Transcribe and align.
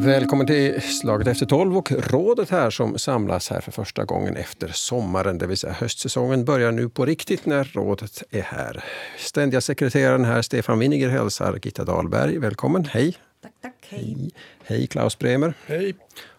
Välkommen 0.00 0.46
till 0.46 0.82
Slaget 0.82 1.26
efter 1.26 1.46
tolv 1.46 1.76
och 1.76 1.92
rådet 1.92 2.50
här 2.50 2.70
som 2.70 2.98
samlas 2.98 3.50
här 3.50 3.60
för 3.60 3.72
första 3.72 4.04
gången 4.04 4.36
efter 4.36 4.68
sommaren, 4.68 5.38
det 5.38 5.46
vill 5.46 5.56
säga 5.56 5.72
höstsäsongen 5.72 6.44
börjar 6.44 6.72
nu 6.72 6.88
på 6.88 7.04
riktigt 7.06 7.46
när 7.46 7.64
rådet 7.64 8.22
är 8.30 8.42
här. 8.42 8.84
Ständiga 9.18 9.60
sekreteraren 9.60 10.24
här, 10.24 10.42
Stefan 10.42 10.78
Winiger, 10.78 11.08
hälsar 11.08 11.58
Gitta 11.62 11.84
Dahlberg. 11.84 12.38
Välkommen, 12.38 12.84
hej! 12.84 13.16
Tack, 13.42 13.52
tack, 13.62 13.74
hej. 13.88 14.14
hej! 14.18 14.30
Hej 14.64 14.86
Klaus 14.86 15.18
Bremer! 15.18 15.54
Hej! 15.66 15.94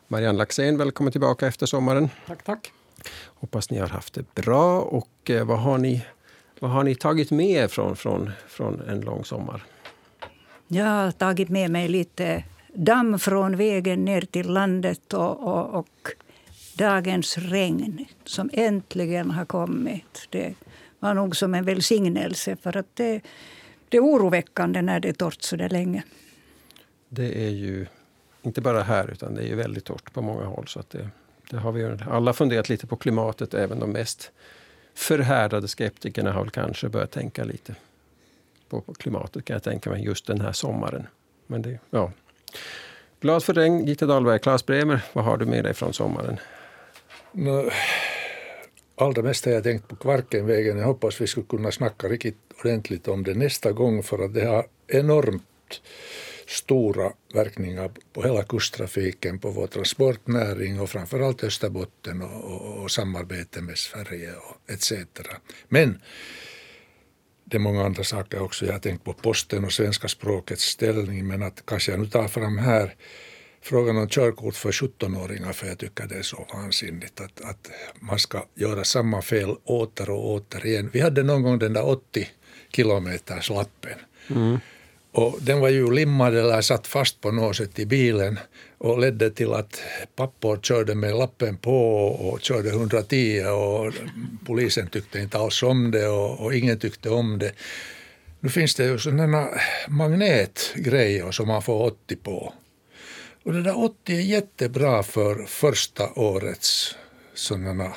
Marianne 0.07 0.37
Laxén, 0.37 0.77
välkommen 0.77 1.11
tillbaka 1.11 1.47
efter 1.47 1.65
sommaren. 1.65 2.09
Tack, 2.27 2.43
tack! 2.43 2.71
Hoppas 3.25 3.69
ni 3.69 3.79
har 3.79 3.87
haft 3.87 4.13
det 4.13 4.35
bra 4.35 4.81
och 4.81 5.29
eh, 5.29 5.45
vad 5.45 5.59
har 5.59 5.77
ni, 5.77 6.05
vad 6.59 6.71
har 6.71 6.83
ni 6.83 6.95
tagit 6.95 7.31
med 7.31 7.49
er 7.49 7.67
från, 7.67 7.95
från, 7.95 8.31
från 8.47 8.81
en 8.81 9.01
lång 9.01 9.25
sommar? 9.25 9.63
Jag 10.67 10.85
har 10.85 11.11
tagit 11.11 11.49
med 11.49 11.71
mig 11.71 11.87
lite 11.87 12.43
damm 12.73 13.19
från 13.19 13.57
vägen 13.57 14.05
ner 14.05 14.21
till 14.21 14.53
landet 14.53 15.13
och, 15.13 15.47
och, 15.47 15.79
och 15.79 16.09
dagens 16.77 17.37
regn 17.37 18.05
som 18.23 18.49
äntligen 18.53 19.31
har 19.31 19.45
kommit. 19.45 20.27
Det 20.29 20.55
var 20.99 21.13
nog 21.13 21.35
som 21.35 21.53
en 21.53 21.65
välsignelse 21.65 22.55
för 22.55 22.77
att 22.77 22.95
det, 22.95 23.21
det 23.89 23.97
är 23.97 24.01
oroväckande 24.01 24.81
när 24.81 24.99
det 24.99 25.09
är 25.09 25.13
torrt 25.13 25.41
så 25.41 25.55
där 25.55 25.69
länge. 25.69 26.03
Det 27.09 27.45
är 27.45 27.49
ju 27.49 27.85
inte 28.41 28.61
bara 28.61 28.83
här 28.83 29.11
utan 29.11 29.35
det 29.35 29.51
är 29.51 29.55
väldigt 29.55 29.85
torrt 29.85 30.13
på 30.13 30.21
många 30.21 30.45
håll. 30.45 30.67
Så 30.67 30.79
att 30.79 30.89
det, 30.89 31.09
det 31.49 31.57
har 31.57 31.71
vi 31.71 31.97
alla 32.09 32.33
funderat 32.33 32.69
lite 32.69 32.87
på 32.87 32.95
klimatet. 32.95 33.53
Även 33.53 33.79
de 33.79 33.91
mest 33.91 34.31
förhärdade 34.93 35.67
skeptikerna 35.67 36.31
har 36.31 36.41
väl 36.41 36.51
kanske 36.51 36.89
börjat 36.89 37.11
tänka 37.11 37.43
lite 37.43 37.75
på, 38.69 38.81
på 38.81 38.93
klimatet 38.93 39.45
kan 39.45 39.53
jag 39.53 39.63
tänka 39.63 39.89
mig 39.89 40.03
just 40.03 40.27
den 40.27 40.41
här 40.41 40.51
sommaren. 40.51 41.07
Men 41.47 41.61
det, 41.61 41.79
ja, 41.89 42.11
Glad 43.21 43.43
för 43.43 43.53
regn, 43.53 43.85
Gitte 43.85 44.05
Dahlberg. 44.05 44.39
Claes 44.39 44.65
Bremer, 44.65 45.01
vad 45.13 45.25
har 45.25 45.37
du 45.37 45.45
med 45.45 45.63
dig 45.63 45.73
från 45.73 45.93
sommaren? 45.93 46.39
No, 47.31 47.69
allra 48.95 49.21
mest 49.21 49.45
har 49.45 49.51
jag 49.51 49.63
tänkt 49.63 49.87
på 49.87 49.95
Kvarkenvägen. 49.95 50.77
Jag 50.77 50.85
hoppas 50.85 51.21
vi 51.21 51.27
skulle 51.27 51.45
kunna 51.45 51.71
snacka 51.71 52.07
riktigt 52.07 52.37
ordentligt 52.63 53.07
om 53.07 53.23
det 53.23 53.33
nästa 53.33 53.71
gång 53.71 54.03
för 54.03 54.25
att 54.25 54.33
det 54.33 54.45
har 54.45 54.65
enormt 54.87 55.81
stora 56.47 57.11
verkningar 57.33 57.91
på 58.13 58.23
hela 58.23 58.43
kusttrafiken, 58.43 59.39
på 59.39 59.49
vår 59.49 59.67
transportnäring 59.67 60.79
och 60.79 60.89
framförallt 60.89 61.43
Österbotten 61.43 62.21
och, 62.21 62.43
och, 62.43 62.83
och 62.83 62.91
samarbete 62.91 63.61
med 63.61 63.77
Sverige 63.77 64.33
och 64.33 64.71
etc. 64.71 64.93
Men 65.67 66.01
det 67.49 67.57
är 67.57 67.59
många 67.59 67.85
andra 67.85 68.03
saker 68.03 68.41
också. 68.41 68.65
Jag 68.65 68.73
har 68.73 68.79
tänkt 68.79 69.03
på 69.03 69.13
posten 69.13 69.65
och 69.65 69.73
svenska 69.73 70.07
språkets 70.07 70.63
ställning 70.63 71.27
men 71.27 71.43
att 71.43 71.63
kanske 71.65 71.91
jag 71.91 71.99
nu 71.99 72.05
tar 72.05 72.27
fram 72.27 72.57
här 72.57 72.95
frågan 73.61 73.97
om 73.97 74.07
körkort 74.07 74.55
för 74.55 74.71
17-åringar 74.71 75.53
för 75.53 75.67
jag 75.67 75.77
tycker 75.77 76.07
det 76.07 76.15
är 76.15 76.21
så 76.21 76.47
vansinnigt 76.53 77.21
att, 77.21 77.41
att 77.41 77.71
man 77.99 78.19
ska 78.19 78.45
göra 78.55 78.83
samma 78.83 79.21
fel 79.21 79.55
åter 79.63 80.09
och 80.09 80.31
åter 80.31 80.65
igen. 80.65 80.89
Vi 80.93 80.99
hade 80.99 81.23
någon 81.23 81.43
gång 81.43 81.59
den 81.59 81.73
där 81.73 81.85
80 81.85 82.27
kilometers 82.71 83.49
lappen. 83.49 83.99
Mm. 84.29 84.59
Och 85.11 85.37
den 85.41 85.59
var 85.59 85.69
ju 85.69 85.91
limmad 85.91 86.35
eller 86.35 86.61
satt 86.61 86.87
fast 86.87 87.21
på 87.21 87.31
något 87.31 87.55
sätt 87.55 87.79
i 87.79 87.85
bilen 87.85 88.39
och 88.77 88.99
ledde 88.99 89.31
till 89.31 89.53
att 89.53 89.81
pappor 90.15 90.59
körde 90.61 90.95
med 90.95 91.15
lappen 91.15 91.57
på 91.57 92.07
och 92.07 92.41
körde 92.41 92.69
110 92.69 93.43
och 93.45 93.93
polisen 94.45 94.87
tyckte 94.87 95.19
inte 95.19 95.37
alls 95.37 95.63
om 95.63 95.91
det 95.91 96.07
och, 96.07 96.39
och 96.39 96.55
ingen 96.55 96.79
tyckte 96.79 97.09
om 97.09 97.39
det. 97.39 97.51
Nu 98.39 98.49
finns 98.49 98.75
det 98.75 98.85
ju 98.85 98.99
sådana 98.99 99.47
magnetgrejer 99.87 101.31
som 101.31 101.47
man 101.47 101.61
får 101.61 101.85
80 101.85 102.15
på. 102.15 102.53
Och 103.43 103.53
det 103.53 103.63
där 103.63 103.83
80 103.83 104.13
är 104.13 104.21
jättebra 104.21 105.03
för 105.03 105.45
första 105.45 106.09
årets 106.15 106.95
sådana 107.33 107.93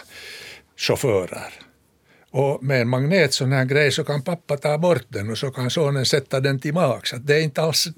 chaufförer. 0.77 1.53
Och 2.35 2.65
med 2.65 2.81
en 2.81 2.89
magnet 2.89 3.35
sån 3.35 3.53
här 3.53 3.65
grej 3.65 3.93
så 3.93 4.05
kan 4.05 4.23
pappa 4.23 4.57
ta 4.57 4.79
bort 4.79 5.07
den 5.09 5.31
och 5.31 5.39
så 5.39 5.51
kan 5.51 5.71
sonen 5.71 6.07
sätta 6.07 6.41
den 6.41 6.61
tillbaks. 6.61 7.15
det 7.21 7.35
är 7.35 7.41
inte 7.41 7.63
alls, 7.63 7.89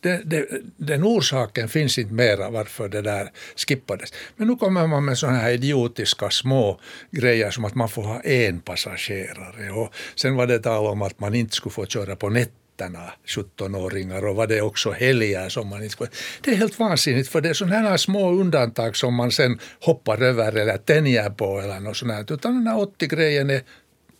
det, 0.00 0.22
det, 0.24 0.46
den 0.76 1.04
orsaken 1.04 1.68
finns 1.68 1.98
inte 1.98 2.14
mera 2.14 2.50
varför 2.50 2.88
det 2.88 3.02
där 3.02 3.30
skippades. 3.56 4.12
Men 4.36 4.48
nu 4.48 4.56
kommer 4.56 4.86
man 4.86 5.04
med 5.04 5.18
såna 5.18 5.36
här 5.36 5.50
idiotiska 5.50 6.30
små 6.30 6.80
grejer 7.10 7.50
som 7.50 7.64
att 7.64 7.74
man 7.74 7.88
får 7.88 8.02
ha 8.02 8.20
en 8.20 8.60
passagerare 8.60 9.70
och 9.70 9.94
sen 10.14 10.36
var 10.36 10.46
det 10.46 10.58
tal 10.58 10.86
om 10.86 11.02
att 11.02 11.20
man 11.20 11.34
inte 11.34 11.56
skulle 11.56 11.72
få 11.72 11.86
köra 11.86 12.16
på 12.16 12.28
nätet 12.88 13.18
17-åringar 13.26 14.26
och 14.26 14.36
var 14.36 14.46
det 14.46 14.62
också 14.62 14.90
helger 14.90 15.48
som 15.48 15.68
man 15.68 15.82
inte 15.82 15.92
skulle... 15.92 16.10
Det 16.40 16.50
är 16.50 16.54
helt 16.54 16.78
vansinnigt 16.78 17.28
för 17.28 17.40
det 17.40 17.48
är 17.48 17.54
sådana 17.54 17.88
här 17.88 17.96
små 17.96 18.30
undantag 18.30 18.96
som 18.96 19.14
man 19.14 19.30
sen 19.30 19.58
hoppar 19.80 20.22
över 20.22 20.56
eller 20.56 20.76
tänjer 20.76 21.30
på 21.30 21.60
eller 21.60 21.80
något 21.80 21.96
sånt 21.96 22.12
här. 22.12 22.32
Utan 22.32 22.54
den 22.54 22.66
här 22.66 22.78
80-grejen 22.78 23.50
är, 23.50 23.62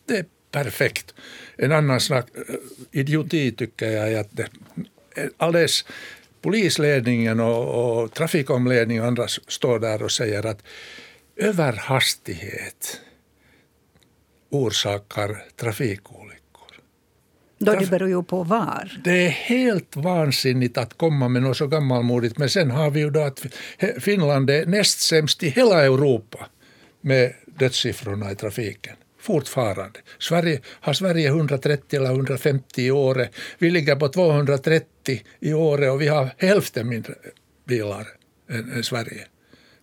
det 0.07 0.17
är 0.17 0.25
perfekt. 0.51 1.13
En 1.57 1.71
annan 1.71 1.99
snack, 1.99 2.25
eh, 2.35 2.55
idioti 2.91 3.51
tycker 3.51 3.91
jag 3.91 4.11
är 4.11 4.19
att 4.19 4.29
det, 4.31 4.47
alldeles 5.37 5.85
polisledningen 6.41 7.39
och, 7.39 8.01
och 8.03 8.13
trafikomledningen 8.13 9.03
och 9.03 9.07
andra 9.07 9.27
står 9.47 9.79
där 9.79 10.03
och 10.03 10.11
säger 10.11 10.45
att 10.45 10.63
överhastighet 11.35 13.01
orsakar 14.49 15.43
trafikolyckor. 15.55 16.22
Då 17.65 17.75
det 17.75 17.89
beror 17.89 18.09
ju 18.09 18.23
på 18.23 18.43
var. 18.43 18.99
Det 19.03 19.25
är 19.25 19.29
helt 19.29 19.95
vansinnigt 19.95 20.77
att 20.77 20.97
komma 20.97 21.27
med 21.27 21.41
något 21.41 21.57
så 21.57 21.67
gammalmodigt. 21.67 22.37
Men 22.37 22.49
sen 22.49 22.71
har 22.71 22.91
vi 22.91 22.99
ju 22.99 23.09
då 23.09 23.21
att 23.21 23.45
Finland 23.99 24.49
är 24.49 24.65
näst 24.65 24.99
sämst 24.99 25.43
i 25.43 25.49
hela 25.49 25.83
Europa 25.83 26.47
med 27.01 27.33
dödssiffrorna 27.45 28.31
i 28.31 28.35
trafiken. 28.35 28.95
Fortfarande. 29.19 29.99
Sverige, 30.19 30.59
har 30.65 30.93
Sverige 30.93 31.27
130 31.27 31.99
eller 31.99 32.09
150 32.09 32.81
i 32.81 32.91
året. 32.91 33.35
Vi 33.57 33.71
ligger 33.71 33.95
på 33.95 34.07
230 34.07 35.21
i 35.39 35.53
året 35.53 35.91
och 35.91 36.01
vi 36.01 36.07
har 36.07 36.29
hälften 36.37 36.89
mindre 36.89 37.13
bilar 37.67 38.07
än, 38.49 38.71
än 38.71 38.83
Sverige. 38.83 39.25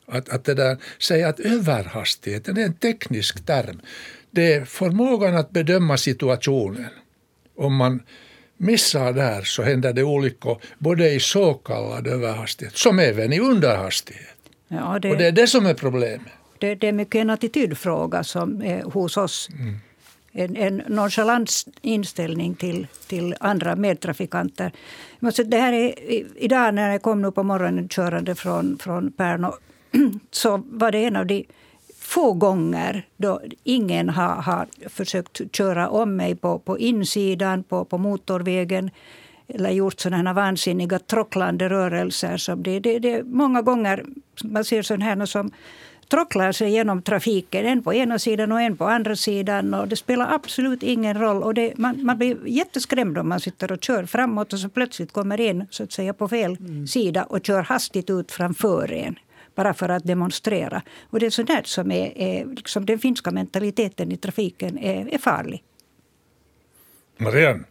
Att, 0.06 0.28
att 0.28 0.44
det 0.44 0.54
där, 0.54 0.76
säga 0.98 1.28
att 1.28 1.41
överhastigheten 1.41 2.56
är 2.56 2.64
en 2.64 2.74
teknisk 2.74 3.47
term. 3.47 3.80
Det 4.30 4.52
är 4.52 4.64
förmågan 4.64 5.36
att 5.36 5.50
bedöma 5.50 5.97
situationen 5.97 6.86
om 7.60 7.76
man 7.76 8.03
missar 8.56 9.12
där 9.12 9.43
så 9.43 9.62
händer 9.62 9.93
det 9.93 10.03
olyckor 10.03 10.59
både 10.78 11.10
i 11.10 11.21
så 11.21 11.54
kallad 11.54 12.06
överhastighet 12.06 12.76
som 12.76 12.98
även 12.98 13.32
i 13.32 13.41
underhastighet. 13.41 14.37
Ja, 14.69 14.98
det, 14.98 15.10
och 15.10 15.16
det 15.16 15.26
är 15.26 15.32
det 15.32 15.47
som 15.47 15.66
är 15.66 15.75
problemet. 15.75 16.32
Det, 16.59 16.75
det 16.75 16.88
är 16.88 16.93
mycket 16.93 17.15
en 17.15 17.31
attitydfråga 17.31 18.25
som 18.25 18.62
är 18.62 18.82
hos 18.82 19.16
oss. 19.16 19.48
Mm. 19.53 19.76
En, 20.32 20.56
en 20.56 20.82
nonchalant 20.87 21.50
inställning 21.82 22.54
till, 22.54 22.87
till 23.06 23.34
andra 23.41 23.77
medtrafikanter. 23.77 24.72
det 25.47 25.59
här 25.59 25.72
är, 25.72 25.94
idag 26.37 26.75
när 26.75 26.91
jag 26.92 27.03
kom 27.03 27.22
nu 27.22 27.31
på 27.31 27.42
morgonen 27.42 27.88
körande 27.88 28.34
från, 28.34 28.78
från 28.78 29.12
Pärnu 29.12 29.50
så 30.31 30.62
var 30.71 30.92
det 30.92 30.98
en 30.98 31.16
av 31.16 31.27
de 31.27 31.47
få 32.10 32.32
gånger 32.32 33.06
då 33.16 33.41
ingen 33.65 34.09
har, 34.09 34.34
har 34.34 34.66
försökt 34.88 35.56
köra 35.56 35.88
om 35.88 36.16
mig 36.16 36.34
på, 36.34 36.59
på 36.59 36.78
insidan, 36.78 37.62
på, 37.62 37.84
på 37.84 37.98
motorvägen 37.98 38.91
eller 39.48 39.71
gjort 39.71 40.00
sådana 40.00 40.32
vansinniga 40.32 40.98
trocklande 40.98 41.69
rörelser. 41.69 42.37
Som 42.37 42.62
det, 42.62 42.81
det, 42.81 42.98
det, 42.98 43.22
många 43.22 43.62
gånger 43.62 44.04
man 44.44 44.65
ser 44.65 44.82
sådana 44.82 45.04
här 45.04 45.26
som 45.26 45.50
trocklar 46.10 46.53
sig 46.53 46.71
genom 46.71 47.03
trafiken. 47.03 47.66
En 47.66 47.82
på 47.82 47.94
ena 47.94 48.19
sidan 48.19 48.53
och 48.53 48.60
en 48.60 48.77
på 48.77 48.84
andra 48.84 49.16
sidan. 49.16 49.75
Och 49.75 49.88
det 49.88 49.97
spelar 49.97 50.34
absolut 50.34 50.82
ingen 50.82 51.19
roll. 51.19 51.42
Och 51.42 51.54
det, 51.54 51.78
man, 51.78 52.04
man 52.04 52.19
blir 52.19 52.37
jätteskrämd 52.47 53.19
om 53.19 53.28
man 53.28 53.41
sitter 53.41 53.72
och 53.72 53.84
kör 53.84 54.04
framåt 54.04 54.53
och 54.53 54.59
så 54.59 54.69
plötsligt 54.69 55.13
kommer 55.13 55.41
en 55.41 55.66
så 55.71 55.83
att 55.83 55.92
säga, 55.92 56.13
på 56.13 56.28
fel 56.28 56.56
mm. 56.60 56.86
sida 56.86 57.24
och 57.24 57.47
kör 57.47 57.63
hastigt 57.63 58.10
ut 58.10 58.33
framför 58.33 58.92
en 58.92 59.18
bara 59.54 59.74
för 59.74 59.88
att 59.88 60.04
demonstrera. 60.04 60.82
Och 61.10 61.20
det 61.20 61.26
är 61.26 61.30
sådär 61.30 61.62
som 61.64 61.91
är, 61.91 62.18
är 62.18 62.44
liksom 62.44 62.86
den 62.86 62.98
finska 62.98 63.30
mentaliteten 63.30 64.12
i 64.12 64.16
trafiken 64.16 64.78
är, 64.78 65.14
är 65.14 65.18
farlig. 65.18 65.64
Marianne, 67.16 67.64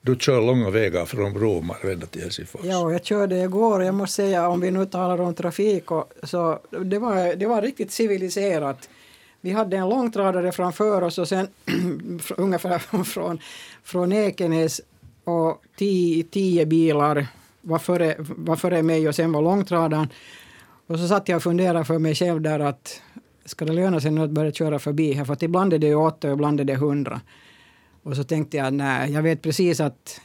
du 0.00 0.16
kör 0.16 0.40
långa 0.40 0.70
vägar 0.70 1.04
från 1.04 1.32
Bromar 1.32 1.76
ända 1.86 2.06
till 2.06 2.22
Helsingfors. 2.22 2.60
Ja, 2.64 2.92
jag 2.92 3.04
körde 3.04 3.36
igår. 3.36 3.82
Jag 3.82 3.94
måste 3.94 4.14
säga, 4.14 4.48
om 4.48 4.60
vi 4.60 4.70
nu 4.70 4.86
talar 4.86 5.20
om 5.20 5.34
trafik, 5.34 5.90
och, 5.90 6.12
så 6.22 6.58
det 6.84 6.98
var, 6.98 7.34
det 7.34 7.46
var 7.46 7.62
riktigt 7.62 7.92
civiliserat. 7.92 8.88
Vi 9.40 9.50
hade 9.50 9.76
en 9.76 9.88
långtradare 9.88 10.52
framför 10.52 11.02
oss 11.02 11.18
och 11.18 11.28
sen 11.28 11.48
ungefär 12.36 12.78
från, 13.04 13.38
från 13.84 14.12
Ekenäs 14.12 14.80
och 15.24 15.62
tio, 15.76 16.24
tio 16.24 16.66
bilar 16.66 17.26
var 17.60 17.78
före, 17.78 18.16
var 18.18 18.56
före 18.56 18.82
mig 18.82 19.08
och 19.08 19.14
sen 19.14 19.32
var 19.32 19.42
långtradaren. 19.42 20.08
Och 20.92 20.98
så 20.98 21.08
satt 21.08 21.28
jag 21.28 21.36
och 21.36 21.42
funderade 21.42 21.84
för 21.84 21.98
mig 21.98 22.14
själv 22.14 22.40
där 22.40 22.60
att 22.60 23.02
ska 23.44 23.64
det 23.64 23.72
löna 23.72 24.00
sig 24.00 24.10
nu 24.10 24.22
att 24.22 24.30
börja 24.30 24.52
köra 24.52 24.78
förbi 24.78 25.12
här? 25.12 25.24
För 25.24 25.32
att 25.32 25.42
ibland 25.42 25.72
är 25.72 25.78
det 25.78 25.94
80 25.94 26.26
och 26.26 26.32
ibland 26.32 26.60
är 26.60 26.64
det 26.64 26.72
100. 26.72 27.20
Och 28.02 28.16
så 28.16 28.24
tänkte 28.24 28.56
jag, 28.56 28.74
nej, 28.74 29.12
jag 29.12 29.22
vet 29.22 29.42
precis 29.42 29.80
att 29.80 30.20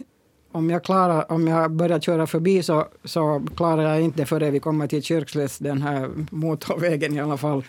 om 0.52 0.70
jag, 0.70 0.84
klarar, 0.84 1.32
om 1.32 1.48
jag 1.48 1.72
börjar 1.72 2.00
köra 2.00 2.28
förbi 2.28 2.64
så, 2.64 2.88
så 3.04 3.46
klarar 3.56 3.84
jag 3.84 4.02
inte 4.02 4.26
före 4.26 4.52
vi 4.52 4.60
kommer 4.60 4.88
till 4.88 5.04
Kyrkslätt, 5.04 5.58
den 5.60 5.82
här 5.82 6.10
motorvägen 6.32 7.16
i 7.16 7.20
alla 7.20 7.38
fall. 7.38 7.64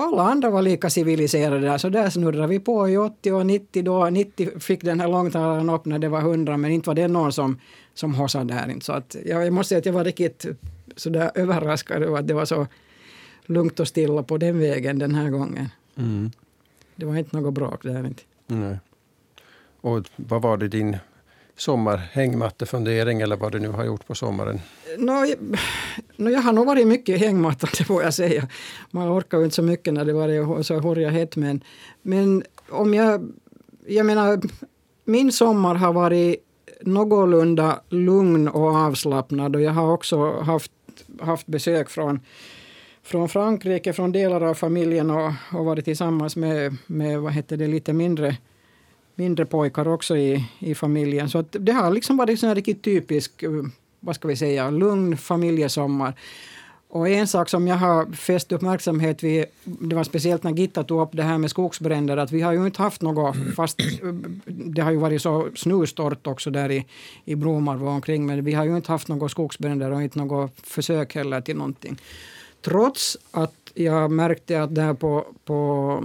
Och 0.00 0.06
alla 0.06 0.22
andra 0.22 0.50
var 0.50 0.62
lika 0.62 0.90
civiliserade 0.90 1.60
där, 1.60 1.78
så 1.78 1.88
där 1.88 2.10
snurrade 2.10 2.46
vi 2.46 2.60
på 2.60 2.88
i 2.88 2.96
80 2.96 3.32
och 3.32 3.46
90 3.46 3.82
då. 3.82 4.10
90 4.10 4.60
fick 4.60 4.82
den 4.82 5.00
här 5.00 5.08
långtradaren 5.08 5.70
upp 5.70 5.84
när 5.84 5.98
det 5.98 6.08
var 6.08 6.20
100, 6.20 6.56
men 6.56 6.70
inte 6.70 6.90
var 6.90 6.94
det 6.94 7.08
någon 7.08 7.32
som, 7.32 7.60
som 7.94 8.14
hossade 8.14 8.54
där. 8.54 8.76
Så 8.80 8.92
att, 8.92 9.16
jag 9.26 9.52
måste 9.52 9.68
säga 9.68 9.78
att 9.78 9.86
jag 9.86 9.92
var 9.92 10.04
riktigt 10.04 10.46
sådär 10.96 11.30
överraskad 11.34 12.02
över 12.02 12.18
att 12.18 12.28
det 12.28 12.34
var 12.34 12.44
så 12.44 12.66
lugnt 13.46 13.80
och 13.80 13.88
stilla 13.88 14.22
på 14.22 14.38
den 14.38 14.58
vägen 14.58 14.98
den 14.98 15.14
här 15.14 15.30
gången. 15.30 15.68
Mm. 15.96 16.30
Det 16.96 17.06
var 17.06 17.16
inte 17.16 17.36
något 17.36 17.54
bråk 17.54 17.82
där 17.82 18.06
inte. 18.06 18.22
Nej. 18.46 18.78
Och 19.80 20.06
vad 20.16 20.42
var 20.42 20.56
det 20.56 20.68
din 20.68 20.96
sommarhängmattefundering 21.60 23.20
eller 23.20 23.36
vad 23.36 23.52
du 23.52 23.58
nu 23.58 23.68
har 23.68 23.84
gjort 23.84 24.06
på 24.06 24.14
sommaren? 24.14 24.60
No, 24.98 25.12
no, 26.16 26.30
jag 26.30 26.40
har 26.40 26.52
nog 26.52 26.66
varit 26.66 26.86
mycket 26.86 27.20
hängmatta, 27.20 27.68
det 27.78 27.84
får 27.90 28.02
jag 28.02 28.14
säga. 28.14 28.48
Man 28.90 29.08
orkar 29.08 29.38
ju 29.38 29.44
inte 29.44 29.56
så 29.56 29.62
mycket 29.62 29.94
när 29.94 30.04
det 30.04 30.12
var 30.12 30.62
så 30.62 30.78
horja 30.78 31.10
hett. 31.10 31.36
Men, 31.36 31.64
men 32.02 32.42
om 32.68 32.94
jag... 32.94 33.32
Jag 33.86 34.06
menar, 34.06 34.40
min 35.04 35.32
sommar 35.32 35.74
har 35.74 35.92
varit 35.92 36.36
någorlunda 36.80 37.80
lugn 37.88 38.48
och 38.48 38.76
avslappnad 38.76 39.56
och 39.56 39.62
jag 39.62 39.72
har 39.72 39.92
också 39.92 40.40
haft, 40.40 40.72
haft 41.20 41.46
besök 41.46 41.90
från 41.90 42.20
från 43.02 43.28
Frankrike, 43.28 43.92
från 43.92 44.12
delar 44.12 44.40
av 44.40 44.54
familjen 44.54 45.10
och, 45.10 45.32
och 45.52 45.64
varit 45.64 45.84
tillsammans 45.84 46.36
med, 46.36 46.76
med 46.86 47.20
vad 47.20 47.32
heter 47.32 47.56
det, 47.56 47.66
lite 47.66 47.92
mindre, 47.92 48.36
mindre 49.20 49.46
pojkar 49.46 49.88
också 49.88 50.16
i, 50.16 50.44
i 50.58 50.74
familjen. 50.74 51.30
Så 51.30 51.38
att 51.38 51.56
det 51.60 51.72
har 51.72 51.90
liksom 51.90 52.16
varit 52.16 52.42
en 52.42 52.54
riktigt 52.54 52.82
typisk, 52.82 53.42
eh, 53.42 53.50
vad 54.00 54.14
ska 54.14 54.28
vi 54.28 54.36
säga, 54.36 54.70
lugn 54.70 55.16
familjesommar. 55.16 56.14
Och 56.88 57.08
en 57.08 57.26
sak 57.26 57.48
som 57.48 57.68
jag 57.68 57.76
har 57.76 58.12
fäst 58.12 58.52
uppmärksamhet 58.52 59.22
vid, 59.22 59.44
det 59.64 59.96
var 59.96 60.04
speciellt 60.04 60.42
när 60.42 60.52
Gitta 60.52 60.84
tog 60.84 61.00
upp 61.00 61.12
det 61.12 61.22
här 61.22 61.38
med 61.38 61.50
skogsbränder, 61.50 62.16
att 62.16 62.32
vi 62.32 62.40
har 62.40 62.52
ju 62.52 62.66
inte 62.66 62.82
haft 62.82 63.02
något, 63.02 63.36
fast 63.56 63.80
eh, 63.80 64.14
det 64.46 64.82
har 64.82 64.90
ju 64.90 64.96
varit 64.96 65.22
så 65.22 65.48
snustort 65.54 66.26
också 66.26 66.50
där 66.50 66.70
i, 66.70 66.86
i 67.24 67.34
Bromarv 67.34 67.82
och 67.82 67.90
omkring, 67.90 68.26
men 68.26 68.44
vi 68.44 68.52
har 68.52 68.64
ju 68.64 68.76
inte 68.76 68.92
haft 68.92 69.08
några 69.08 69.28
skogsbränder 69.28 69.90
och 69.90 70.02
inte 70.02 70.18
något 70.18 70.52
försök 70.62 71.14
heller 71.14 71.40
till 71.40 71.56
någonting. 71.56 71.98
Trots 72.62 73.18
att 73.30 73.54
jag 73.74 74.10
märkte 74.10 74.62
att 74.62 74.74
där 74.74 74.94
på, 74.94 75.26
på, 75.44 76.04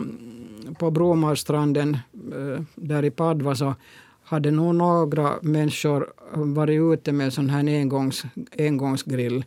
på 0.79 0.91
Bromarstranden, 0.91 1.97
eh, 2.13 2.61
där 2.75 3.05
i 3.05 3.11
Padva, 3.11 3.55
så 3.55 3.75
hade 4.23 4.51
nog 4.51 4.75
några 4.75 5.33
människor 5.41 6.13
varit 6.33 6.99
ute 6.99 7.11
med 7.11 7.25
en 7.25 7.31
sån 7.31 7.49
här 7.49 7.59
engångs, 7.59 8.23
engångsgrill. 8.57 9.45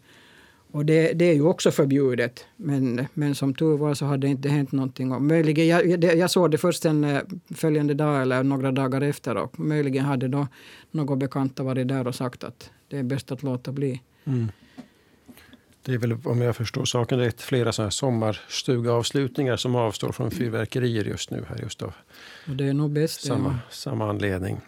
Och 0.70 0.84
det, 0.84 1.12
det, 1.12 1.25
är 1.25 1.34
ju 1.34 1.43
också 1.43 1.70
förbjudet. 1.70 2.44
Men, 2.56 3.06
men 3.14 3.34
som 3.34 3.55
tur 3.55 3.76
var 3.76 3.94
så 3.94 4.06
hade 4.06 4.26
det 4.26 4.31
inte 4.31 4.49
hänt 4.49 4.72
någonting. 4.72 5.12
Och 5.12 5.22
möjligen, 5.22 5.66
jag, 5.66 6.05
jag 6.05 6.31
såg 6.31 6.50
det 6.50 6.58
först 6.58 6.84
en 6.84 7.05
eh, 7.05 7.20
följande 7.55 7.94
dag 7.94 8.22
eller 8.22 8.43
några 8.43 8.72
dagar 8.72 9.00
efter. 9.00 9.37
Och 9.37 9.60
möjligen 9.60 10.05
hade 10.05 10.28
då 10.28 10.46
några 10.90 11.16
bekanta 11.16 11.62
varit 11.62 11.88
där 11.88 12.06
och 12.06 12.14
sagt 12.14 12.44
att 12.44 12.70
det 12.88 12.99
är 12.99 13.02
bäst 13.02 13.32
att 13.32 13.43
låta 13.43 13.72
bli. 13.72 14.02
Mm. 14.25 14.49
Det 15.88 15.94
är 15.94 15.99
väl 15.99 16.17
om 16.25 16.43
jag 16.43 16.56
förstår 16.56 16.85
saken 16.85 17.19
rätt 17.19 17.43
flera 17.43 17.73
sådana 17.73 17.87
här 17.87 17.90
sommarstugaavslutningar 17.90 19.56
som 19.56 19.75
avstår 19.75 20.12
från 20.12 20.31
fyrverkerier 20.31 21.05
just 21.05 21.31
nu. 21.31 21.44
Här 21.49 21.58
just 21.62 21.82
av 21.82 21.94
och 22.49 22.56
det 22.56 22.64
är 22.64 22.73
nog 22.73 22.90
bäst. 22.90 23.26
Samma, 23.26 23.49
ja. 23.49 23.58
samma 23.70 24.08
anledning. 24.08 24.61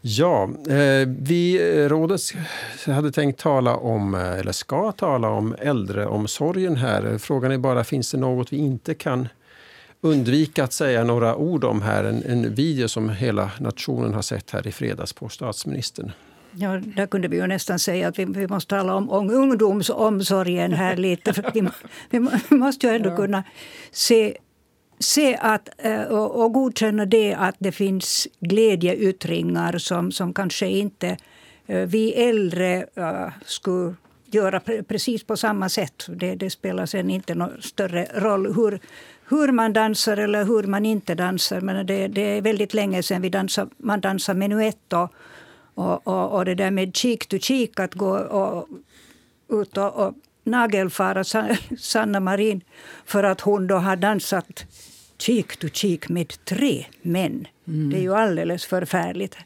Ja, 0.00 0.50
eh, 0.68 1.08
vi 1.08 1.72
eh, 1.76 1.88
rådet 1.88 2.20
hade 2.86 3.12
tänkt 3.12 3.40
tala 3.40 3.76
om, 3.76 4.14
eh, 4.14 4.38
eller 4.38 4.52
ska 4.52 4.92
tala 4.92 5.28
om 5.28 5.54
äldreomsorgen 5.58 6.76
här. 6.76 7.18
Frågan 7.18 7.52
är 7.52 7.58
bara, 7.58 7.84
finns 7.84 8.10
det 8.10 8.18
något 8.18 8.52
vi 8.52 8.56
inte 8.56 8.94
kan 8.94 9.28
undvika 10.00 10.64
att 10.64 10.72
säga 10.72 11.04
några 11.04 11.36
ord 11.36 11.64
om 11.64 11.82
här? 11.82 12.04
En, 12.04 12.22
en 12.22 12.54
video 12.54 12.88
som 12.88 13.10
hela 13.10 13.50
nationen 13.60 14.14
har 14.14 14.22
sett 14.22 14.50
här 14.50 14.66
i 14.66 14.72
fredags 14.72 15.12
på 15.12 15.28
statsministern. 15.28 16.12
Ja, 16.58 16.80
där 16.96 17.06
kunde 17.06 17.28
vi 17.28 17.36
ju 17.36 17.46
nästan 17.46 17.78
säga 17.78 18.08
att 18.08 18.18
vi, 18.18 18.24
vi 18.24 18.48
måste 18.48 18.70
tala 18.70 18.94
om, 18.94 19.10
om 19.10 19.30
ungdomsomsorgen 19.30 20.72
här 20.72 20.96
lite. 21.06 21.32
För 21.32 21.50
vi, 21.54 21.68
vi 22.10 22.56
måste 22.56 22.86
ju 22.86 22.92
ändå 22.92 23.10
ja. 23.10 23.16
kunna 23.16 23.44
se, 23.90 24.36
se 24.98 25.36
att, 25.36 25.68
eh, 25.78 26.02
och, 26.02 26.44
och 26.44 26.52
godkänna 26.52 27.06
det 27.06 27.34
att 27.34 27.56
det 27.58 27.72
finns 27.72 28.28
glädjeyttringar 28.40 29.78
som, 29.78 30.12
som 30.12 30.34
kanske 30.34 30.66
inte 30.66 31.16
eh, 31.66 31.86
vi 31.86 32.12
äldre 32.12 32.86
uh, 32.98 33.28
skulle 33.44 33.94
göra 34.30 34.60
precis 34.88 35.24
på 35.24 35.36
samma 35.36 35.68
sätt. 35.68 36.06
Det, 36.08 36.34
det 36.34 36.50
spelar 36.50 36.86
sen 36.86 37.10
inte 37.10 37.34
någon 37.34 37.62
större 37.62 38.06
roll 38.14 38.54
hur, 38.54 38.80
hur 39.28 39.52
man 39.52 39.72
dansar 39.72 40.16
eller 40.16 40.44
hur 40.44 40.62
man 40.62 40.86
inte 40.86 41.14
dansar. 41.14 41.60
Men 41.60 41.86
det, 41.86 42.08
det 42.08 42.20
är 42.20 42.42
väldigt 42.42 42.74
länge 42.74 43.02
sedan 43.02 43.22
vi 43.22 43.28
dansar, 43.28 43.68
man 43.76 44.00
dansade 44.00 44.38
menuett 44.38 44.92
och, 44.92 45.12
och, 45.76 46.06
och, 46.06 46.32
och 46.32 46.44
det 46.44 46.54
där 46.54 46.70
med 46.70 46.96
cheek 46.96 47.26
to 47.26 47.38
cheek, 47.38 47.80
att 47.80 47.94
gå 47.94 48.18
och, 48.18 48.68
ut 49.60 49.76
och, 49.76 50.06
och 50.06 50.14
nagelfara 50.44 51.24
Sanna 51.78 52.20
Marin 52.20 52.60
för 53.04 53.24
att 53.24 53.40
hon 53.40 53.66
då 53.66 53.76
har 53.76 53.96
dansat 53.96 54.64
cheek 55.18 55.56
to 55.56 55.68
cheek 55.72 56.08
med 56.08 56.44
tre 56.44 56.86
män. 57.02 57.46
Mm. 57.68 57.90
Det 57.90 57.96
är 57.96 58.02
ju 58.02 58.14
alldeles 58.14 58.66
förfärligt. 58.66 59.36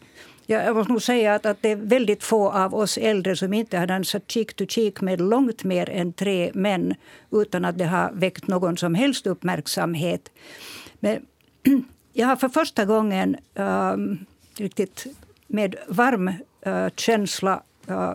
Jag 0.47 0.77
måste 0.77 0.93
nog 0.93 1.03
säga 1.03 1.35
att, 1.35 1.47
att 1.47 1.63
det 1.63 1.69
är 1.69 1.77
väldigt 1.77 2.23
få 2.23 2.51
av 2.51 2.75
oss 2.75 2.99
äldre 2.99 3.37
som 3.37 3.53
inte 3.53 3.79
har 3.79 3.87
dansat 3.87 4.31
cheek 4.31 4.55
to 4.55 4.67
cheek 4.67 5.01
med 5.01 5.21
långt 5.21 5.65
mer 5.65 5.91
än 5.91 6.13
tre 6.13 6.51
män 6.55 6.95
utan 7.33 7.65
att 7.65 7.79
det 7.79 7.85
har 7.85 8.11
väckt 8.13 8.47
någon 8.47 8.77
som 8.77 8.95
helst 8.95 9.27
uppmärksamhet. 9.27 10.31
Men 11.01 11.27
jag 12.13 12.27
har 12.27 12.37
för 12.37 12.49
första 12.49 12.85
gången 12.85 13.37
um, 13.55 14.27
riktigt 14.57 15.07
med 15.51 15.77
varm 15.89 16.29
äh, 16.63 16.89
känsla 16.97 17.63
äh, 17.89 18.13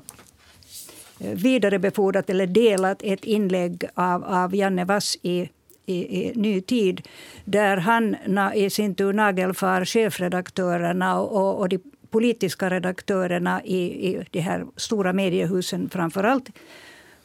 vidarebefordrat 1.20 2.30
eller 2.30 2.48
delat 2.48 3.04
ett 3.04 3.26
inlägg 3.26 3.84
av, 3.94 4.24
av 4.24 4.56
Janne 4.56 4.86
Vass 4.86 5.18
i, 5.22 5.50
i, 5.86 6.22
i 6.22 6.32
Ny 6.36 6.62
Tid 6.62 7.08
där 7.46 7.78
han 7.78 8.16
na, 8.28 8.56
i 8.56 8.70
sin 8.70 8.96
tur 8.96 9.14
nagelfar 9.14 9.86
chefredaktörerna 9.86 11.20
och, 11.20 11.60
och 11.60 11.70
de 11.70 11.80
politiska 12.10 12.70
redaktörerna 12.70 13.62
i, 13.64 14.08
i 14.10 14.26
de 14.32 14.40
här 14.40 14.66
stora 14.76 15.13
mediehusen 15.13 15.89
framför 15.89 16.24
allt 16.24 16.50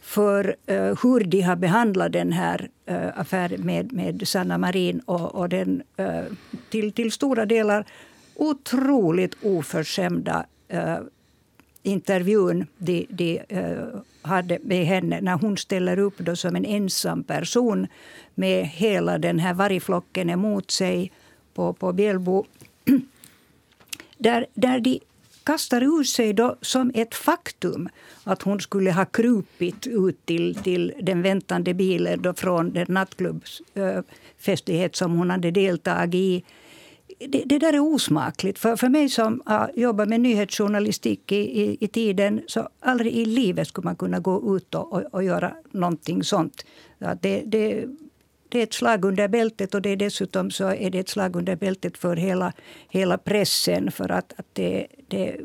för 0.00 0.56
uh, 0.70 0.94
hur 1.02 1.24
de 1.24 1.40
har 1.40 1.56
behandlat 1.56 2.12
den 2.12 2.32
här 2.32 2.68
uh, 2.90 3.20
affären 3.20 3.60
med, 3.66 3.92
med 3.92 4.28
Sanna 4.28 4.58
Marin 4.58 5.00
och, 5.00 5.34
och 5.34 5.48
den 5.48 5.82
uh, 6.00 6.22
till, 6.70 6.92
till 6.92 7.12
stora 7.12 7.46
delar 7.46 7.84
otroligt 8.40 9.36
oförskämda 9.42 10.46
eh, 10.68 10.98
intervjun 11.82 12.66
de, 12.78 13.06
de 13.10 13.42
eh, 13.48 13.84
hade 14.22 14.58
med 14.62 14.86
henne 14.86 15.20
när 15.20 15.38
hon 15.38 15.56
ställer 15.56 15.98
upp 15.98 16.18
då 16.18 16.36
som 16.36 16.56
en 16.56 16.64
ensam 16.64 17.24
person 17.24 17.86
med 18.34 18.66
hela 18.66 19.18
den 19.18 19.38
här 19.38 19.54
vargflocken 19.54 20.30
emot 20.30 20.70
sig 20.70 21.12
på, 21.54 21.72
på 21.72 21.92
Bjällbo. 21.92 22.44
där, 24.18 24.46
där 24.54 24.80
de 24.80 25.00
kastar 25.44 25.82
ur 25.82 26.04
sig 26.04 26.32
då 26.32 26.56
som 26.60 26.90
ett 26.94 27.14
faktum 27.14 27.88
att 28.24 28.42
hon 28.42 28.60
skulle 28.60 28.92
ha 28.92 29.04
krupit 29.04 29.86
ut 29.86 30.26
till, 30.26 30.54
till 30.54 30.92
den 31.02 31.22
väntande 31.22 31.74
bilen 31.74 32.22
då 32.22 32.34
från 32.34 32.72
den 32.72 32.86
nattklubbsfestighet 32.88 34.94
eh, 34.94 34.96
som 34.96 35.18
hon 35.18 35.30
hade 35.30 35.50
deltagit 35.50 36.14
i 36.14 36.44
det, 37.28 37.42
det, 37.46 37.58
där 37.58 37.72
är 37.72 37.80
osmakligt. 37.80 38.58
För, 38.58 38.76
för 38.76 38.88
mig 38.88 39.08
som 39.08 39.42
har 39.46 39.70
jobbat 39.74 40.08
med 40.08 40.20
nyhetsjournalistik 40.20 41.32
i, 41.32 41.62
i, 41.62 41.76
i, 41.80 41.88
tiden 41.88 42.42
så 42.46 42.68
aldrig 42.80 43.12
i 43.12 43.24
livet 43.24 43.68
skulle 43.68 43.84
man 43.84 43.96
kunna 43.96 44.18
gå 44.18 44.56
ut 44.56 44.74
och, 44.74 44.92
och, 44.92 45.02
och 45.10 45.24
göra 45.24 45.52
någonting 45.70 46.24
sånt. 46.24 46.64
Det, 46.98 47.42
det, 47.46 47.84
det 48.48 48.58
är 48.58 48.62
ett 48.62 48.74
slag 48.74 49.04
under 49.04 49.28
bältet 49.28 49.74
och 49.74 49.82
det 49.82 49.90
är 49.90 49.96
dessutom 49.96 50.50
så 50.50 50.68
är 50.68 50.90
det 50.90 50.98
ett 50.98 51.08
slag 51.08 51.36
under 51.36 51.56
bältet 51.56 51.98
för 51.98 52.16
hela, 52.16 52.52
hela 52.88 53.18
pressen. 53.18 53.90
För 53.90 54.10
att, 54.12 54.32
att 54.36 54.46
det, 54.52 54.86
det, 55.08 55.36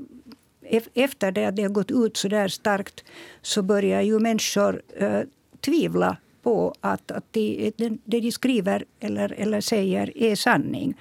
efter 0.94 1.32
det 1.32 1.46
att 1.46 1.56
det 1.56 1.62
har 1.62 1.70
gått 1.70 1.92
ut 1.92 2.18
så 2.18 2.28
där 2.28 2.48
starkt 2.48 3.04
så 3.42 3.62
börjar 3.62 4.02
ju 4.02 4.20
människor 4.20 4.82
uh, 5.02 5.22
tvivla 5.62 6.18
på 6.44 6.74
att, 6.82 7.12
att 7.12 7.26
det, 7.32 7.72
det 7.78 8.20
de 8.20 8.32
skriver 8.32 8.86
eller, 9.00 9.34
eller 9.38 9.62
säger 9.62 10.18
är 10.18 10.36
sanning. 10.36 10.96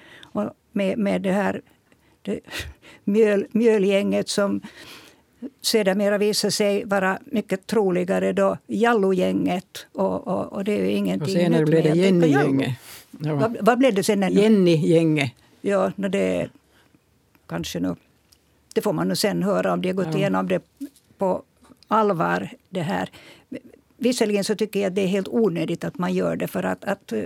Med, 0.75 0.97
med 0.97 1.21
det 1.21 1.31
här 1.31 1.61
det, 2.21 2.39
mjöl, 3.03 3.45
mjölgänget 3.51 4.29
som 4.29 4.61
sedermera 5.61 6.17
visade 6.17 6.51
sig 6.51 6.85
vara 6.85 7.19
mycket 7.25 7.67
troligare 7.67 8.33
då 8.33 8.57
Jallo-gänget. 8.67 9.87
Och, 9.93 10.27
och, 10.27 10.53
och, 10.53 10.63
det 10.63 10.71
är 10.71 10.79
ju 10.79 10.91
ingenting 10.91 11.35
Och 11.35 11.41
senare 11.41 11.65
blev 11.65 11.83
det 11.83 11.89
Jenny-gänget. 11.89 12.77
Ja. 13.19 13.35
Vad, 13.35 13.57
vad 13.61 13.77
blev 13.77 13.93
det 13.93 14.03
sen? 14.03 14.33
Jenny-gänget. 14.33 15.31
Ja, 15.61 15.91
no, 15.95 16.07
det 16.07 16.49
kanske 17.47 17.79
nu 17.79 17.95
det 18.75 18.81
får 18.81 18.93
man 18.93 19.07
nu 19.07 19.15
sen 19.15 19.43
höra 19.43 19.73
om 19.73 19.81
de 19.81 19.89
har 19.89 19.95
gått 19.95 20.07
ja. 20.11 20.17
igenom 20.17 20.47
det 20.47 20.63
på 21.17 21.43
allvar. 21.87 22.49
det 22.69 22.81
här. 22.81 23.09
Visserligen 23.97 24.43
så 24.43 24.55
tycker 24.55 24.79
jag 24.79 24.87
att 24.89 24.95
det 24.95 25.01
är 25.01 25.07
helt 25.07 25.27
onödigt 25.27 25.83
att 25.83 25.97
man 25.97 26.13
gör 26.13 26.35
det 26.35 26.47
för 26.47 26.63
att, 26.63 26.83
att 26.83 27.11
eh, 27.11 27.21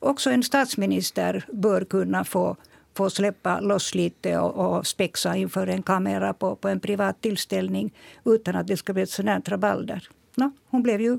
också 0.00 0.30
en 0.30 0.42
statsminister 0.42 1.44
bör 1.52 1.84
kunna 1.84 2.24
få, 2.24 2.56
få 2.94 3.10
släppa 3.10 3.60
loss 3.60 3.94
lite 3.94 4.38
och, 4.38 4.76
och 4.76 4.86
spexa 4.86 5.36
inför 5.36 5.66
en 5.66 5.82
kamera 5.82 6.32
på, 6.32 6.56
på 6.56 6.68
en 6.68 6.80
privat 6.80 7.20
tillställning 7.20 7.92
utan 8.24 8.56
att 8.56 8.66
det 8.66 8.76
ska 8.76 8.92
bli 8.92 9.02
ett 9.02 9.10
sånt 9.10 9.28
här 9.28 9.42
rabalder. 9.46 10.08
No, 10.34 10.52
hon 10.70 10.82
blev 10.82 11.00
ju 11.00 11.18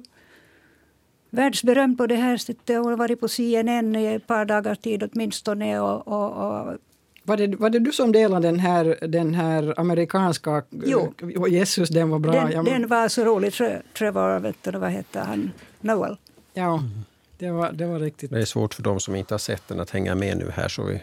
världsberömd 1.30 1.98
på 1.98 2.08
det 2.08 2.16
här 2.16 2.38
sättet. 2.38 2.78
Hon 2.78 2.86
har 2.86 2.98
varit 2.98 3.20
på 3.20 3.28
CNN 3.28 3.96
i 3.96 4.06
ett 4.06 4.28
par 4.28 4.46
dagars 4.46 4.78
tid 4.78 5.10
åtminstone. 5.12 5.80
Och, 5.80 6.08
och, 6.08 6.32
och 6.32 6.78
var 7.24 7.38
det, 7.38 7.56
var 7.56 7.70
det 7.70 7.80
du 7.80 7.92
som 7.92 8.12
delade 8.12 8.48
den 8.48 8.60
här, 8.60 8.98
den 9.08 9.34
här 9.34 9.80
amerikanska... 9.80 10.64
Jo. 10.70 11.14
Jesus, 11.50 11.90
den 11.90 12.10
var 12.10 12.20
bra. 12.20 12.32
Den, 12.32 12.66
den 12.66 12.88
var 12.88 13.08
så 13.08 13.24
rolig. 13.24 13.54
Trevor, 13.98 14.40
vet 14.40 14.64
du, 14.64 14.72
vad 14.72 14.92
heter 14.92 15.20
han? 15.20 15.52
Noel. 15.82 16.18
Ja, 16.54 16.84
det 17.42 17.52
var, 17.52 17.72
det 17.72 17.86
var 17.86 18.00
riktigt. 18.00 18.32
Det 18.32 18.42
är 18.42 18.46
svårt 18.46 18.74
för 18.74 18.84
de 18.84 19.00
som 19.00 19.16
inte 19.16 19.34
har 19.34 19.40
sett 19.40 19.68
den 19.68 19.80
att 19.80 19.90
hänga 19.90 20.16
med 20.16 20.38
nu 20.38 20.52
här. 20.56 20.68
Så 20.68 20.84
vi, 20.84 21.02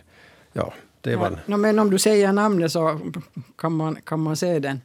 ja, 0.52 0.72
det 1.00 1.16
var... 1.16 1.38
Ja, 1.46 1.56
men 1.56 1.78
om 1.78 1.90
du 1.90 1.98
säger 1.98 2.32
namnet 2.32 2.72
så 2.72 3.00
kan 3.56 3.72
man, 3.72 3.96
kan 4.04 4.20
man 4.20 4.36
se 4.36 4.58
den. 4.58 4.80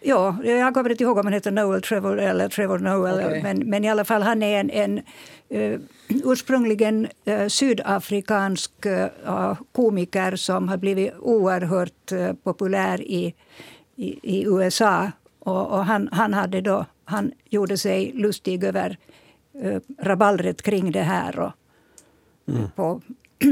Ja, 0.00 0.36
jag 0.44 0.74
kommer 0.74 0.90
inte 0.90 1.04
ihåg 1.04 1.18
om 1.18 1.26
han 1.26 1.32
heter 1.32 1.50
Noel 1.50 1.82
Trevor 1.82 2.20
eller 2.20 2.48
Trevor 2.48 2.78
Noel. 2.78 3.14
Okay. 3.14 3.42
Men, 3.42 3.58
men 3.58 3.84
i 3.84 3.90
alla 3.90 4.04
fall, 4.04 4.22
han 4.22 4.42
är 4.42 4.60
en, 4.60 4.70
en 4.70 5.00
uh, 5.54 5.80
ursprungligen 6.08 7.08
uh, 7.28 7.48
sydafrikansk 7.48 8.86
uh, 8.86 9.54
komiker 9.72 10.36
som 10.36 10.68
har 10.68 10.76
blivit 10.76 11.12
oerhört 11.20 12.12
uh, 12.12 12.32
populär 12.32 13.00
i, 13.00 13.34
i, 13.96 14.38
i 14.38 14.44
USA. 14.46 15.10
Och, 15.38 15.70
och, 15.70 15.84
han, 15.84 16.08
han, 16.12 16.34
hade 16.34 16.60
då, 16.60 16.86
han 17.04 17.32
gjorde 17.50 17.78
sig 17.78 18.12
lustig 18.14 18.64
över 18.64 18.98
uh, 19.64 19.78
raballret 19.98 20.62
kring 20.62 20.92
det 20.92 21.02
här. 21.02 21.38
Och, 21.38 21.52
mm. 22.48 22.70
på, 22.76 23.00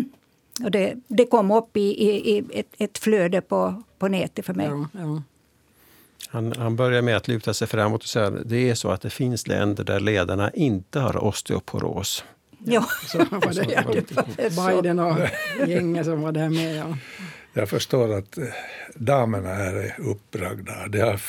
och 0.65 0.71
det, 0.71 0.95
det 1.09 1.27
kom 1.27 1.51
upp 1.51 1.77
i, 1.77 1.81
i, 1.81 2.37
i 2.37 2.45
ett, 2.53 2.67
ett, 2.79 2.99
flöde 2.99 3.41
på, 3.41 3.83
på 3.99 4.09
nätet 4.09 4.47
för 4.47 4.55
mig. 4.55 4.67
Ja, 4.67 4.89
ja. 4.93 5.23
Han, 6.29 6.53
han 6.53 6.77
börjar 6.77 7.03
med 7.03 7.17
att 7.17 7.29
luta 7.29 7.55
sig 7.55 7.69
framåt 7.69 8.03
och 8.03 8.09
säga 8.09 8.27
att 8.27 8.49
det 8.49 8.71
är 8.71 8.75
så 8.75 8.91
att 8.91 9.01
det 9.01 9.11
finns 9.11 9.47
länder 9.47 9.85
där 9.85 10.01
ledarna 10.01 10.51
inte 10.51 11.01
har 11.01 11.25
osteoporos. 11.25 12.25
Ja, 12.65 12.87
så 13.07 13.19
var 13.19 13.55
det, 13.55 13.73
ja, 13.73 13.83
det 14.37 14.57
var 14.57 14.73
Biden 14.73 14.99
och 14.99 15.19
gänget 15.67 16.07
som 16.07 16.23
var 16.23 16.33
där 16.33 16.49
med. 16.49 16.77
Ja. 16.77 16.97
Jag 17.53 17.69
förstår 17.69 18.19
att 18.19 18.39
eh, 18.39 18.45
damerna 18.95 19.55
här 19.55 19.75
är 19.75 20.01
uppbragda. 20.01 20.89
Det, 20.89 21.01
har, 21.01 21.21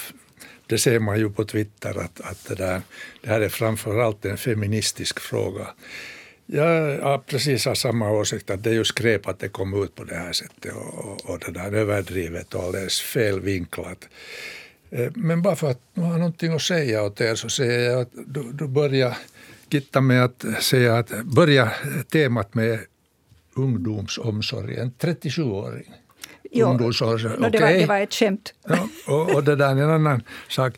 det 0.68 0.78
ser 0.78 1.00
man 1.00 1.20
ju 1.20 1.30
på 1.30 1.46
Twitter 1.46 2.00
att, 2.00 2.22
att 2.22 2.46
det, 2.48 2.56
där, 2.56 2.82
det 3.22 3.30
här 3.30 3.42
är 3.42 3.50
framförallt 3.50 4.26
en 4.26 4.38
feministisk 4.38 5.20
fråga. 5.20 5.68
Jag 6.46 7.00
har 7.02 7.18
precis 7.18 7.66
har 7.66 7.76
samma 7.76 8.12
åsikt 8.12 8.50
att 8.50 8.64
det 8.64 8.70
är 8.70 8.74
ju 8.74 8.84
skräp 8.84 9.28
att 9.28 9.40
det 9.40 9.50
kom 9.50 9.84
ut 9.84 9.96
på 9.96 10.04
det 10.04 10.16
här 10.16 10.34
sättet 10.34 10.74
och, 10.76 11.06
och, 11.06 11.30
och 11.30 11.40
det 11.40 11.52
där 11.52 11.72
överdrivet 11.72 12.54
och 12.54 12.64
alldeles 12.64 13.02
felvinklat. 13.02 14.10
Eh, 14.90 15.12
men 15.16 15.42
bara 15.42 15.56
för 15.56 15.72
att 15.72 15.82
ha 15.96 16.18
någonting 16.18 16.54
att 16.54 16.62
säga 16.62 17.04
åt 17.04 17.22
er 17.22 17.36
så 17.36 17.50
säger 17.50 17.92
jag 17.92 18.02
att 18.02 18.12
du, 18.14 18.52
du 18.52 18.68
börjar 18.68 19.18
Gitta 19.74 20.02
med 20.02 20.24
att 20.24 20.46
säga 20.60 20.98
att 20.98 21.24
börja 21.24 21.72
temat 22.12 22.54
med 22.54 22.80
ungdomsomsorgen, 23.56 24.92
37-åring. 25.00 25.94
Jo, 26.54 26.74
no, 26.74 26.78
det, 27.50 27.60
var, 27.60 27.74
det 27.74 27.86
var 27.86 28.00
ett 28.00 28.14
skämt. 28.14 28.54
Ja, 28.68 28.88
och, 29.08 29.36
och 29.36 29.44
det 29.44 29.56
där 29.56 29.68
är 29.68 29.82
en 29.82 29.90
annan 29.90 30.24
sak. 30.50 30.74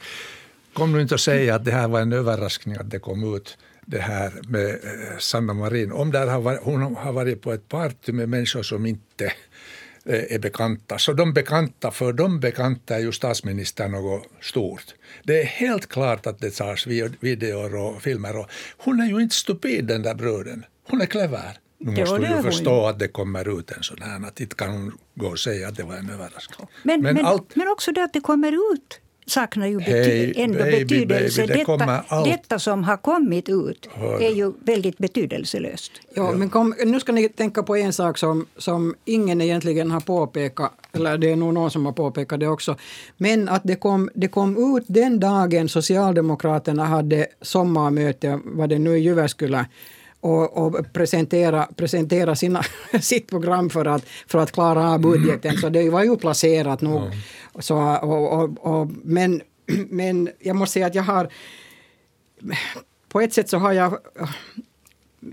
Kom 0.74 0.92
nu 0.92 1.02
inte 1.02 1.16
att 1.16 1.22
säga 1.22 1.56
att 1.56 1.66
det 1.66 1.72
här 1.72 1.88
var 1.88 2.02
en 2.02 2.14
överraskning 2.14 2.76
att 2.76 2.90
det 2.90 3.00
kom 3.00 3.36
ut 3.36 3.58
det 3.86 4.00
här 4.00 4.34
med 4.48 4.70
eh, 4.70 5.18
Sanna 5.20 5.54
Marin. 5.54 5.92
Om 5.92 6.12
där 6.12 6.28
har 6.28 6.42
varit, 6.42 6.60
hon 6.64 6.96
har 6.96 7.12
varit 7.12 7.42
på 7.42 7.54
ett 7.54 7.70
party 7.70 8.12
med 8.12 8.30
människor 8.30 8.64
som 8.64 8.86
inte 8.86 9.32
Eh, 10.08 10.36
är 10.36 10.40
bekanta. 10.40 10.98
Så 10.98 11.14
de 11.14 11.34
bekanta, 11.34 11.92
för 11.92 12.14
de 12.14 12.40
bekanta 12.40 12.96
är 12.96 13.00
ju 13.00 13.12
statsministern 13.12 13.92
något 13.92 14.24
stort. 14.42 14.86
Det 15.24 15.42
är 15.42 15.46
helt 15.46 15.90
klart 15.90 16.28
att 16.28 16.40
det 16.40 16.52
tas 16.52 16.88
videor 17.20 17.76
och 17.76 18.02
filmer. 18.02 18.38
Och 18.38 18.50
hon 18.78 19.00
är 19.00 19.06
ju 19.06 19.22
inte 19.22 19.36
stupid 19.36 19.86
den 19.86 20.02
där 20.02 20.16
bruden. 20.16 20.66
Hon 20.90 21.02
är 21.02 21.06
clever. 21.06 21.58
Nu 21.78 22.00
måste 22.00 22.18
du 22.18 22.28
ju 22.28 22.42
förstå 22.42 22.86
att 22.86 23.00
det 23.00 23.08
kommer 23.08 23.60
ut 23.60 23.72
en 23.72 23.84
sån 23.84 24.02
här. 24.02 24.28
Att 24.28 24.40
inte 24.40 24.56
kan 24.56 24.72
hon 24.72 24.98
gå 25.16 25.28
och 25.28 25.40
säga 25.40 25.68
att 25.68 25.76
det 25.76 25.84
var 25.84 25.96
en 25.96 26.10
överraskning. 26.10 26.68
Men, 26.84 27.02
men, 27.02 27.16
men, 27.16 27.26
allt... 27.26 27.56
men 27.56 27.68
också 27.68 27.92
det 27.92 28.04
att 28.04 28.14
det 28.14 28.22
kommer 28.22 28.74
ut 28.74 29.02
saknar 29.26 29.68
ju 29.68 29.78
bety 29.78 29.92
hey, 29.92 30.34
ändå 30.36 30.60
baby, 30.60 30.80
betydelse. 30.80 31.42
Baby, 31.42 31.54
det 31.54 31.78
detta, 31.78 32.24
detta, 32.26 32.60
som 32.60 32.84
har 32.84 32.98
kommit 32.98 33.50
ut 33.50 33.90
Hör. 33.94 34.22
är 34.22 34.32
ju 34.32 34.54
väldigt 34.60 34.98
betydelselöst. 34.98 35.92
Ja, 36.16 36.24
ja. 36.24 36.32
Men 36.32 36.50
kom, 36.50 36.76
nu 36.86 37.00
ska 37.00 37.12
ni 37.12 37.30
tänka 37.30 37.64
på 37.64 37.76
en 37.76 37.94
sak 37.94 38.18
som, 38.18 38.46
som 38.58 38.96
ingen 39.06 39.42
egentligen 39.42 39.92
har 39.92 40.00
påpekat, 40.00 40.72
eller 40.92 41.18
det 41.18 41.32
är 41.32 41.36
nog 41.36 41.54
någon 41.54 41.72
som 41.72 41.86
har 41.86 41.94
påpekat 41.94 42.40
det 42.40 42.48
också. 42.48 42.76
Men 43.18 43.50
att 43.50 43.62
det 43.64 43.76
kom, 43.76 44.10
det 44.14 44.28
kom 44.28 44.78
ut 44.78 44.84
den 44.88 45.20
dagen 45.20 45.70
Socialdemokraterna 45.70 46.86
hade 46.86 47.28
sommarmöte, 47.42 48.40
var 48.44 48.68
det 48.68 48.80
nu 48.80 48.98
i 48.98 49.02
Jyväskylä, 49.02 49.66
och, 50.26 50.58
och, 50.58 50.94
presentera, 50.94 51.68
presentera 51.76 52.36
sina, 52.36 52.64
sitt 53.02 53.28
program 53.28 53.70
för 53.70 53.86
att, 53.86 54.06
för 54.28 54.40
att 54.40 54.52
klara 54.52 54.92
av 54.92 55.00
budgeten. 55.00 55.58
Så 55.58 55.70
det 55.70 55.90
var 55.90 56.04
ju 56.04 56.18
placerat 56.18 56.82
nog. 56.82 57.02
Mm. 57.02 57.18
Så, 57.60 57.78
och, 58.02 58.34
och, 58.34 58.82
och, 58.82 58.88
men, 59.04 59.42
men 59.90 60.30
jag 60.40 60.56
måste 60.56 60.74
säga 60.74 60.88
att 60.88 60.96
jag 60.96 61.04
har... 61.04 61.30
På 63.10 63.22
ett 63.22 63.34
sätt 63.34 63.50
så 63.50 63.58
har 63.58 63.74
jag... 63.74 63.98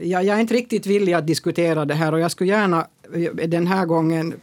Jag, 0.01 0.25
jag 0.25 0.37
är 0.37 0.41
inte 0.41 0.55
riktigt 0.55 0.87
villig 0.87 1.13
att 1.13 1.27
diskutera 1.27 1.85
det 1.85 1.95
här 1.95 2.13
och 2.13 2.21
jag 2.21 2.31
skulle 2.31 2.51
gärna 2.51 2.87
den 3.47 3.67
här 3.67 3.87
gången 3.87 4.35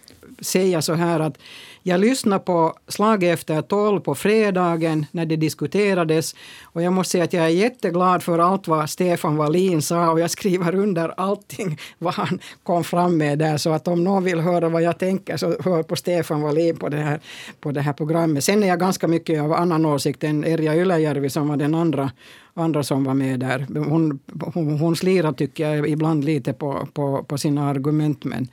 säga 0.42 0.82
så 0.82 0.94
här 0.94 1.20
att 1.20 1.38
jag 1.84 2.00
lyssnade 2.00 2.44
på 2.44 2.74
Slag 2.88 3.24
efter 3.24 3.62
tolv 3.62 4.00
på 4.00 4.16
fredagen 4.16 5.06
när 5.12 5.26
det 5.26 5.36
diskuterades 5.36 6.36
och 6.64 6.82
jag 6.82 6.94
måste 6.94 7.12
säga 7.12 7.24
att 7.24 7.34
jag 7.34 7.46
är 7.46 7.50
jätteglad 7.50 8.24
för 8.24 8.40
allt 8.40 8.68
vad 8.68 8.90
Stefan 8.90 9.36
Wallin 9.36 9.82
sa 9.82 10.12
och 10.12 10.20
jag 10.20 10.32
skriver 10.32 10.76
under 10.76 11.14
allting 11.18 11.78
vad 11.98 12.14
han 12.14 12.40
kom 12.64 12.84
fram 12.84 13.18
med 13.18 13.40
där 13.40 13.58
så 13.58 13.70
att 13.70 13.88
om 13.88 14.04
någon 14.04 14.24
vill 14.24 14.40
höra 14.40 14.70
vad 14.70 14.82
jag 14.82 14.98
tänker 14.98 15.38
så 15.38 15.56
hör 15.64 15.84
på 15.84 15.96
Stefan 15.96 16.42
Wallin 16.42 16.78
på 16.78 16.90
det 16.90 16.98
här, 16.98 17.20
på 17.60 17.72
det 17.72 17.82
här 17.82 17.94
programmet. 17.94 18.44
Sen 18.44 18.64
är 18.64 18.68
jag 18.68 18.80
ganska 18.80 19.08
mycket 19.08 19.42
av 19.42 19.54
annan 19.54 19.86
åsikt 19.86 20.24
än 20.24 20.44
Erja 20.44 20.76
Ylöjärvi 20.76 21.30
som 21.30 21.48
var 21.48 21.58
den 21.58 21.76
andra 21.76 22.12
andra 22.54 22.84
som 22.84 23.04
var 23.04 23.14
med 23.14 23.40
där. 23.40 23.68
Hon, 23.90 24.20
hon, 24.54 24.80
hon 24.80 24.96
slirar 24.96 25.32
tycker 25.32 25.70
jag 25.70 25.90
ibland 25.90 26.24
lite 26.24 26.54
på, 26.54 26.88
på, 26.94 27.24
på 27.24 27.38
sina 27.38 27.70
argument 27.70 28.24
men, 28.24 28.48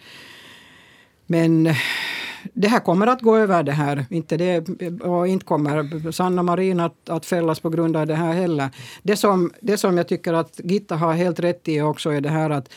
men 1.26 1.74
det 2.54 2.68
här 2.68 2.80
kommer 2.80 3.06
att 3.06 3.22
gå 3.22 3.36
över 3.36 3.62
det 3.62 3.72
här. 3.72 4.06
Inte 4.10 4.36
det, 4.36 4.68
och 5.02 5.28
inte 5.28 5.44
kommer 5.44 6.12
Sanna 6.12 6.42
Marin 6.42 6.80
att, 6.80 7.08
att 7.08 7.26
fällas 7.26 7.60
på 7.60 7.70
grund 7.70 7.96
av 7.96 8.06
det 8.06 8.14
här 8.14 8.32
heller. 8.32 8.68
Det 9.02 9.16
som, 9.16 9.52
det 9.60 9.76
som 9.76 9.96
jag 9.96 10.08
tycker 10.08 10.32
att 10.32 10.60
Gitta 10.64 10.96
har 10.96 11.12
helt 11.12 11.40
rätt 11.40 11.68
i 11.68 11.80
också 11.80 12.10
är 12.10 12.20
det 12.20 12.30
här 12.30 12.50
att 12.50 12.68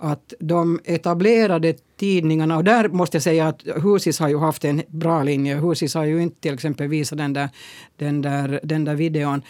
att 0.00 0.34
de 0.40 0.80
etablerade 0.84 1.74
tidningarna, 1.96 2.56
och 2.56 2.64
där 2.64 2.88
måste 2.88 3.16
jag 3.16 3.22
säga 3.22 3.48
att 3.48 3.62
Husis 3.84 4.18
har 4.18 4.28
ju 4.28 4.38
haft 4.38 4.64
en 4.64 4.82
bra 4.88 5.22
linje. 5.22 5.56
Husis 5.56 5.94
har 5.94 6.04
ju 6.04 6.22
inte 6.22 6.40
till 6.40 6.54
exempel 6.54 6.88
visat 6.88 7.18
den 7.18 7.32
där, 7.32 7.48
den 7.96 8.22
där, 8.22 8.60
den 8.62 8.84
där 8.84 8.94
videon. 8.94 9.42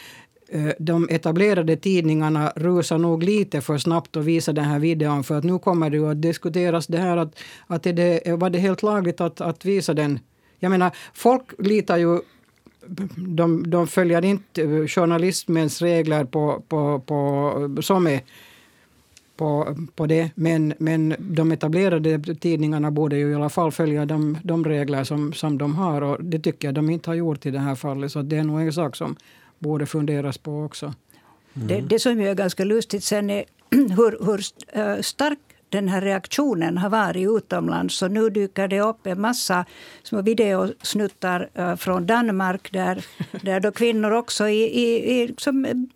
Eh, 0.51 0.73
de 0.79 1.09
etablerade 1.11 1.77
tidningarna 1.77 2.53
rusar 2.57 2.99
nog 2.99 3.23
lite 3.23 3.61
för 3.61 3.79
snabbt 3.79 4.17
och 4.17 4.29
visar 4.29 4.53
den 4.53 4.65
här 4.65 4.79
videon 4.79 5.25
för 5.25 5.39
att 5.39 5.45
nu 5.45 5.59
kommer 5.59 5.91
det 5.91 5.97
ju 5.97 6.11
att 6.11 6.23
diskuteras 6.23 6.87
det 6.87 6.99
här 6.99 7.17
att, 7.17 7.39
att 7.67 7.87
är 7.87 7.93
det, 7.93 8.29
eh, 8.29 8.39
var 8.39 8.51
det 8.51 8.59
helt 8.59 8.83
lagligt 8.83 9.21
att, 9.21 9.41
att 9.41 9.65
visa 9.65 9.95
den. 9.95 10.21
Jag 10.59 10.71
menar, 10.71 10.91
folk 11.15 11.43
litar 11.59 11.97
ju 11.97 12.21
de, 13.17 13.71
de 13.71 13.87
följer 13.87 14.25
inte 14.25 14.63
eh, 14.63 14.87
journalismens 14.87 15.83
regler 15.83 16.25
på, 16.25 16.63
på, 16.69 17.03
på, 17.07 17.83
som 17.83 18.07
är 18.07 18.21
på, 19.37 19.77
på 19.95 20.07
det. 20.07 20.31
Men, 20.35 20.75
men 20.79 21.15
de 21.19 21.53
etablerade 21.53 22.35
tidningarna 22.35 22.91
borde 22.91 23.17
ju 23.17 23.31
i 23.31 23.35
alla 23.35 23.49
fall 23.49 23.73
följa 23.73 24.07
de, 24.07 24.39
de 24.43 24.65
regler 24.65 25.05
som, 25.05 25.33
som 25.33 25.59
de 25.59 25.75
har. 25.75 26.03
Och 26.03 26.25
det 26.25 26.39
tycker 26.39 26.69
jag 26.69 26.75
de 26.75 26.91
inte 26.91 27.11
har 27.11 27.15
gjort 27.15 27.47
i 27.47 27.51
det 27.51 27.59
här 27.59 27.75
fallet. 27.75 28.13
Så 28.13 28.23
det 28.23 28.37
är 28.37 28.45
nog 28.45 28.61
en 28.61 28.73
sak 28.73 28.97
som 28.97 29.17
borde 29.59 29.87
funderas 29.87 30.39
på 30.39 30.65
också. 30.65 30.95
Mm. 31.55 31.69
Det, 31.69 31.81
det 31.81 31.99
som 31.99 32.21
är 32.21 32.35
ganska 32.35 32.65
lustigt 32.65 33.05
sen 33.05 33.31
är 33.31 33.45
hur, 33.71 34.25
hur 34.27 34.41
eh, 34.73 35.01
stark 35.01 35.39
den 35.69 35.89
här 35.89 36.01
reaktionen 36.01 36.79
har 36.79 36.89
varit 36.89 37.29
utomlands. 37.29 37.95
Så 37.95 38.09
nu 38.09 38.31
dyker 38.31 38.69
det 38.69 38.81
upp 38.81 39.07
en 39.07 39.21
massa 39.21 39.65
små 40.03 40.23
videosnuttar 40.23 41.51
uh, 41.59 41.77
från 41.77 42.07
Danmark 42.07 42.73
där, 42.73 43.07
där 43.43 43.61
då 43.61 43.73
kvinnor 43.73 44.11
också 44.11 44.49
i, 44.49 44.63
i, 44.63 45.23
i 45.23 45.35
som 45.39 45.89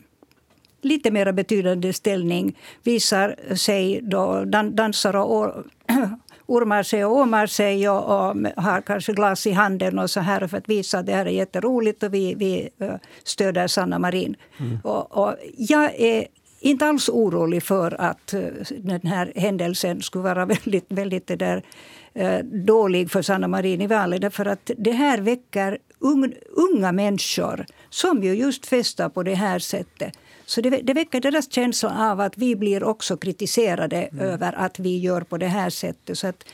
lite 0.82 1.10
mer 1.10 1.32
betydande 1.32 1.92
ställning 1.92 2.58
visar 2.82 3.54
sig 3.54 4.00
då 4.02 4.44
dan, 4.44 4.76
dansar 4.76 5.16
och 5.16 5.64
ormar 6.52 6.82
sig 6.82 7.04
och 7.04 7.16
åmar 7.16 7.46
sig 7.46 7.88
och, 7.88 8.04
och, 8.04 8.36
har 8.56 8.80
kanske 8.80 9.12
glas 9.12 9.46
i 9.46 9.52
handen 9.52 9.98
och 9.98 10.10
så 10.10 10.20
här 10.20 10.46
för 10.46 10.58
att 10.58 10.68
visa 10.68 10.98
att 10.98 11.06
det 11.06 11.12
här 11.12 11.26
är 11.26 11.30
jätteroligt 11.30 12.02
och 12.02 12.14
vi, 12.14 12.34
vi 12.34 12.68
stöder 13.24 13.66
Sanna 13.66 13.98
Marin. 13.98 14.36
Mm. 14.58 14.78
Och, 14.84 15.18
och 15.18 15.34
jag 15.56 16.00
är 16.00 16.26
inte 16.60 16.86
alls 16.86 17.08
orolig 17.08 17.62
för 17.62 18.00
att 18.00 18.34
den 18.78 19.00
här 19.02 19.32
händelsen 19.36 20.02
skulle 20.02 20.24
vara 20.24 20.44
väldigt, 20.64 20.86
väldigt 20.88 21.26
det 21.26 21.36
där, 21.36 21.62
dålig 22.66 23.10
för 23.10 23.22
Sanna 23.22 23.48
Marin 23.48 23.80
i 23.80 23.86
valet. 23.86 24.20
Därför 24.20 24.46
att 24.46 24.70
det 24.76 24.92
här 24.92 25.18
väcker 25.18 25.78
unga 26.56 26.92
människor 26.92 27.66
som 27.90 28.22
ju 28.22 28.34
just 28.34 28.66
festar 28.66 29.08
på 29.08 29.22
det 29.22 29.34
här 29.34 29.58
sättet. 29.58 30.12
Så 30.52 30.60
det, 30.60 30.70
det 30.70 30.94
väcker 30.94 31.20
deras 31.20 31.52
känsla 31.52 32.10
av 32.10 32.20
att 32.20 32.38
vi 32.38 32.56
blir 32.56 32.84
också 32.84 33.16
kritiserade 33.16 33.96
mm. 33.96 34.26
över 34.26 34.52
att 34.52 34.78
vi 34.78 34.98
gör 34.98 35.20
på 35.20 35.38
det 35.38 35.46
här 35.46 35.70
sättet. 35.70 36.18
Så 36.18 36.26
att 36.26 36.44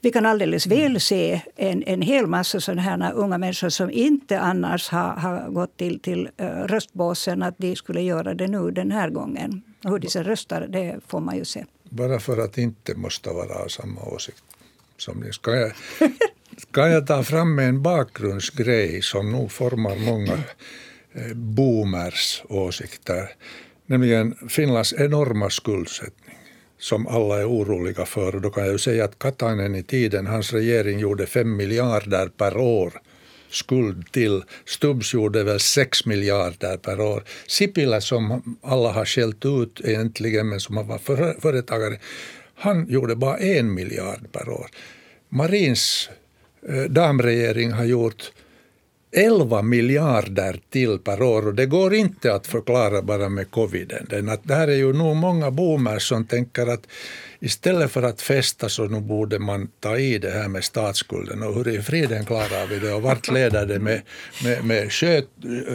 vi 0.00 0.10
kan 0.10 0.26
alldeles 0.26 0.66
väl 0.66 0.86
mm. 0.86 1.00
se 1.00 1.40
en, 1.56 1.82
en 1.86 2.02
hel 2.02 2.26
massa 2.26 2.60
sådana 2.60 2.82
här 2.82 3.12
unga 3.12 3.38
människor 3.38 3.68
som 3.68 3.90
inte 3.90 4.40
annars 4.40 4.88
har, 4.88 5.08
har 5.08 5.48
gått 5.50 5.76
till, 5.76 6.00
till 6.00 6.28
uh, 6.40 6.46
röstbåsen, 6.46 7.42
att 7.42 7.54
de 7.58 7.76
skulle 7.76 8.00
göra 8.00 8.34
det 8.34 8.46
nu 8.46 8.70
den 8.70 8.90
här 8.90 9.10
gången. 9.10 9.62
hur 9.82 9.98
de 9.98 10.08
sen 10.08 10.24
röstar, 10.24 10.66
det 10.68 11.00
får 11.06 11.20
man 11.20 11.36
ju 11.36 11.44
se. 11.44 11.64
Bara 11.90 12.20
för 12.20 12.38
att 12.38 12.58
inte 12.58 12.94
måste 12.94 13.30
vara 13.30 13.54
av 13.54 13.68
samma 13.68 14.02
åsikt 14.02 14.44
som 14.96 15.20
ni. 15.20 15.32
Ska 15.32 15.56
jag, 15.56 15.72
ska 16.68 16.88
jag 16.88 17.06
ta 17.06 17.22
fram 17.22 17.58
en 17.58 17.82
bakgrundsgrej 17.82 19.02
som 19.02 19.32
nog 19.32 19.52
formar 19.52 19.96
många 19.96 20.32
Eh, 20.32 20.40
Eh, 21.14 21.34
boomers 21.34 22.42
åsikter, 22.48 23.30
nämligen 23.86 24.34
Finlands 24.48 24.92
enorma 24.92 25.50
skuldsättning 25.50 26.38
som 26.78 27.06
alla 27.06 27.40
är 27.40 27.48
oroliga 27.48 28.06
för. 28.06 28.34
Och 28.34 28.40
då 28.40 28.50
kan 28.50 28.64
jag 28.64 28.72
ju 28.72 28.78
säga 28.78 29.04
att 29.04 29.18
Katainen 29.18 29.74
i 29.74 29.82
tiden, 29.82 30.26
hans 30.26 30.52
regering 30.52 30.98
gjorde 30.98 31.26
fem 31.26 31.56
miljarder 31.56 32.28
per 32.28 32.56
år 32.56 32.92
skuld 33.50 34.12
till. 34.12 34.42
Stubbs 34.64 35.14
gjorde 35.14 35.44
väl 35.44 35.60
6 35.60 36.06
miljarder 36.06 36.76
per 36.76 37.00
år. 37.00 37.24
Sipilä 37.46 38.00
som 38.00 38.56
alla 38.62 38.92
har 38.92 39.04
skällt 39.04 39.44
ut 39.44 39.80
egentligen 39.84 40.48
men 40.48 40.60
som 40.60 40.86
var 40.88 40.98
företagare, 41.40 41.98
han 42.54 42.86
gjorde 42.88 43.16
bara 43.16 43.38
en 43.38 43.74
miljard 43.74 44.32
per 44.32 44.48
år. 44.48 44.66
Marins 45.28 46.10
eh, 46.68 46.82
damregering 46.82 47.72
har 47.72 47.84
gjort 47.84 48.32
11 49.16 49.62
miljarder 49.62 50.60
till 50.70 50.98
per 50.98 51.22
år 51.22 51.46
och 51.46 51.54
det 51.54 51.66
går 51.66 51.94
inte 51.94 52.34
att 52.34 52.46
förklara 52.46 53.02
bara 53.02 53.28
med 53.28 53.50
coviden. 53.50 54.28
Att 54.28 54.40
det 54.44 54.54
här 54.54 54.68
är 54.68 54.76
ju 54.76 54.92
nog 54.92 55.16
många 55.16 55.50
boomers 55.50 56.08
som 56.08 56.24
tänker 56.24 56.66
att 56.66 56.86
istället 57.40 57.90
för 57.90 58.02
att 58.02 58.22
festa 58.22 58.68
så 58.68 58.84
nu 58.84 59.00
borde 59.00 59.38
man 59.38 59.68
ta 59.80 59.98
i 59.98 60.18
det 60.18 60.30
här 60.30 60.48
med 60.48 60.64
statsskulden 60.64 61.42
och 61.42 61.54
hur 61.54 61.68
i 61.68 61.82
friden 61.82 62.24
klarar 62.24 62.66
vi 62.66 62.78
det 62.78 62.92
och 62.92 63.02
vart 63.02 63.32
leder 63.32 63.66
det 63.66 63.78
med, 63.78 64.02
med, 64.44 64.64
med 64.64 64.92
sköt, 64.92 65.28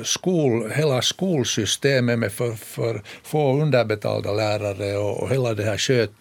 skol, 0.04 0.72
hela 0.72 1.02
skolsystemet 1.02 2.20
med 2.20 2.32
för, 2.32 2.52
för 2.52 3.02
få 3.24 3.62
underbetalda 3.62 4.32
lärare 4.32 4.98
och, 4.98 5.24
och 5.24 5.30
hela 5.30 5.54
det 5.54 5.64
här 5.64 5.78
sköt, 5.78 6.12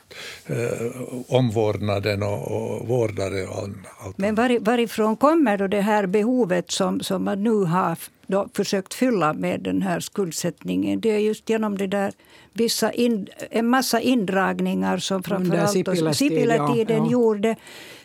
eh, 0.47 0.87
omvårdnaden 1.29 2.23
och, 2.23 2.51
och 2.51 2.89
vårdare 2.89 3.47
och 3.47 3.69
allt. 4.05 4.19
Men 4.19 4.35
var, 4.35 4.59
varifrån 4.59 5.17
kommer 5.17 5.59
då 5.59 5.67
det 5.67 5.81
här 5.81 6.07
behovet 6.07 6.71
som, 6.71 7.01
som 7.01 7.25
man 7.25 7.43
nu 7.43 7.65
har 7.65 7.99
då 8.27 8.49
försökt 8.55 8.95
fylla 8.95 9.33
med 9.33 9.61
den 9.61 9.83
här 9.83 10.01
skuldsättningen? 10.01 11.01
Det 11.01 11.11
är 11.11 11.19
just 11.19 11.51
genom 11.51 11.79
det 11.79 11.87
där 11.87 12.13
vissa 12.53 12.93
in, 12.93 13.29
en 13.51 13.67
massa 13.67 14.01
indragningar 14.01 14.99
som 14.99 15.23
framförallt 15.23 16.17
Sipilä-tiden 16.17 17.05
ja. 17.05 17.11
gjorde. 17.11 17.57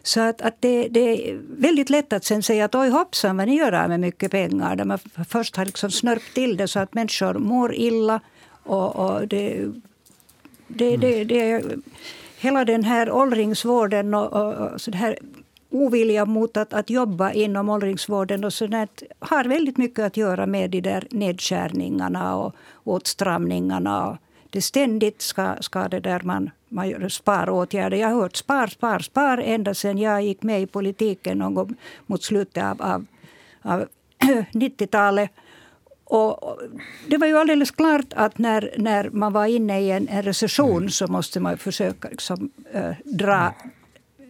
Så 0.04 0.22
att, 0.22 0.42
att 0.42 0.56
det, 0.60 0.88
det, 0.88 1.30
är 1.30 1.40
väldigt 1.58 1.90
lätt 1.90 2.14
att 2.14 2.26
sen 2.26 2.44
säga 2.44 2.66
att 2.66 2.76
oj 2.76 2.90
hoppsan 2.90 3.38
vad 3.38 3.48
ni 3.48 3.56
gör 3.56 3.72
av 3.72 3.90
med 3.90 4.00
mycket 4.00 4.32
pengar. 4.32 4.76
Där 4.76 4.86
man 4.86 5.00
först 5.30 5.56
har 5.56 5.66
liksom 5.66 5.92
snörpt 5.92 6.34
till 6.34 6.58
det 6.58 6.68
så 6.68 6.80
att 6.80 6.94
människor 6.94 7.34
mår 7.34 7.76
illa. 7.76 8.20
Och, 8.64 8.96
och 8.96 9.28
det, 9.28 9.66
det, 10.68 10.98
det, 10.98 11.24
det, 11.24 11.64
hela 12.38 12.66
den 12.66 12.84
här 12.84 13.12
åldringsvården 13.12 14.14
och, 14.14 14.34
och, 14.34 14.82
så 14.82 14.92
här 14.92 15.18
ovilja 15.70 16.26
mot 16.26 16.58
att, 16.58 16.74
att 16.74 16.90
jobba 16.90 17.32
inom 17.32 17.70
åldringsvården 17.70 18.44
och 18.44 18.54
sådant 18.54 19.04
har 19.20 19.44
väldigt 19.44 19.78
mycket 19.78 20.00
att 20.00 20.18
göra 20.18 20.46
med 20.46 20.70
de 20.70 20.82
där 20.82 21.08
nedskärningarna 21.12 22.36
och 22.36 22.56
åtstramningarna. 22.84 24.18
Det 24.50 24.62
ständigt 24.62 25.22
ska, 25.22 25.56
ska 25.60 25.88
det 25.88 26.00
där 26.00 26.22
man, 26.24 26.50
man 26.70 26.90
gör 26.90 27.10
sparåtgärder. 27.10 27.98
Jag 27.98 28.08
har 28.08 28.22
hört 28.22 28.36
spar, 28.36 28.68
spar, 28.68 29.00
spar 29.00 29.38
ända 29.38 29.74
sedan 29.74 29.98
jag 29.98 30.24
gick 30.24 30.44
med 30.44 30.62
i 30.62 30.68
politiken 30.68 31.38
någon 31.38 31.54
gång 31.54 31.76
mot 32.06 32.24
slutet 32.24 32.64
av, 32.64 32.82
av, 32.82 33.06
av 33.62 33.86
90-talet. 34.54 35.32
Och 36.14 36.60
det 37.08 37.18
var 37.18 37.28
ju 37.28 37.38
alldeles 37.38 37.72
klart 37.72 38.14
att 38.16 38.38
när, 38.38 38.74
när 38.78 39.10
man 39.10 39.34
var 39.34 39.46
inne 39.46 39.82
i 39.82 39.92
en, 39.92 40.08
en 40.08 40.24
recession 40.24 40.78
mm. 40.78 40.90
så 40.90 41.08
måste 41.08 41.40
man 41.40 41.58
försöka 41.58 42.10
liksom, 42.10 42.52
äh, 42.74 42.92
dra 43.06 43.54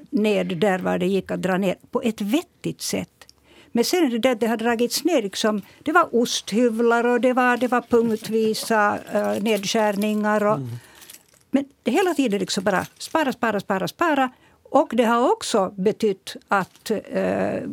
ned 0.10 0.58
där 0.58 0.80
var 0.80 0.98
det 0.98 1.06
gick 1.06 1.32
att 1.32 1.42
dra 1.42 1.58
ner 1.58 1.76
på 1.92 2.02
ett 2.02 2.22
vettigt 2.22 2.82
sätt. 2.82 3.28
Men 3.72 3.84
sen 3.84 4.10
det 4.10 4.20
där 4.20 4.36
det 4.36 4.48
har 4.48 4.58
dragits 4.58 5.04
ner. 5.04 5.22
Liksom, 5.22 5.62
det 5.84 5.92
var 5.92 6.16
osthyvlar 6.16 7.04
och 7.04 7.22
det 7.22 7.34
var, 7.34 7.58
det 7.58 7.68
var 7.68 7.82
punktvisa 7.82 8.98
uh, 9.16 9.44
nedskärningar. 9.44 10.46
Och, 10.46 10.56
mm. 10.56 10.70
Men 11.52 11.66
det 11.84 11.92
hela 11.92 12.14
tiden 12.14 12.40
liksom 12.40 12.64
bara 12.64 12.86
spara, 12.98 13.32
spara, 13.32 13.60
spara, 13.60 13.88
spara. 13.88 14.32
Och 14.64 14.90
det 14.94 15.04
har 15.04 15.32
också 15.32 15.74
betytt 15.78 16.36
att 16.48 16.92
uh, 16.92 17.70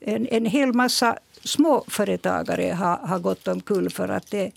en, 0.00 0.26
en 0.30 0.46
hel 0.46 0.72
massa 0.72 1.18
småföretagare 1.46 2.72
har, 2.72 2.96
har 2.96 3.18
gått 3.18 3.48
omkull 3.48 3.90
för 3.90 4.08
att 4.08 4.30
det 4.30 4.52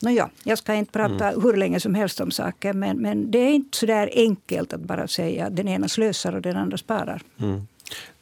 Nåja, 0.00 0.30
jag 0.44 0.58
ska 0.58 0.74
inte 0.74 0.92
prata 0.92 1.28
mm. 1.28 1.42
hur 1.42 1.56
länge 1.56 1.80
som 1.80 1.94
helst 1.94 2.20
om 2.20 2.30
saken 2.30 2.78
men, 2.78 2.98
men 2.98 3.30
det 3.30 3.38
är 3.38 3.52
inte 3.52 3.78
så 3.78 3.86
där 3.86 4.10
enkelt 4.14 4.72
att 4.72 4.80
bara 4.80 5.08
säga 5.08 5.46
att 5.46 5.56
den 5.56 5.68
ena 5.68 5.88
slösar 5.88 6.34
och 6.34 6.42
den 6.42 6.56
andra 6.56 6.76
sparar. 6.76 7.22
Mm. 7.38 7.66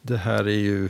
Det 0.01 0.17
här 0.17 0.47
är 0.47 0.59
ju 0.59 0.89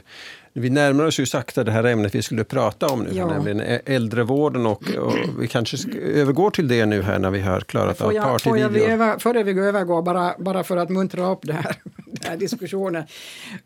vi 0.58 0.70
närmar 0.70 1.06
oss 1.06 1.20
ju 1.20 1.26
sakta 1.26 1.64
det 1.64 1.72
här 1.72 1.84
ämnet 1.84 2.16
vi 2.16 2.22
skulle 2.22 2.44
prata 2.44 2.88
om 2.88 3.04
nu, 3.04 3.10
ja. 3.14 3.28
nämligen 3.28 3.80
äldrevården. 3.86 4.66
Och, 4.66 4.96
och, 4.96 5.14
vi 5.40 5.48
kanske 5.48 5.78
övergår 6.00 6.50
till 6.50 6.68
det 6.68 6.86
nu 6.86 7.02
här 7.02 7.20
när 7.20 7.32
vi 7.32 7.42
har 7.42 7.60
klarat 7.60 8.02
av 8.02 8.12
partyvideon. 8.12 9.20
Före 9.20 9.44
vi 9.44 9.52
övergår, 9.60 10.02
bara, 10.02 10.36
bara 10.40 10.64
för 10.64 10.78
att 10.78 10.90
muntra 10.90 11.32
upp 11.32 11.40
det 11.42 11.54
här, 11.54 11.76
den 12.06 12.30
här 12.30 12.38
diskussionen, 12.38 13.04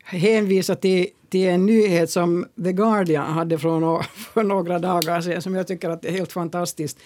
hänvisa 0.03 0.75
till, 0.75 1.07
till 1.29 1.47
en 1.47 1.65
nyhet 1.65 2.09
som 2.09 2.45
The 2.63 2.71
Guardian 2.71 3.33
hade 3.33 3.57
från, 3.57 4.03
för 4.33 4.43
några 4.43 4.79
dagar 4.79 5.21
sedan, 5.21 5.41
som 5.41 5.55
jag 5.55 5.67
tycker 5.67 5.89
att 5.89 6.05
är 6.05 6.11
helt 6.11 6.31
fantastiskt. 6.31 6.97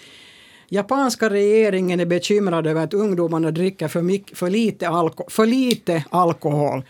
Japanska 0.68 1.30
regeringen 1.30 2.00
är 2.00 2.06
bekymrad 2.06 2.66
över 2.66 2.84
att 2.84 2.94
ungdomarna 2.94 3.50
dricker 3.50 3.88
för, 3.88 4.02
mycket, 4.02 4.38
för, 4.38 4.50
lite, 4.50 4.88
alko, 4.88 5.24
för 5.30 5.46
lite 5.46 6.04
alkohol. 6.10 6.84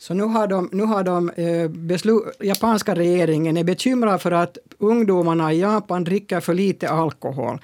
Så 0.00 0.14
nu 0.14 0.22
har 0.22 0.46
de, 0.46 0.68
nu 0.72 0.82
har 0.82 1.04
de 1.04 1.30
eh, 1.30 1.68
beslut, 1.68 2.22
japanska 2.40 2.94
regeringen 2.94 3.56
är 3.56 3.64
bekymrad 3.64 4.22
för 4.22 4.32
att 4.32 4.58
ungdomarna 4.78 5.52
i 5.52 5.60
Japan 5.60 6.04
dricker 6.04 6.40
för 6.40 6.54
lite 6.54 6.88
alkohol. 6.88 7.58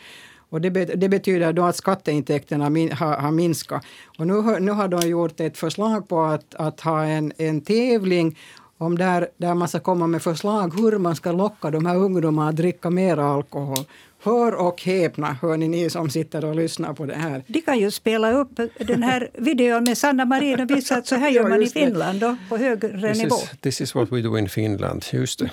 Och 0.50 0.60
det, 0.60 0.70
det 0.70 1.08
betyder 1.08 1.52
då 1.52 1.64
att 1.64 1.76
skatteintäkterna 1.76 2.70
min, 2.70 2.92
har, 2.92 3.16
har 3.16 3.30
minskat. 3.30 3.84
Och 4.18 4.26
nu, 4.26 4.60
nu 4.60 4.72
har 4.72 4.88
de 4.88 5.08
gjort 5.08 5.40
ett 5.40 5.58
förslag 5.58 6.08
på 6.08 6.22
att, 6.22 6.54
att 6.54 6.80
ha 6.80 7.04
en, 7.04 7.32
en 7.36 7.60
tävling 7.60 8.38
om 8.78 8.98
där, 8.98 9.28
där 9.36 9.54
man 9.54 9.68
ska 9.68 9.80
komma 9.80 10.06
med 10.06 10.22
förslag 10.22 10.80
hur 10.80 10.98
man 10.98 11.16
ska 11.16 11.32
locka 11.32 11.70
de 11.70 11.86
här 11.86 11.96
ungdomarna 11.96 12.48
att 12.48 12.56
dricka 12.56 12.90
mer 12.90 13.16
alkohol. 13.16 13.84
Hör 14.26 14.54
och 14.54 14.82
häpna, 14.82 15.36
hör 15.42 15.56
ni, 15.56 15.68
ni 15.68 15.90
som 15.90 16.10
sitter 16.10 16.44
och 16.44 16.56
lyssnar 16.56 16.92
på 16.92 17.06
det 17.06 17.14
här. 17.14 17.42
De 17.46 17.60
kan 17.60 17.78
ju 17.78 17.90
spela 17.90 18.32
upp 18.32 18.60
den 18.78 19.02
här 19.02 19.30
videon 19.34 19.84
med 19.84 19.98
Sanna 19.98 20.24
Marin 20.24 20.60
och 20.60 20.70
visa 20.70 20.96
att 20.96 21.06
så 21.06 21.14
här 21.14 21.30
gör 21.30 21.48
man 21.48 21.62
i 21.62 21.66
Finland 21.66 22.20
då, 22.20 22.36
på 22.48 22.56
högre 22.56 23.08
this 23.12 23.22
nivå. 23.22 23.36
Is, 23.36 23.50
this 23.60 23.80
is 23.80 23.94
what 23.94 24.12
we 24.12 24.22
do 24.22 24.38
in 24.38 24.48
Finland, 24.48 25.04
just 25.12 25.38
det. 25.38 25.50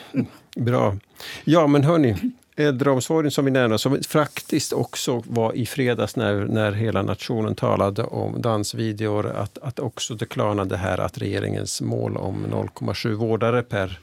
Bra. 0.56 0.98
Ja, 1.44 1.68
men 1.68 1.84
hörni, 1.84 2.16
äldreomsorgen 2.56 3.32
som 3.32 3.46
vi 3.46 3.52
närmar 3.52 3.78
som 3.78 4.00
faktiskt 4.08 4.74
också 4.74 5.24
var 5.28 5.54
i 5.54 5.66
fredags 5.66 6.16
när, 6.16 6.46
när 6.46 6.72
hela 6.72 7.02
nationen 7.02 7.56
talade 7.56 8.04
om 8.04 8.42
dansvideor, 8.42 9.28
att, 9.28 9.58
att 9.58 9.80
också 9.80 10.16
det 10.16 10.26
klarnade 10.26 10.78
här 10.78 10.98
att 10.98 11.18
regeringens 11.18 11.82
mål 11.82 12.18
om 12.18 12.46
0,7 12.46 13.14
vårdare 13.14 13.62
per 13.62 14.00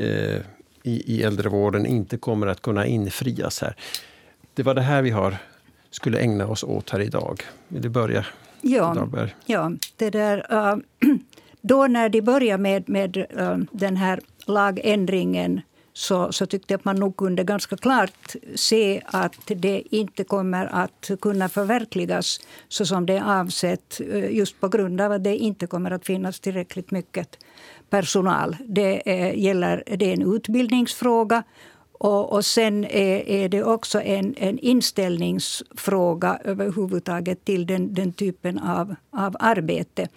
eh, 0.00 0.40
i, 0.86 1.16
i 1.16 1.22
äldrevården 1.22 1.86
inte 1.86 2.16
kommer 2.16 2.46
att 2.46 2.62
kunna 2.62 2.86
infrias 2.86 3.60
här. 3.60 3.76
Det 4.54 4.62
var 4.62 4.74
det 4.74 4.80
här 4.80 5.02
vi 5.02 5.10
har, 5.10 5.36
skulle 5.90 6.18
ägna 6.18 6.46
oss 6.46 6.64
åt 6.64 6.90
här 6.90 7.00
idag. 7.00 7.42
Vill 7.68 7.82
du 7.82 7.88
börja? 7.88 8.26
Ja, 8.60 9.08
ja 9.46 9.72
det 9.96 10.10
där, 10.10 10.52
uh, 10.52 10.76
då 11.60 11.86
när 11.86 12.08
de 12.08 12.20
började 12.20 12.62
med, 12.62 12.88
med 12.88 13.16
uh, 13.16 13.56
den 13.72 13.96
här 13.96 14.20
lagändringen 14.46 15.60
så, 15.92 16.32
så 16.32 16.46
tyckte 16.46 16.72
jag 16.72 16.78
att 16.78 16.84
man 16.84 16.96
nog 16.96 17.16
kunde 17.16 17.44
ganska 17.44 17.76
klart 17.76 18.34
se 18.54 19.02
att 19.06 19.36
det 19.46 19.82
inte 19.90 20.24
kommer 20.24 20.66
att 20.66 21.10
kunna 21.20 21.48
förverkligas 21.48 22.40
så 22.68 22.86
som 22.86 23.06
det 23.06 23.12
är 23.12 23.40
avsett 23.40 24.00
just 24.30 24.60
på 24.60 24.68
grund 24.68 25.00
av 25.00 25.12
att 25.12 25.24
det 25.24 25.36
inte 25.36 25.66
kommer 25.66 25.90
att 25.90 26.06
finnas 26.06 26.40
tillräckligt 26.40 26.90
mycket 26.90 27.38
personal. 27.90 28.56
Det 28.66 29.02
är, 29.10 29.32
gäller, 29.32 29.82
det 29.96 30.10
är 30.10 30.12
en 30.12 30.34
utbildningsfråga 30.34 31.42
och, 31.98 32.32
och 32.32 32.44
sen 32.44 32.84
är, 32.84 33.28
är, 33.28 33.48
det 33.48 33.64
också 33.64 34.00
en, 34.00 34.34
en 34.38 34.58
inställningsfråga 34.58 36.38
överhuvudtaget 36.44 37.44
till 37.44 37.66
den, 37.66 37.94
den 37.94 38.12
typen 38.12 38.58
av, 38.58 38.94
av 39.10 39.36
arbete. 39.38 40.08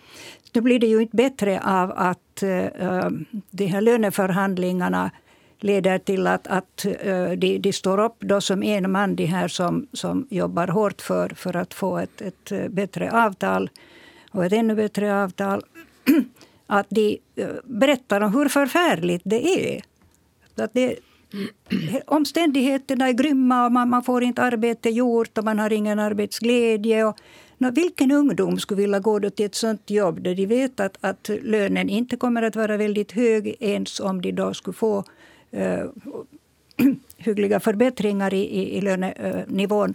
Nu 0.54 0.62
blir 0.62 0.80
det 0.80 0.88
ju 0.88 1.02
inte 1.02 1.16
bättre 1.16 1.62
av 1.64 1.94
att 1.96 2.44
äh, 2.44 3.10
de 3.52 3.66
här 3.66 3.82
löneförhandlingarna 3.82 5.12
leder 5.60 5.98
till 5.98 6.28
att, 6.28 6.48
att 6.48 6.86
äh, 6.86 7.32
de, 7.32 7.58
de, 7.58 7.74
står 7.74 7.98
upp 8.06 8.16
då 8.20 8.42
som 8.42 8.64
en 8.64 8.92
man, 8.92 9.16
de 9.16 9.26
här 9.26 9.48
som, 9.48 9.88
som 9.94 10.28
jobbar 10.30 10.68
hårt 10.68 11.02
för, 11.02 11.30
för 11.30 11.56
att 11.56 11.74
få 11.74 11.98
ett, 11.98 12.22
ett 12.22 12.72
bättre 12.72 13.12
avtal 13.26 13.70
och 14.32 14.46
ett 14.46 14.54
ännu 14.54 14.76
bättre 14.76 15.24
avtal 15.24 15.64
att 16.70 16.88
de 16.90 17.20
eh, 17.36 17.48
berättar 17.64 18.22
om 18.22 18.34
hur 18.34 18.50
förfärligt 18.50 19.22
det 19.26 19.48
är. 19.48 19.82
Att 20.56 20.74
det, 20.74 20.96
omständigheterna 22.06 23.08
är 23.08 23.14
grymma 23.14 23.66
och 23.66 23.72
man, 23.72 23.90
man, 23.90 24.04
får 24.04 24.24
inte 24.24 24.42
arbete 24.42 24.90
gjort 24.90 25.38
och 25.38 25.44
man 25.44 25.60
har 25.60 25.74
ingen 25.74 26.00
arbetsglädje. 26.00 27.06
Och, 27.06 27.18
no, 27.58 27.72
vilken 27.72 28.12
ungdom 28.12 28.60
skulle 28.60 28.82
vilja 28.82 29.00
gå 29.00 29.30
till 29.30 29.46
ett 29.46 29.56
sånt 29.56 29.90
jobb 29.90 30.22
där 30.22 30.36
de 30.36 30.46
vet 30.46 30.80
att, 30.80 30.98
att 31.02 31.30
lönen 31.42 31.90
inte 31.90 32.18
kommer 32.18 32.42
att 32.42 32.56
vara 32.56 32.78
väldigt 32.78 33.12
hög 33.12 33.56
ens 33.60 34.00
om 34.00 34.22
de 34.22 34.32
då 34.32 34.54
skulle 34.54 34.76
få 34.76 35.04
uh, 35.54 35.84
hyggliga 37.18 37.60
förbättringar 37.60 38.34
i, 38.34 38.42
i, 38.42 38.78
i 38.78 38.82
lönenivån. 38.82 39.94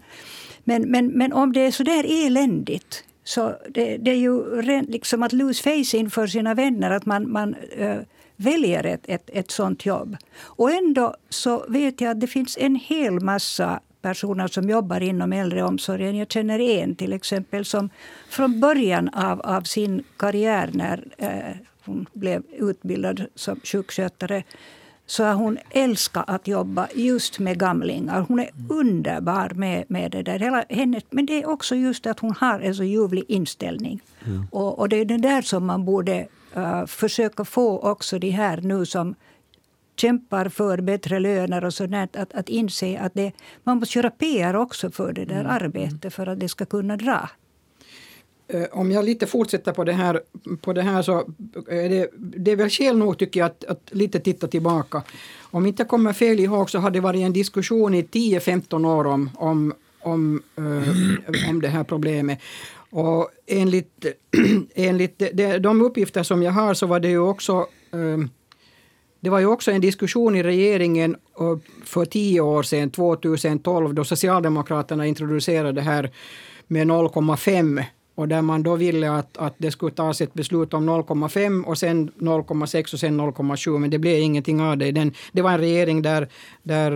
Men, 0.64 0.82
men, 0.82 1.06
men 1.06 1.32
om 1.32 1.52
det 1.52 1.60
är 1.60 1.70
så 1.70 1.82
där 1.82 2.26
eländigt 2.26 3.04
så 3.24 3.54
det, 3.68 3.96
det 3.96 4.10
är 4.10 4.16
ju 4.16 4.62
liksom 4.82 5.22
att 5.22 5.32
lose 5.32 5.62
face 5.62 5.96
inför 5.96 6.26
sina 6.26 6.54
vänner. 6.54 6.90
Att 6.90 7.06
man, 7.06 7.32
man 7.32 7.54
äh, 7.76 7.98
väljer 8.37 8.84
ett, 8.87 9.04
ett, 9.04 9.30
ett 9.32 9.50
sånt 9.50 9.87
jobb. 9.87 10.16
Och 10.37 10.70
ändå 10.70 11.14
så 11.28 11.64
vet 11.68 12.00
jag 12.00 12.10
att 12.10 12.20
det 12.20 12.26
finns 12.26 12.58
en 12.60 12.76
hel 12.76 13.20
massa 13.20 13.80
personer 14.02 14.48
som 14.48 14.70
jobbar 14.70 15.00
inom 15.00 15.32
äldreomsorgen. 15.32 16.16
Jag 16.16 16.32
känner 16.32 16.60
en 16.60 16.94
till 16.94 17.12
exempel 17.12 17.64
som 17.64 17.90
från 18.28 18.60
början 18.60 19.08
av, 19.08 19.40
av 19.40 19.62
sin 19.62 20.04
karriär 20.16 20.70
när 20.72 21.04
eh, 21.18 21.56
hon 21.84 22.06
blev 22.12 22.42
utbildad 22.52 23.26
som 23.34 23.60
sjukskötare 23.64 24.42
så 25.07 25.25
har 25.25 25.35
hon 25.35 25.59
älskat 25.71 26.25
att 26.27 26.49
jobba 26.49 26.88
just 26.95 27.38
med 27.38 27.59
gamlingar. 27.59 28.21
Hon 28.29 28.40
är 28.40 28.51
underbar 28.69 29.53
med, 29.55 29.85
med 29.88 30.11
det 30.11 30.23
där. 30.23 30.38
Hela 30.38 30.64
henne, 30.69 31.01
men 31.11 31.27
det 31.27 31.43
är 31.43 31.49
också 31.49 31.75
just 31.75 32.07
att 32.07 32.21
hon 32.21 32.35
har 32.38 32.61
en 32.61 32.75
så 32.75 32.85
ljuvlig 32.85 33.25
inställning. 33.29 34.01
Mm. 34.27 34.47
Och, 34.51 34.79
och, 34.79 34.88
det 34.88 34.97
är 34.97 35.05
det 35.05 35.17
där 35.17 35.43
som 35.43 35.67
man 35.67 35.85
borde 35.85 36.27
uh, 36.57 36.87
försöka 36.87 37.45
få 37.45 37.79
också 37.79 38.19
de 38.19 38.31
här 38.31 38.61
nu 38.61 38.87
som 38.87 39.14
kämpar 39.97 40.49
för 40.49 40.81
bättre 40.81 41.21
löner 41.21 41.64
och 41.64 41.75
sådant, 41.75 42.17
att, 42.17 42.35
att 42.35 42.49
inse 42.49 42.99
att 42.99 43.14
det, 43.14 43.33
man 43.64 43.79
måste 43.79 43.99
göra 43.99 44.11
PR 44.11 44.57
också 44.57 44.90
för 44.90 45.12
det 45.12 45.25
där 45.25 45.40
mm. 45.40 45.51
arbetet 45.51 46.14
för 46.14 46.27
att 46.27 46.40
det 46.40 46.49
ska 46.49 46.64
kunna 46.64 46.97
dra. 46.97 47.29
Eh, 48.48 48.64
om 48.72 48.90
jag 48.90 49.04
lite 49.04 49.26
fortsätter 49.26 49.72
på 49.72 49.85
det 49.85 49.92
här, 49.92 50.20
på 50.61 50.72
det 50.72 50.83
här 50.83 51.02
så 51.02 51.18
är 51.68 51.88
det, 51.88 52.11
det 52.16 52.52
är 52.52 52.57
väl 52.57 52.70
skäl 52.70 52.98
nog 52.98 53.18
tycker 53.18 53.40
jag 53.40 53.46
att, 53.46 53.64
att 53.64 53.88
lite 53.90 54.20
titta 54.20 54.46
tillbaka. 54.46 55.02
Om 55.40 55.66
inte 55.66 55.83
jag 55.83 55.88
kommer 55.88 56.12
fel 56.12 56.40
ihåg 56.40 56.70
så 56.70 56.78
har 56.78 56.90
det 56.90 57.00
varit 57.00 57.20
en 57.20 57.33
diskussion 57.33 57.94
i 57.94 58.02
10-15 58.02 58.87
år 58.87 59.07
om, 59.07 59.30
om, 59.35 59.72
om, 60.00 60.42
eh, 60.57 61.50
om 61.50 61.61
det 61.61 61.68
här 61.68 61.85
problemet. 61.85 62.38
Och 62.90 63.28
enligt, 63.46 64.07
enligt 64.74 65.18
de, 65.33 65.59
de 65.59 65.83
uppgifter 65.83 66.22
som 66.22 66.42
jag 66.42 66.52
har 66.52 66.74
så 66.74 66.87
var 66.87 67.00
det 67.00 67.09
ju 67.09 67.18
också 67.18 67.66
eh, 67.92 68.18
det 69.20 69.30
var 69.30 69.38
ju 69.38 69.46
också 69.46 69.70
en 69.70 69.80
diskussion 69.80 70.37
i 70.37 70.42
regeringen 70.42 71.16
eh, 71.40 71.57
för 71.85 72.04
tio 72.04 72.40
år 72.40 72.62
sedan, 72.62 72.90
2012, 72.90 73.94
då 73.94 74.04
Socialdemokraterna 74.04 75.07
introducerade 75.07 75.72
det 75.72 75.80
här 75.80 76.11
med 76.66 76.87
0,5 76.87 77.85
och 78.14 78.29
där 78.29 78.42
man 78.42 78.62
då 78.62 78.77
ville 78.77 79.11
att, 79.11 79.38
att 79.38 79.55
det 79.59 79.70
skulle 79.70 79.92
tas 79.92 80.20
ett 80.20 80.35
beslut 80.35 80.74
om 80.74 80.90
0,5 80.90 81.64
och 81.64 81.79
sen 81.79 82.11
0,6 82.11 82.92
och 82.92 83.00
sen 83.00 83.20
0,7 83.20 83.79
men 83.79 83.90
det 83.90 83.98
blev 83.98 84.18
ingenting 84.18 84.61
av 84.61 84.79
det. 84.79 84.92
Den, 84.92 85.12
det 85.33 85.42
var 85.42 85.50
en 85.50 85.59
regering 85.59 86.03
där, 86.03 86.29
där 86.62 86.92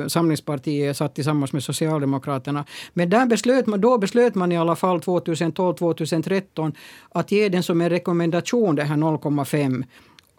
eh, 0.00 0.06
Samlingspartiet 0.06 0.96
satt 0.96 1.14
tillsammans 1.14 1.52
med 1.52 1.62
Socialdemokraterna. 1.62 2.64
Men 2.92 3.10
där 3.10 3.26
beslöt 3.26 3.66
man, 3.66 3.80
då 3.80 3.98
beslöt 3.98 4.34
man 4.34 4.52
i 4.52 4.56
alla 4.56 4.76
fall 4.76 4.98
2012-2013 4.98 6.74
att 7.08 7.32
ge 7.32 7.48
den 7.48 7.62
som 7.62 7.80
en 7.80 7.90
rekommendation 7.90 8.74
det 8.74 8.84
här 8.84 8.96
0,5 8.96 9.84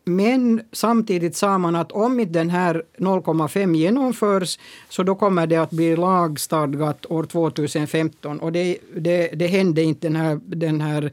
men 0.08 0.62
samtidigt 0.72 1.36
sa 1.36 1.58
man 1.58 1.76
att 1.76 1.92
om 1.92 2.20
inte 2.20 2.40
den 2.40 2.50
här 2.50 2.84
0,5 2.98 3.76
genomförs 3.76 4.60
så 4.90 5.04
då 5.04 5.16
kommer 5.16 5.48
det 5.48 5.58
att 5.58 5.72
bli 5.72 5.96
lagstadgat 5.96 7.06
år 7.06 7.24
2015. 7.24 8.40
Och 8.40 8.52
det, 8.52 8.78
det, 8.96 9.28
det 9.28 9.48
hände 9.48 9.84
inte 9.84 10.08
den 10.08 10.16
här, 10.16 10.40
den 10.46 10.82
här 10.82 11.12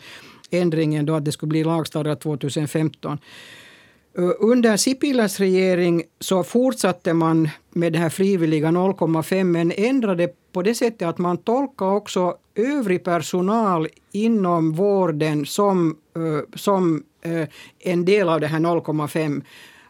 ändringen 0.51 1.07
då 1.07 1.15
att 1.15 1.25
det 1.25 1.33
skulle 1.33 1.51
bli 1.51 1.65
lagstadgat 1.65 2.21
2015. 2.21 3.19
Eh, 4.19 4.31
under 4.39 4.77
Sipiläs 4.77 5.41
regering 5.41 6.03
så 6.21 6.45
fortsatte 6.45 7.15
man 7.15 7.49
med 7.71 7.93
det 7.93 7.99
här 7.99 8.09
frivilliga 8.09 8.69
0,5 8.69 9.45
men 9.45 9.73
ändrade 9.77 10.29
på 10.53 10.63
det 10.63 10.75
sättet 10.75 11.09
att 11.09 11.19
man 11.19 11.37
tolkade 11.37 11.91
också 11.91 12.37
övrig 12.55 13.05
personal 13.05 13.89
inom 14.13 14.73
vården 14.73 15.47
som, 15.47 15.97
eh, 16.17 16.57
som 16.57 17.03
en 17.79 18.05
del 18.05 18.29
av 18.29 18.41
det 18.41 18.47
här 18.47 18.59
0,5 18.59 19.43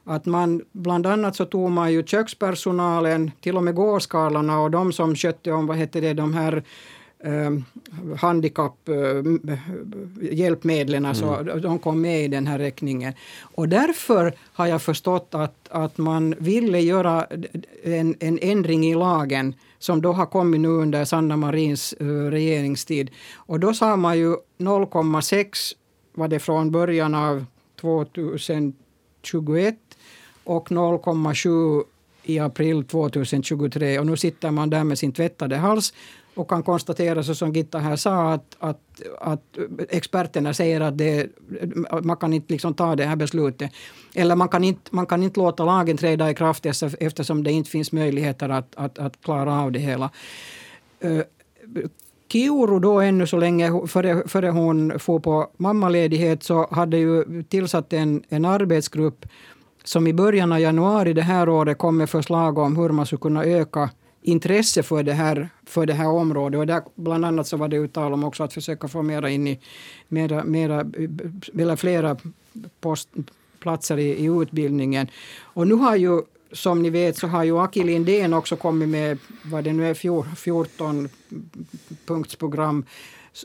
att 0.05 0.27
man 0.27 0.63
bland 0.73 1.07
annat 1.07 1.37
så 1.37 1.45
tog 1.45 1.71
man 1.71 1.93
ju 1.93 2.03
kökspersonalen, 2.03 3.31
till 3.41 3.57
och 3.57 3.63
med 3.63 3.75
gårdskarlarna 3.75 4.61
och 4.61 4.71
de 4.71 4.93
som 4.93 5.17
skötte 5.17 5.53
om 5.53 5.67
vad 5.67 5.77
heter 5.77 6.01
det, 6.01 6.15
de 6.15 6.35
här 6.35 6.63
eh, 7.25 7.51
handikapphjälpmedlen, 8.17 11.05
eh, 11.05 11.23
mm. 11.23 11.61
de 11.61 11.79
kom 11.79 12.01
med 12.01 12.25
i 12.25 12.29
den 12.29 12.47
här 12.47 12.59
räkningen. 12.59 13.13
Och 13.41 13.69
därför 13.69 14.35
har 14.53 14.67
jag 14.67 14.83
förstått 14.83 15.29
att, 15.31 15.69
att 15.71 15.99
man 15.99 16.35
ville 16.39 16.81
göra 16.81 17.27
en, 17.83 18.17
en 18.21 18.39
ändring 18.43 18.87
i 18.87 18.95
lagen 18.95 19.55
som 19.79 20.03
då 20.03 20.13
har 20.13 20.27
kommit 20.27 20.61
nu 20.61 20.69
under 20.69 21.05
Sanna 21.05 21.37
Marins 21.37 21.95
uh, 22.01 22.31
regeringstid. 22.31 23.11
Och 23.35 23.61
då 23.61 23.75
sa 23.75 23.97
man 23.97 24.19
ju 24.19 24.37
0,6 24.59 25.75
var 26.15 26.29
det 26.29 26.39
från 26.39 26.71
början 26.71 27.15
av 27.15 27.45
2021 27.81 29.77
och 30.45 30.69
0,7 30.69 31.85
i 32.23 32.39
april 32.39 32.85
2023. 32.85 33.99
Och 33.99 34.07
nu 34.07 34.17
sitter 34.17 34.51
man 34.51 34.71
där 34.71 34.85
med 34.85 34.99
sin 34.99 35.13
tvättade 35.13 35.57
hals 35.57 35.93
och 36.35 36.49
kan 36.49 36.63
konstatera, 36.63 37.23
så 37.23 37.35
som 37.35 37.53
Gitta 37.53 37.79
här 37.79 37.97
sa, 37.97 38.33
att, 38.33 38.57
att, 38.59 38.81
att 39.21 39.59
experterna 39.89 40.55
säger 40.55 40.81
att 40.81 40.99
det, 40.99 41.27
man 42.03 42.17
kan 42.17 42.33
inte 42.33 42.53
liksom 42.53 42.75
ta 42.75 42.97
det 42.97 43.05
här 43.05 43.17
beslutet. 43.17 43.71
Eller 44.15 44.37
man 44.37 44.49
kan 44.49 44.65
inte, 44.65 44.95
man 44.95 45.07
kan 45.07 45.23
inte 45.23 45.41
låta 45.41 45.65
lagen 45.65 45.97
träda 45.97 46.31
i 46.31 46.35
kraft 46.35 46.67
eftersom 47.01 47.45
det 47.45 47.53
inte 47.53 47.71
finns 47.71 47.93
möjligheter 47.93 48.49
att, 48.49 48.75
att, 48.77 48.99
att 48.99 49.21
klara 49.21 49.61
av 49.61 49.73
det 49.73 49.79
hela. 49.79 50.11
Eh, 51.01 51.21
Kiuru 52.29 52.81
då 52.81 53.01
ännu 53.01 53.27
så 53.27 53.37
länge, 53.37 53.87
före, 53.87 54.29
före 54.29 54.49
hon 54.49 54.99
får 54.99 55.21
på 55.21 55.51
mammaledighet, 55.57 56.43
så 56.43 56.69
hade 56.71 56.97
ju 56.97 57.43
tillsatt 57.43 57.93
en, 57.93 58.23
en 58.29 58.45
arbetsgrupp 58.45 59.27
som 59.85 60.07
i 60.07 60.13
början 60.13 60.53
av 60.53 60.61
januari 60.61 61.13
det 61.13 61.23
här 61.23 61.49
året 61.49 61.79
kom 61.79 61.97
med 61.97 62.11
förslag 62.11 62.59
om 62.59 62.77
hur 62.77 62.89
man 62.89 63.07
skulle 63.07 63.21
kunna 63.21 63.45
öka 63.45 63.91
intresse 64.23 64.83
för 64.83 65.03
det 65.03 65.13
här, 65.13 65.49
för 65.67 65.87
det 65.87 65.93
här 65.93 66.09
området. 66.09 66.59
Och 66.59 66.67
där, 66.67 66.83
bland 66.95 67.25
annat 67.25 67.47
så 67.47 67.57
var 67.57 67.69
det 67.69 67.89
tal 67.93 68.13
om 68.13 68.25
också 68.25 68.43
att 68.43 68.53
försöka 68.53 68.89
få 68.89 69.03
mera 69.03 69.31
in 69.31 69.47
i 69.47 69.61
mera, 70.09 70.45
mera, 70.45 70.81
eller 71.55 71.77
flera 71.77 72.17
post, 72.81 73.09
platser 73.61 73.99
i, 73.99 74.09
i 74.09 74.25
utbildningen. 74.43 75.07
Och 75.41 75.69
nu 75.69 75.75
har 75.75 75.97
ju 75.97 76.23
som 76.55 76.83
ni 76.83 76.91
vet 76.91 77.17
så 77.17 77.27
har 77.27 77.45
ju 77.45 77.59
Aki 77.59 77.85
Lindén 77.85 78.35
också 78.35 78.57
kommit 78.57 78.89
med 78.89 79.19
vad 79.43 79.65
det 79.65 79.73
nu 79.73 79.91
är 79.91 80.35
14 80.35 81.09
punktsprogram 82.07 82.85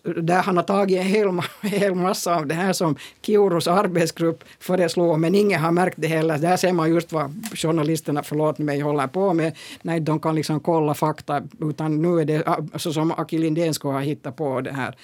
där 0.03 0.41
han 0.41 0.57
har 0.57 0.63
tagit 0.63 0.99
en 0.99 1.05
hel, 1.05 1.41
hel 1.61 1.95
massa 1.95 2.35
av 2.35 2.47
det 2.47 2.53
här 2.55 2.73
som 2.73 2.95
Kiurus 3.21 3.67
arbetsgrupp 3.67 4.43
föreslår, 4.59 5.17
men 5.17 5.35
ingen 5.35 5.61
har 5.61 5.71
märkt 5.71 5.97
det 5.99 6.07
heller. 6.07 6.37
Där 6.37 6.57
ser 6.57 6.73
man 6.73 6.89
just 6.89 7.11
vad 7.11 7.57
journalisterna, 7.57 8.23
förlåt 8.23 8.57
mig, 8.57 8.79
håller 8.79 9.07
på 9.07 9.33
med 9.33 9.57
Nej, 9.81 9.99
de 9.99 10.19
kan 10.19 10.35
liksom 10.35 10.59
kolla 10.59 10.93
fakta, 10.93 11.41
utan 11.59 12.01
nu 12.01 12.21
är 12.21 12.25
det 12.25 12.43
så 12.75 12.93
som 12.93 13.11
Aki 13.11 13.37
Lindén 13.37 13.73
ska 13.73 13.91
ha 13.91 13.99
hittat 13.99 14.35
på 14.35 14.61
det 14.61 14.71
här 14.71 14.95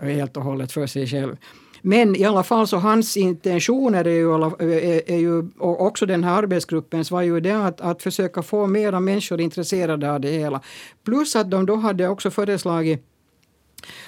helt 0.00 0.36
och 0.36 0.42
hållet 0.42 0.72
för 0.72 0.86
sig 0.86 1.06
själv. 1.06 1.36
Men 1.82 2.16
i 2.16 2.24
alla 2.24 2.42
fall 2.42 2.66
så 2.66 2.76
hans 2.76 3.16
intentioner 3.16 4.04
är 4.04 4.10
ju, 4.10 4.34
är, 4.34 5.10
är 5.10 5.18
ju 5.18 5.50
och 5.58 5.86
också 5.86 6.06
den 6.06 6.24
här 6.24 6.38
arbetsgruppens 6.38 7.10
var 7.10 7.22
ju 7.22 7.40
det 7.40 7.66
att, 7.66 7.80
att 7.80 8.02
försöka 8.02 8.42
få 8.42 8.66
mera 8.66 9.00
människor 9.00 9.40
intresserade 9.40 10.12
av 10.12 10.20
det 10.20 10.30
hela. 10.30 10.60
Plus 11.04 11.36
att 11.36 11.50
de 11.50 11.66
då 11.66 11.76
hade 11.76 12.08
också 12.08 12.30
föreslagit 12.30 13.06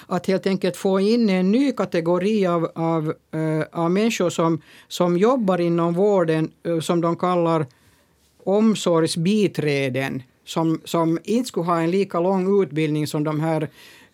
att 0.07 0.27
helt 0.27 0.47
enkelt 0.47 0.77
få 0.77 0.99
in 0.99 1.29
en 1.29 1.51
ny 1.51 1.71
kategori 1.71 2.47
av, 2.47 2.71
av, 2.75 3.13
uh, 3.35 3.63
av 3.71 3.91
människor 3.91 4.29
som, 4.29 4.61
som 4.87 5.17
jobbar 5.17 5.61
inom 5.61 5.93
vården 5.93 6.51
uh, 6.67 6.79
som 6.79 7.01
de 7.01 7.15
kallar 7.15 7.65
omsorgsbiträden 8.43 10.23
som, 10.45 10.81
som 10.85 11.19
inte 11.23 11.47
skulle 11.47 11.65
ha 11.65 11.81
en 11.81 11.91
lika 11.91 12.19
lång 12.19 12.63
utbildning 12.63 13.07
som 13.07 13.23
de 13.23 13.39
här 13.39 13.67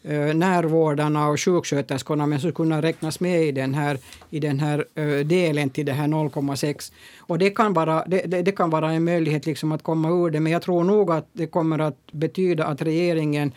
eh, 0.04 0.34
närvårdarna 0.34 1.28
och 1.28 1.42
sjuksköterskorna 1.42 2.26
men 2.26 2.40
som 2.40 2.52
skulle 2.52 2.66
kunna 2.66 2.82
räknas 2.82 3.20
med 3.20 3.44
i 3.44 3.52
den 3.52 3.74
här, 3.74 3.98
i 4.30 4.40
den 4.40 4.60
här 4.60 4.86
eh, 4.96 5.26
delen 5.26 5.70
till 5.70 5.86
det 5.86 5.94
här 5.94 6.08
0,6. 6.08 6.92
Och 7.20 7.40
det 7.40 7.50
kan, 7.50 7.74
vara, 7.74 8.04
det, 8.08 8.22
det, 8.22 8.42
det, 8.42 8.52
kan 8.52 8.70
vara 8.70 8.92
en 8.92 9.04
möjlighet 9.04 9.46
liksom 9.46 9.72
att 9.72 9.84
komma 9.84 10.10
ur 10.10 10.30
det 10.30 10.40
men 10.40 10.52
jag 10.52 10.62
tror 10.62 10.84
nog 10.84 11.12
att 11.12 11.28
det 11.34 11.48
kommer 11.48 11.80
att 11.80 12.12
betyda 12.12 12.66
att 12.66 12.82
regeringen 12.82 13.52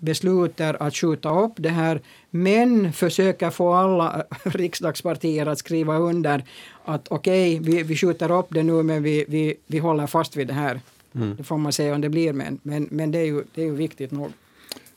beslutar 0.00 0.76
att 0.80 0.94
skjuta 0.94 1.40
upp 1.40 1.52
det 1.56 1.68
här 1.68 2.00
men 2.30 2.92
försöker 2.92 3.50
få 3.50 3.74
alla 3.74 4.24
riksdagspartier 4.44 5.46
att 5.46 5.58
skriva 5.58 5.96
under 5.96 6.44
att 6.84 7.08
okej, 7.08 7.60
okay, 7.60 7.72
vi, 7.72 7.82
vi 7.82 7.96
skjuter 7.96 8.30
upp 8.30 8.46
det 8.50 8.62
nu 8.62 8.82
men 8.82 9.02
vi, 9.02 9.24
vi, 9.28 9.54
vi 9.66 9.78
håller 9.78 10.06
fast 10.06 10.36
vid 10.36 10.46
det 10.46 10.54
här. 10.54 10.80
Mm. 11.14 11.36
Det 11.36 11.44
får 11.44 11.58
man 11.58 11.72
se 11.72 11.92
om 11.92 12.00
det 12.00 12.08
blir, 12.08 12.32
men, 12.32 12.60
men, 12.62 12.88
men 12.90 13.10
det, 13.10 13.18
är 13.18 13.24
ju, 13.24 13.44
det 13.54 13.62
är 13.62 13.66
ju 13.66 13.74
viktigt 13.74 14.10
nog. 14.10 14.32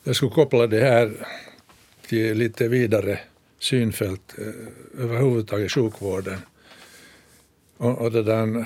Jag 0.04 0.16
skulle 0.16 0.32
koppla 0.32 0.68
det 0.68 0.80
här 0.80 1.28
till 2.08 2.38
lite 2.38 2.68
vidare 2.68 3.20
synfält 3.60 4.36
eh, 4.38 5.04
överhuvudtaget 5.04 5.72
sjukvården. 5.72 6.38
Och, 7.78 7.98
och 7.98 8.12
det 8.12 8.24
där 8.24 8.66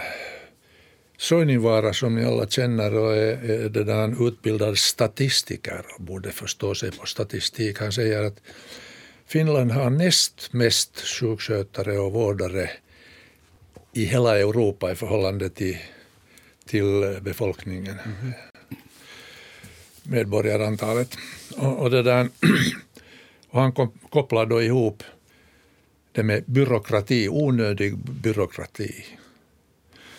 Soininvaara 1.17 1.93
som 1.93 2.15
ni 2.15 2.25
alla 2.25 2.47
känner 2.47 2.95
och 2.95 3.15
är, 3.15 3.49
är 3.49 3.69
det 3.69 3.83
där 3.83 4.27
utbildad 4.27 4.77
statistiker 4.77 5.85
och 5.95 6.01
borde 6.01 6.31
förstå 6.31 6.75
sig 6.75 6.91
på 6.91 7.05
statistik. 7.05 7.79
Han 7.79 7.91
säger 7.91 8.23
att 8.23 8.41
Finland 9.25 9.71
har 9.71 9.89
näst 9.89 10.53
mest 10.53 11.01
sjukskötare 11.01 11.99
och 11.99 12.11
vårdare 12.11 12.69
i 13.93 14.05
hela 14.05 14.39
Europa 14.39 14.91
i 14.91 14.95
förhållande 14.95 15.49
till, 15.49 15.77
till 16.67 17.19
befolkningen. 17.21 17.95
Mm. 18.05 18.33
Medborgarantalet. 20.03 21.17
Och, 21.57 21.77
och, 21.77 21.91
det 21.91 22.03
där, 22.03 22.29
och 23.49 23.61
han 23.61 23.71
kom, 23.71 23.91
kopplar 24.09 24.45
då 24.45 24.61
ihop 24.61 25.03
det 26.11 26.23
med 26.23 26.43
byråkrati, 26.45 27.29
onödig 27.29 27.97
byråkrati. 27.97 29.05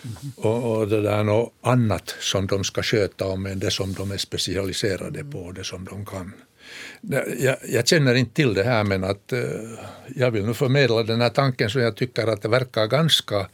Mm. 0.03 0.31
Och, 0.35 0.77
och, 0.77 0.87
det 0.87 1.01
där 1.01 1.29
och 1.29 1.53
annat 1.61 2.15
som 2.19 2.47
de 2.47 2.63
ska 2.63 2.83
sköta 2.83 3.27
om 3.27 3.45
än 3.45 3.59
det 3.59 3.71
som 3.71 3.93
de 3.93 4.11
är 4.11 4.17
specialiserade 4.17 5.23
på, 5.23 5.39
och 5.39 5.53
det 5.53 5.63
som 5.63 5.85
de 5.85 6.05
kan. 6.05 6.33
Jag, 7.39 7.57
jag 7.69 7.87
känner 7.87 8.15
inte 8.15 8.33
till 8.33 8.53
det 8.53 8.63
här 8.63 8.83
men 8.83 9.03
att 9.03 9.33
eh, 9.33 9.41
jag 10.15 10.31
vill 10.31 10.45
nu 10.45 10.53
förmedla 10.53 11.03
den 11.03 11.21
här 11.21 11.29
tanken 11.29 11.69
som 11.69 11.81
jag 11.81 11.95
tycker 11.95 12.27
att 12.27 12.41
det 12.41 12.47
verkar 12.47 12.87
ganska 12.87 13.47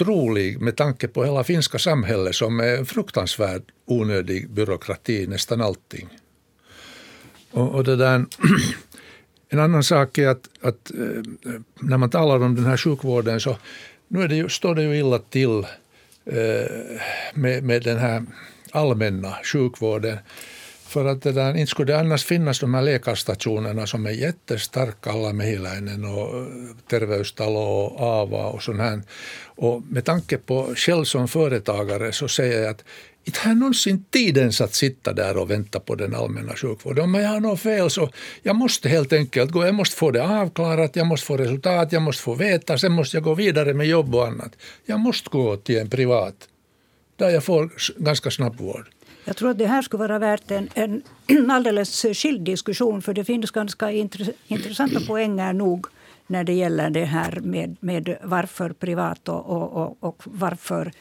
otrolig 0.00 0.60
med 0.60 0.76
tanke 0.76 1.08
på 1.08 1.24
hela 1.24 1.44
finska 1.44 1.78
samhället 1.78 2.34
som 2.34 2.60
är 2.60 2.84
fruktansvärt 2.84 3.62
onödig 3.84 4.50
byråkrati 4.50 5.26
nästan 5.26 5.60
allting. 5.60 6.08
Och, 7.50 7.74
och 7.74 7.84
det 7.84 7.96
där, 7.96 8.24
en 9.48 9.58
annan 9.58 9.84
sak 9.84 10.18
är 10.18 10.28
att, 10.28 10.48
att 10.60 10.90
eh, 10.90 11.52
när 11.80 11.96
man 11.96 12.10
talar 12.10 12.42
om 12.42 12.54
den 12.54 12.64
här 12.64 12.76
sjukvården 12.76 13.40
så 13.40 13.56
nu 14.08 14.22
är 14.22 14.28
det 14.28 14.36
ju, 14.36 14.48
står 14.48 14.74
det 14.74 14.82
ju 14.82 14.98
illa 14.98 15.18
till 15.18 15.58
eh, 16.24 16.70
med, 17.34 17.64
med 17.64 17.82
den 17.82 17.98
här 17.98 18.24
allmänna 18.70 19.36
sjukvården. 19.44 20.18
För 20.88 21.04
att 21.04 21.22
det 21.22 21.32
där, 21.32 21.56
inte 21.56 21.70
skulle 21.70 21.92
det 21.92 22.00
annars 22.00 22.24
finnas 22.24 22.60
de 22.60 22.74
här 22.74 22.82
läkarstationerna 22.82 23.86
som 23.86 24.06
är 24.06 24.10
jättestarka, 24.10 25.10
alla 25.10 25.32
Mehiläinen 25.32 26.04
och 26.04 26.38
eh, 26.38 26.46
Terveystalo 26.90 27.58
och 27.58 28.00
AVA 28.00 28.46
och 28.46 28.62
sånt 28.62 28.80
här. 28.80 29.02
Och 29.44 29.82
med 29.88 30.04
tanke 30.04 30.38
på 30.38 30.74
själv 30.76 31.04
som 31.04 31.28
företagare 31.28 32.12
så 32.12 32.28
säger 32.28 32.62
jag 32.62 32.70
att 32.70 32.84
inte 33.24 33.40
har 33.40 33.50
jag 33.50 33.58
någonsin 33.58 34.04
tid 34.10 34.38
ens 34.38 34.60
att 34.60 34.74
sitta 34.74 35.12
där 35.12 35.36
och 35.36 35.50
vänta 35.50 35.80
på 35.80 35.94
den 35.94 36.14
allmänna 36.14 36.56
sjukvården. 36.56 37.04
Om 37.04 37.14
jag 37.14 37.28
har 37.28 37.40
något 37.40 37.60
fel 37.60 37.90
så 37.90 38.10
jag 38.42 38.56
måste 38.56 38.88
helt 38.88 39.12
enkelt 39.12 39.50
gå, 39.50 39.64
jag 39.64 39.74
måste 39.74 39.96
få 39.96 40.10
det 40.10 40.22
avklarat, 40.22 40.96
jag 40.96 41.06
måste 41.06 41.26
få 41.26 41.36
resultat, 41.36 41.92
jag 41.92 42.02
måste 42.02 42.22
få 42.22 42.34
veta, 42.34 42.78
sen 42.78 42.92
måste 42.92 43.16
jag 43.16 43.24
gå 43.24 43.34
vidare 43.34 43.74
med 43.74 43.86
jobb 43.86 44.14
och 44.14 44.26
annat. 44.26 44.52
Jag 44.84 45.00
måste 45.00 45.30
gå 45.30 45.56
till 45.56 45.78
en 45.78 45.90
privat 45.90 46.48
där 47.16 47.30
jag 47.30 47.44
får 47.44 47.70
ganska 47.96 48.30
snabb 48.30 48.56
vård. 48.56 48.95
Jag 49.26 49.36
tror 49.36 49.50
att 49.50 49.58
det 49.58 49.66
här 49.66 49.82
skulle 49.82 49.98
vara 49.98 50.18
värt 50.18 50.50
en, 50.50 50.68
en 50.74 51.02
alldeles 51.50 52.02
skild 52.02 52.40
diskussion 52.40 53.02
för 53.02 53.14
det 53.14 53.24
finns 53.24 53.50
ganska 53.50 53.90
intressanta 54.48 55.00
poänger 55.06 55.52
nog 55.52 55.86
när 56.26 56.44
det 56.44 56.52
gäller 56.52 56.90
det 56.90 57.04
här 57.04 57.40
med, 57.40 57.76
med 57.80 58.16
varför 58.22 58.70
privat 58.70 59.28
och, 59.28 59.46
och, 59.46 59.82
och, 59.82 59.96
och 60.00 60.22
varför 60.24 60.92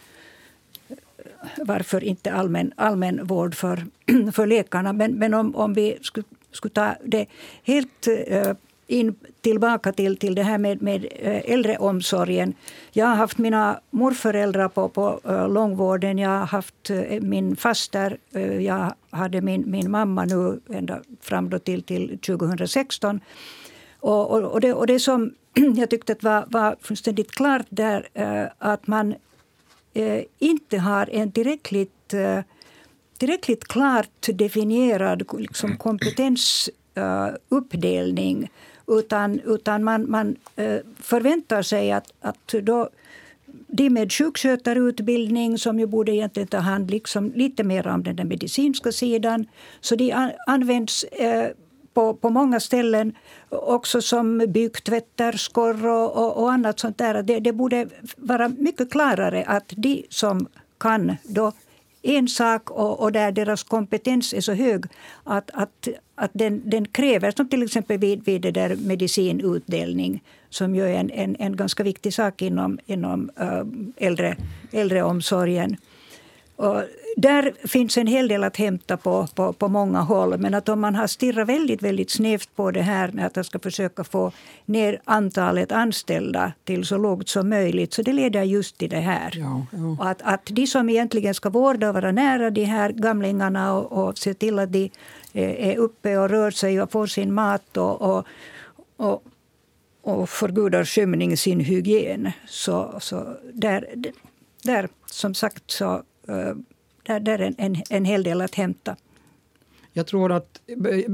varför 1.57 2.03
inte 2.03 2.31
allmän, 2.31 2.71
allmän 2.75 3.25
vård 3.27 3.55
för, 3.55 3.85
för 4.31 4.47
läkarna. 4.47 4.93
Men, 4.93 5.11
men 5.11 5.33
om, 5.33 5.55
om 5.55 5.73
vi 5.73 5.97
skulle, 6.01 6.25
skulle 6.51 6.73
ta 6.73 6.95
det 7.03 7.25
helt 7.63 8.07
uh, 8.07 8.53
in 8.87 9.15
tillbaka 9.41 9.91
till, 9.91 10.17
till 10.17 10.35
det 10.35 10.43
här 10.43 10.57
med, 10.57 10.81
med 10.81 11.03
uh, 11.03 11.51
äldreomsorgen. 11.51 12.53
Jag 12.91 13.05
har 13.05 13.15
haft 13.15 13.37
mina 13.37 13.79
morföräldrar 13.89 14.67
på, 14.67 14.89
på 14.89 15.19
uh, 15.29 15.49
långvården. 15.49 16.17
Jag 16.17 16.29
har 16.29 16.45
haft 16.45 16.89
uh, 16.89 17.21
min 17.21 17.55
faster. 17.55 18.17
jag 18.59 18.93
hade 19.09 19.41
min, 19.41 19.71
min 19.71 19.91
mamma 19.91 20.25
nu 20.25 20.59
ända 20.69 20.99
fram 21.21 21.59
till, 21.59 21.83
till 21.83 22.19
2016. 22.19 23.19
Och, 23.99 24.31
och, 24.31 24.43
och, 24.43 24.61
det, 24.61 24.73
och 24.73 24.87
det 24.87 24.99
som 24.99 25.33
jag 25.75 25.89
tyckte 25.89 26.15
var, 26.19 26.45
var 26.47 26.75
fullständigt 26.81 27.31
klart 27.31 27.65
där 27.69 28.09
att 28.57 28.87
man 28.87 29.15
Eh, 29.95 30.23
inte 30.39 30.77
har 30.77 31.09
en 31.11 31.31
tillräckligt, 31.31 32.13
eh, 32.13 32.39
tillräckligt 33.17 33.67
klart 33.67 34.27
definierad 34.33 35.23
liksom, 35.37 35.77
kompetensuppdelning 35.77 38.49
utan, 38.87 39.39
utan 39.39 39.83
man, 39.83 40.11
man 40.11 40.35
eh, 40.55 40.77
förväntar 40.99 41.61
sig 41.61 41.91
att, 41.91 42.13
att 42.21 42.53
då 42.61 42.89
de 43.67 43.89
med 43.89 44.13
sjukskötarutbildning 44.13 45.57
som 45.57 45.79
ju 45.79 45.85
borde 45.85 46.11
egentligen 46.11 46.47
ta 46.47 46.57
hand 46.57 46.91
liksom 46.91 47.31
lite 47.35 47.63
mer 47.63 47.87
om 47.87 48.03
den 48.03 48.27
medicinska 48.27 48.91
sidan. 48.91 49.45
Så 49.81 49.95
de 49.95 50.31
används 50.47 51.03
eh, 51.03 51.49
på, 51.93 52.13
på 52.13 52.29
många 52.29 52.59
ställen 52.59 53.13
också 53.49 54.01
som 54.01 54.37
byggtvätterskor 54.47 55.87
och, 55.87 56.17
och, 56.17 56.43
och, 56.43 56.51
annat 56.51 56.79
sånt 56.79 56.97
där. 56.97 57.23
Det, 57.23 57.39
det 57.39 57.53
borde 57.53 57.87
vara 58.17 58.49
mycket 58.49 58.91
klarare 58.91 59.43
att 59.47 59.73
de 59.77 60.05
som 60.09 60.47
kan 60.77 61.15
då 61.23 61.51
en 62.05 62.27
sak 62.27 62.71
och, 62.71 62.99
och, 62.99 63.11
där 63.11 63.31
deras 63.31 63.63
kompetens 63.63 64.33
är 64.33 64.41
så 64.41 64.53
hög 64.53 64.85
att, 65.23 65.49
att, 65.53 65.87
att 66.15 66.31
den, 66.33 66.61
den 66.69 66.87
kräver, 66.87 67.31
som 67.31 67.49
till 67.49 67.63
exempel 67.63 67.97
vid, 67.97 68.25
vid 68.25 68.41
det 68.41 68.51
där 68.51 68.75
medicinutdelning 68.75 70.23
som 70.49 70.75
ju 70.75 70.83
är 70.83 70.93
en, 70.93 71.11
en, 71.11 71.35
en 71.39 71.55
ganska 71.55 71.83
viktig 71.83 72.13
sak 72.13 72.41
inom, 72.41 72.79
inom 72.85 73.29
äh, 73.39 74.07
äldre, 74.07 74.35
äldreomsorgen. 74.71 75.77
Och 76.55 76.83
där 77.15 77.67
finns 77.67 77.97
en 77.97 78.07
hel 78.07 78.27
del 78.27 78.43
att 78.43 78.57
hämta 78.57 78.97
på, 78.97 79.27
på, 79.35 79.53
på 79.53 79.67
många 79.67 80.01
håll. 80.01 80.37
Men 80.37 80.53
att 80.53 80.69
om 80.69 80.81
man 80.81 80.95
har 80.95 81.07
stirrat 81.07 81.49
väldigt, 81.49 81.81
väldigt 81.81 82.11
snävt 82.11 82.55
på 82.55 82.71
det 82.71 82.81
här 82.81 83.11
med 83.11 83.25
att 83.25 83.35
man 83.35 83.43
ska 83.43 83.59
försöka 83.59 84.03
få 84.03 84.31
ner 84.65 85.01
antalet 85.03 85.71
anställda 85.71 86.51
till 86.63 86.85
så 86.85 86.97
lågt 86.97 87.29
som 87.29 87.49
möjligt, 87.49 87.93
så 87.93 88.01
det 88.01 88.13
leder 88.13 88.43
just 88.43 88.77
till 88.77 88.89
det 88.89 88.99
här. 88.99 89.33
Ja, 89.33 89.65
ja. 89.71 89.97
Och 89.99 90.09
att, 90.09 90.21
att 90.21 90.45
de 90.45 90.67
som 90.67 90.89
egentligen 90.89 91.33
ska 91.33 91.49
vårda 91.49 91.87
och 91.89 91.93
vara 91.93 92.11
nära 92.11 92.49
de 92.49 92.63
här 92.63 92.89
gamlingarna 92.89 93.73
och, 93.73 94.07
och 94.07 94.17
se 94.17 94.33
till 94.33 94.59
att 94.59 94.71
de 94.71 94.91
eh, 95.33 95.69
är 95.69 95.77
uppe 95.77 96.17
och 96.17 96.29
rör 96.29 96.51
sig 96.51 96.81
och 96.81 96.91
får 96.91 97.07
sin 97.07 97.33
mat 97.33 97.77
och, 97.77 98.01
och, 98.01 98.25
och 98.97 99.23
och 100.05 100.29
för 100.29 100.49
gudars 100.49 100.95
skymning 100.95 101.37
sin 101.37 101.59
hygien. 101.59 102.31
Så, 102.47 102.95
så 102.99 103.37
där, 103.53 103.87
där, 104.63 104.89
som 105.05 105.33
sagt, 105.33 105.71
så 105.71 106.03
Eh, 106.27 106.55
där, 107.03 107.19
där 107.19 107.39
är 107.39 107.45
en, 107.47 107.55
en, 107.57 107.75
en 107.89 108.05
hel 108.05 108.23
del 108.23 108.41
att 108.41 108.55
hämta 108.55 108.95
jag 109.97 110.07
tror 110.07 110.31
att 110.31 110.61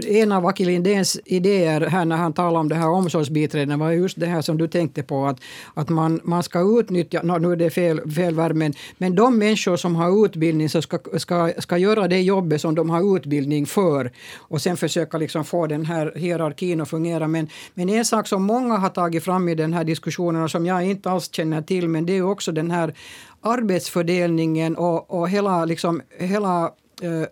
eh, 0.08 0.22
en 0.22 0.32
av 0.32 0.46
Aki 0.46 0.66
Lindéns 0.66 1.20
idéer 1.26 1.82
här 1.82 2.06
när 2.06 2.16
han 2.16 2.34
talade 2.34 2.58
om 2.58 2.70
det 2.70 2.76
här 2.76 2.90
omsorgsbiträden 2.90 3.80
var 3.80 3.92
just 3.92 4.20
det 4.20 4.26
här 4.26 4.42
som 4.42 4.58
du 4.58 4.68
tänkte 4.68 5.04
på 5.04 5.26
att, 5.26 5.40
att 5.74 5.90
man, 5.90 6.20
man 6.24 6.44
ska 6.44 6.80
utnyttja, 6.80 7.22
no, 7.24 7.38
nu 7.38 7.52
är 7.52 7.56
det 7.56 7.70
fel, 7.70 8.12
fel 8.12 8.36
verb, 8.36 8.56
men, 8.56 8.74
men 8.98 9.16
de 9.16 9.38
människor 9.38 9.76
som 9.76 9.96
har 9.96 10.26
utbildning 10.26 10.70
så 10.70 10.82
ska, 10.82 11.00
ska, 11.18 11.52
ska 11.58 11.78
göra 11.78 12.08
det 12.08 12.22
jobbet 12.22 12.62
som 12.62 12.76
de 12.76 12.90
har 12.90 13.18
utbildning 13.18 13.66
för 13.66 14.12
och 14.38 14.62
sen 14.62 14.78
försöka 14.78 15.18
liksom 15.18 15.44
få 15.46 15.68
den 15.68 15.86
här 15.86 16.14
hierarkin 16.16 16.82
att 16.82 16.90
fungera. 16.90 17.28
Men, 17.28 17.48
men 17.74 17.90
en 17.90 18.06
sak 18.06 18.28
som 18.28 18.44
många 18.44 18.78
har 18.78 18.90
tagit 18.90 19.24
fram 19.24 19.50
i 19.50 19.56
den 19.56 19.74
här 19.74 19.84
diskussionen 19.84 20.44
och 20.44 20.52
som 20.52 20.66
jag 20.66 20.86
inte 20.86 21.12
alls 21.12 21.34
känner 21.34 21.62
till 21.62 21.88
men 21.88 22.06
det 22.06 22.14
är 22.14 22.22
också 22.22 22.52
den 22.52 22.72
här 22.72 22.94
arbetsfördelningen 23.42 24.76
och, 24.76 25.12
och 25.12 25.30
hela, 25.30 25.66
liksom, 25.66 26.02
hela, 26.20 26.64
eh, 27.02 27.28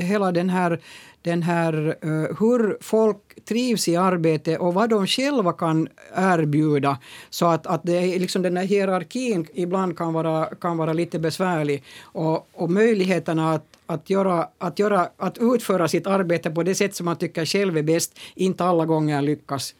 hela 0.00 0.32
den 0.32 0.50
här, 0.50 0.80
den 1.22 1.42
här 1.42 1.96
uh, 2.04 2.38
hur 2.40 2.78
folk 2.80 3.44
trivs 3.44 3.88
i 3.88 3.96
arbete 3.96 4.58
och 4.58 4.74
vad 4.74 4.90
de 4.90 5.06
själva 5.06 5.52
kan 5.52 5.88
erbjuda. 6.14 6.98
Så 7.30 7.46
att, 7.46 7.66
att 7.66 7.80
det 7.84 7.96
är 7.96 8.18
liksom 8.18 8.42
den 8.42 8.56
här 8.56 8.64
hierarkin 8.64 9.46
ibland 9.54 9.98
kan 9.98 10.12
vara, 10.12 10.46
kan 10.46 10.76
vara 10.76 10.92
lite 10.92 11.18
besvärlig. 11.18 11.84
Och, 12.02 12.48
och 12.52 12.70
möjligheterna 12.70 13.52
att, 13.52 13.64
att, 13.86 14.10
göra, 14.10 14.48
att, 14.58 14.78
göra, 14.78 15.08
att 15.16 15.38
utföra 15.40 15.88
sitt 15.88 16.06
arbete 16.06 16.50
på 16.50 16.62
det 16.62 16.74
sätt 16.74 16.94
som 16.94 17.04
man 17.04 17.16
tycker 17.16 17.44
själv 17.44 17.76
är 17.76 17.82
bäst 17.82 18.18
inte 18.34 18.64
alla 18.64 18.86
gånger 18.86 19.22
lyckas. 19.22 19.74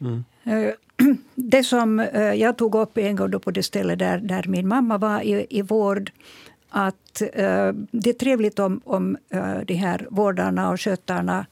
Mm. 0.00 0.24
Uh, 0.46 0.72
det 1.34 1.64
som 1.64 2.00
uh, 2.00 2.34
jag 2.34 2.58
tog 2.58 2.74
upp 2.74 2.98
en 2.98 3.16
gång 3.16 3.40
på 3.40 3.50
det 3.50 3.62
ställe 3.62 3.96
där, 3.96 4.18
där 4.18 4.44
min 4.48 4.68
mamma 4.68 4.98
var 4.98 5.20
i, 5.20 5.46
i 5.50 5.62
vård 5.62 6.10
att 6.68 7.22
uh, 7.22 7.72
det 7.90 8.10
är 8.10 8.18
trevligt 8.18 8.58
om, 8.58 8.80
om 8.84 9.16
de 9.64 9.74
här 9.74 10.06
vårdarna 10.10 10.70
och 10.70 10.80
skötarna 10.80 11.46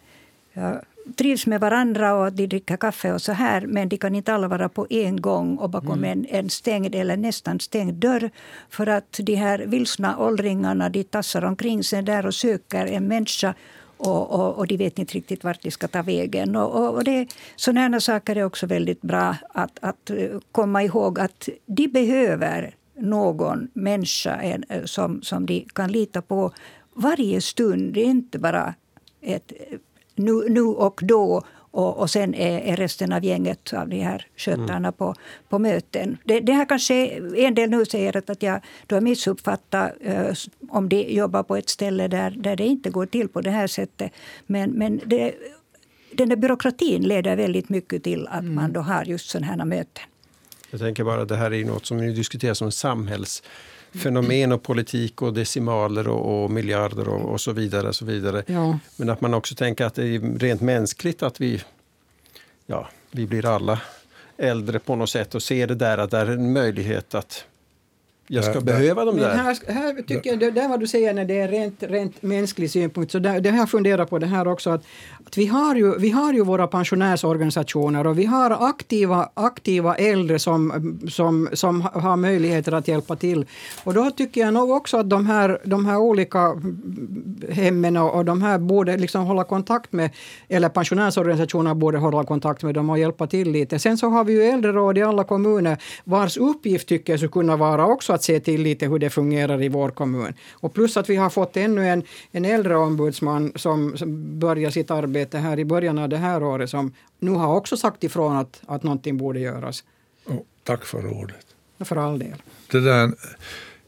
trivs 1.15 1.47
med 1.47 1.61
varandra 1.61 2.15
och 2.15 2.33
de 2.33 2.47
dricker 2.47 2.77
kaffe 2.77 3.13
och 3.13 3.23
så 3.23 3.33
här 3.33 3.67
men 3.67 3.89
de 3.89 3.97
kan 3.97 4.15
inte 4.15 4.35
alla 4.35 4.49
vara 4.49 4.69
på 4.69 4.87
en 4.91 5.21
gång 5.21 5.57
och 5.57 5.71
bakom 5.71 5.99
mm. 5.99 6.13
en, 6.13 6.27
en 6.29 6.51
stängd 6.51 6.95
eller 6.95 7.17
nästan 7.17 7.61
stängd 7.61 7.95
dörr. 7.95 8.31
För 8.71 8.87
att 8.87 9.21
de 9.23 9.35
här 9.35 9.59
vilsna 9.59 10.19
åldringarna 10.19 10.89
de 10.89 11.05
tassar 11.05 11.45
omkring 11.45 11.85
sig 11.85 12.03
där 12.03 12.27
och 12.27 12.35
söker 12.35 12.87
en 12.87 13.09
människa 13.09 13.55
och, 13.99 14.31
och, 14.31 14.59
och, 14.59 14.67
de 14.67 14.77
vet 14.77 14.99
inte 14.99 15.15
riktigt 15.15 15.45
vart 15.45 15.63
de 15.63 15.71
ska 15.71 15.89
ta 15.89 16.03
vägen. 16.03 16.57
Och, 16.57 16.75
och, 16.75 16.95
och 16.95 17.05
det, 17.05 17.29
sådana 17.57 18.01
saker 18.01 18.37
är 18.37 18.45
också 18.45 18.67
väldigt 18.67 19.03
bra 19.03 19.37
att, 19.55 19.79
att 19.81 20.11
komma 20.53 20.83
ihåg 20.83 21.21
att 21.21 21.49
de 21.67 21.89
behöver 21.89 22.75
någon 22.99 23.69
människa 23.73 24.41
som, 24.85 25.23
som 25.23 25.47
de 25.47 25.67
kan 25.75 25.93
lita 25.93 26.23
på 26.23 26.53
varje 26.95 27.41
stund. 27.41 27.95
Det 27.95 28.01
är 28.01 28.05
inte 28.05 28.39
bara 28.39 28.75
ett 29.21 29.53
nu, 30.15 30.49
nu 30.49 30.61
och 30.61 31.01
då 31.03 31.43
och, 31.77 31.99
och 31.99 32.11
sen 32.11 32.35
är, 32.35 32.61
är, 32.61 32.77
resten 32.77 33.13
av 33.13 33.25
gänget 33.25 33.73
av 33.73 33.89
de 33.89 34.01
här 34.01 34.27
skötarna 34.37 34.77
mm. 34.77 34.93
på, 34.93 35.15
på 35.49 35.59
möten. 35.59 36.19
Det, 36.25 36.41
det 36.41 36.53
här 36.53 36.65
kanske 36.65 36.95
en 37.37 37.55
del 37.55 37.71
nu 37.71 37.85
säger 37.85 38.17
att, 38.17 38.31
att 38.31 38.43
jag 38.43 38.61
har 38.91 39.01
missuppfattat 39.01 39.93
uh, 40.07 40.33
om 40.69 40.89
de 40.89 41.03
jobbar 41.03 41.43
på 41.43 41.57
ett 41.57 41.69
ställe 41.69 42.09
där, 42.09 42.31
där 42.31 42.57
det 42.57 42.67
inte 42.67 42.91
går 42.91 43.07
till 43.07 43.29
på 43.29 43.41
det 43.41 43.51
här 43.51 43.67
sättet. 43.67 44.13
Men, 44.47 44.71
men 44.71 45.01
det, 45.07 45.35
den 46.13 46.29
där 46.29 46.37
byråkratin 46.37 47.03
leder 47.03 47.37
väldigt 47.37 47.69
mycket 47.69 48.03
till 48.03 48.27
att 48.27 48.41
mm. 48.41 48.55
man 48.55 48.73
då 48.73 48.81
har 48.81 49.05
just 49.05 49.29
sådana 49.29 49.47
här 49.47 49.65
möten. 49.65 50.05
Jag 50.71 50.81
tänker 50.81 51.05
bara 51.05 51.25
det 51.25 51.37
här 51.37 51.53
är 51.53 51.65
något 51.65 51.87
som 51.87 52.15
diskuteras 52.15 52.59
som 52.59 52.73
samhälls 52.73 53.43
fenomen 53.93 54.53
och 54.53 54.63
politik 54.63 55.23
och 55.23 55.35
decimaler 55.35 56.09
och, 56.09 56.45
och 56.45 56.51
miljarder 56.51 57.09
och, 57.09 57.33
och, 57.33 57.41
så 57.41 57.53
vidare. 57.53 57.93
så 57.93 58.05
vidare. 58.05 58.43
Ja. 58.47 58.79
Men 58.97 59.11
att 59.11 59.21
man 59.21 59.35
också 59.35 59.55
tänker 59.55 59.85
att 59.85 59.95
det 59.95 60.07
är 60.07 60.39
rent 60.39 60.61
mänskligt 60.61 61.23
att 61.23 61.41
vi, 61.41 61.63
ja, 62.67 62.89
vi 63.11 63.27
blir 63.27 63.47
alla 63.47 63.81
äldre 64.37 64.79
på 64.79 64.97
något 64.97 65.11
sätt 65.11 65.35
och 65.35 65.43
ser 65.43 65.67
det 65.67 65.75
där 65.75 65.99
att 65.99 66.11
det 66.11 66.19
är 66.19 66.27
en 66.27 66.53
möjlighet 66.53 67.15
att 67.15 67.45
jag 68.29 68.45
ska 68.45 68.55
ja, 68.55 68.61
behöva 68.61 69.05
dem 69.05 69.17
där. 69.17 69.35
Här, 69.35 69.73
här 69.73 70.03
tycker 70.03 70.31
jag, 70.31 70.39
det 70.39 70.51
där 70.51 70.69
vad 70.69 70.81
du 70.81 70.87
säger 70.87 71.15
när 71.15 71.25
det 71.25 71.39
är 71.39 71.49
rent, 71.49 71.83
rent 71.83 72.23
mänsklig 72.23 72.71
synpunkt, 72.71 73.13
så 73.13 73.19
där, 73.19 73.41
det 73.41 73.51
har 73.51 73.59
jag 73.59 73.71
funderat 73.71 74.11
på 74.11 74.19
det 74.19 74.27
här 74.27 74.49
också 74.49 74.71
att, 74.71 74.85
att 75.27 75.39
vi, 75.39 75.47
har 75.47 75.75
ju, 75.75 75.99
vi 75.99 76.11
har 76.11 76.33
ju 76.33 76.45
våra 76.45 76.67
pensionärsorganisationer 76.67 78.07
och 78.07 78.19
vi 78.19 78.25
har 78.25 78.69
aktiva, 78.69 79.29
aktiva 79.35 79.95
äldre 79.95 80.39
som, 80.39 80.99
som, 81.09 81.49
som 81.53 81.81
har 81.81 82.17
möjligheter 82.17 82.73
att 82.73 82.89
hjälpa 82.89 83.17
till. 83.17 83.47
Och 83.85 83.95
då 83.95 84.11
tycker 84.11 84.41
jag 84.41 84.55
nog 84.55 84.71
också 84.71 84.97
att 84.97 85.11
de 85.11 85.27
här, 85.27 85.59
de 85.65 85.87
här 85.87 85.97
olika 85.97 86.63
hemmen 87.51 87.97
och, 87.97 88.15
och 88.15 88.25
de 88.25 88.43
här 88.43 88.59
borde 88.59 88.97
liksom 88.97 89.25
hålla 89.25 89.45
kontakt 89.45 89.93
med, 89.93 90.11
eller 90.49 90.69
pensionärsorganisationerna 90.69 91.75
borde 91.75 91.99
hålla 91.99 92.25
kontakt 92.25 92.63
med 92.63 92.75
dem 92.75 92.91
och 92.91 92.99
hjälpa 92.99 93.27
till 93.27 93.51
lite. 93.51 93.79
Sen 93.79 93.99
så 93.99 94.09
har 94.09 94.25
vi 94.25 94.33
ju 94.33 94.43
äldreråd 94.43 94.99
i 94.99 95.03
alla 95.03 95.25
kommuner 95.25 95.77
vars 96.05 96.37
uppgift 96.37 96.89
tycker 96.89 97.13
jag 97.13 97.21
skulle 97.21 97.33
kunna 97.33 97.57
vara 97.57 97.87
också 97.87 98.16
att 98.17 98.23
se 98.23 98.41
till 98.41 98.63
lite 98.63 98.87
hur 98.87 98.99
det 98.99 99.11
fungerar 99.11 99.63
i 99.63 99.69
vår 99.69 99.89
kommun. 99.91 100.35
Och 100.53 100.75
plus 100.75 100.97
att 100.97 101.11
vi 101.11 101.17
har 101.17 101.31
fått 101.31 101.57
ännu 101.57 101.89
en, 101.89 102.03
en 102.33 102.45
äldreombudsman 102.45 103.53
som, 103.57 103.97
som 103.97 104.39
börjar 104.39 104.71
sitt 104.71 104.91
arbete 104.91 105.39
här 105.39 105.59
i 105.59 105.65
början 105.65 105.99
av 105.99 106.09
det 106.09 106.17
här 106.17 106.43
året 106.43 106.71
som 106.71 106.93
nu 107.19 107.31
har 107.31 107.57
också 107.57 107.77
sagt 107.77 108.05
ifrån 108.05 108.37
att, 108.37 108.61
att 108.67 108.83
någonting 108.83 109.17
borde 109.17 109.41
göras. 109.41 109.85
Oh, 110.27 110.41
tack 110.65 110.85
för 110.85 111.07
ordet. 111.07 111.47
För 111.81 111.97
all 111.97 112.19
del. 112.19 112.43
Det 112.71 112.81
där, 112.81 113.13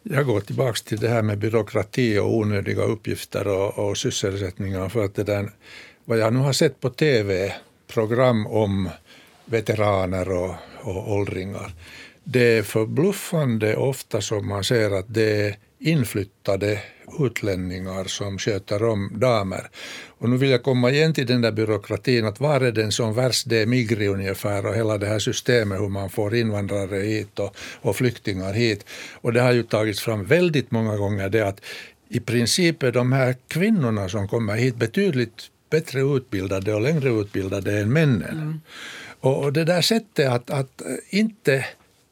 jag 0.02 0.26
går 0.26 0.40
tillbaka 0.40 0.78
till 0.84 0.98
det 0.98 1.08
här 1.08 1.22
med 1.22 1.38
byråkrati 1.38 2.18
och 2.18 2.36
onödiga 2.36 2.82
uppgifter 2.82 3.48
och, 3.48 3.78
och 3.78 3.96
sysselsättningar. 3.96 4.88
För 4.88 5.04
att 5.04 5.14
det 5.14 5.24
där, 5.24 5.50
vad 6.04 6.18
jag 6.18 6.32
nu 6.32 6.38
har 6.38 6.52
sett 6.52 6.80
på 6.80 6.90
tv, 6.90 7.54
program 7.86 8.46
om 8.46 8.90
veteraner 9.44 10.28
och, 10.30 10.54
och 10.82 11.12
åldringar, 11.12 11.72
det 12.30 12.58
är 12.58 12.62
förbluffande 12.62 13.76
ofta 13.76 14.20
som 14.20 14.48
man 14.48 14.64
ser 14.64 14.90
att 14.90 15.14
det 15.14 15.46
är 15.46 15.56
inflyttade 15.78 16.82
utlänningar 17.18 18.04
som 18.04 18.38
sköter 18.38 18.84
om 18.84 19.10
damer. 19.14 19.70
Och 20.18 20.30
nu 20.30 20.36
vill 20.36 20.50
jag 20.50 20.62
komma 20.62 20.90
igen 20.90 21.14
till 21.14 21.26
den 21.26 21.40
där 21.40 21.52
byråkratin, 21.52 22.24
att 22.24 22.40
var 22.40 22.60
är 22.60 22.72
den 22.72 22.92
som 22.92 23.14
värst? 23.14 23.48
Det 23.48 23.62
är 23.62 23.66
Migri 23.66 24.06
ungefär 24.06 24.66
och 24.66 24.74
hela 24.74 24.98
det 24.98 25.06
här 25.06 25.18
systemet 25.18 25.80
hur 25.80 25.88
man 25.88 26.10
får 26.10 26.34
invandrare 26.34 26.96
hit 26.96 27.38
och, 27.38 27.56
och 27.80 27.96
flyktingar 27.96 28.52
hit. 28.52 28.84
Och 29.20 29.32
det 29.32 29.40
har 29.40 29.52
ju 29.52 29.62
tagits 29.62 30.00
fram 30.00 30.24
väldigt 30.24 30.70
många 30.70 30.96
gånger 30.96 31.28
det 31.28 31.48
att 31.48 31.60
i 32.08 32.20
princip 32.20 32.82
är 32.82 32.92
de 32.92 33.12
här 33.12 33.36
kvinnorna 33.48 34.08
som 34.08 34.28
kommer 34.28 34.56
hit 34.56 34.76
betydligt 34.76 35.50
bättre 35.70 36.00
utbildade 36.00 36.74
och 36.74 36.80
längre 36.80 37.08
utbildade 37.08 37.78
än 37.78 37.92
männen. 37.92 38.30
Mm. 38.30 38.60
Och 39.20 39.52
det 39.52 39.64
där 39.64 39.80
sättet 39.80 40.28
att, 40.28 40.50
att 40.50 40.82
inte 41.10 41.64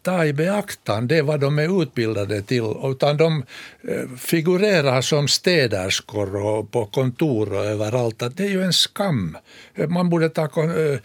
ta 0.06 0.24
i 0.24 0.32
beaktande 0.32 1.22
vad 1.22 1.40
de 1.40 1.58
är 1.58 1.82
utbildade 1.82 2.42
till, 2.42 2.64
utan 2.84 3.16
de 3.16 3.44
eh, 3.88 4.08
figurerar 4.16 5.00
som 5.00 5.28
städerskor 5.28 6.36
och 6.36 6.70
på 6.70 6.86
kontor 6.86 7.52
och 7.52 7.64
överallt. 7.64 8.22
Att 8.22 8.36
det 8.36 8.44
är 8.44 8.48
ju 8.48 8.62
en 8.62 8.72
skam. 8.72 9.36
Eh, 9.74 9.88
man 9.88 10.10
borde 10.10 10.28
ta, 10.28 10.44
eh, 10.44 10.98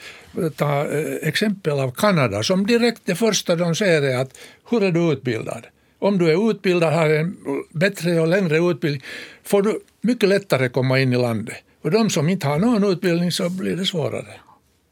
ta 0.56 0.86
exempel 1.22 1.80
av 1.80 1.92
Kanada 1.92 2.44
som 2.44 2.68
direkt 2.68 3.02
det 3.06 3.16
första 3.16 3.56
de 3.56 3.76
säger 3.76 4.02
är 4.02 4.18
att 4.18 4.38
hur 4.70 4.84
är 4.84 4.92
du 4.92 5.12
utbildad? 5.12 5.66
Om 6.00 6.18
du 6.18 6.32
är 6.32 6.52
utbildad, 6.52 6.94
har 6.94 7.10
en 7.10 7.38
bättre 7.72 8.20
och 8.20 8.28
längre 8.28 8.58
utbildning, 8.58 9.04
får 9.44 9.62
du 9.62 9.80
mycket 10.02 10.30
lättare 10.30 10.70
komma 10.70 11.00
in 11.00 11.14
i 11.14 11.18
landet. 11.18 11.58
Och 11.82 11.92
de 11.92 12.10
som 12.10 12.30
inte 12.30 12.48
har 12.48 12.60
någon 12.60 12.84
utbildning 12.84 13.32
så 13.32 13.50
blir 13.50 13.76
det 13.76 13.86
svårare. 13.86 14.36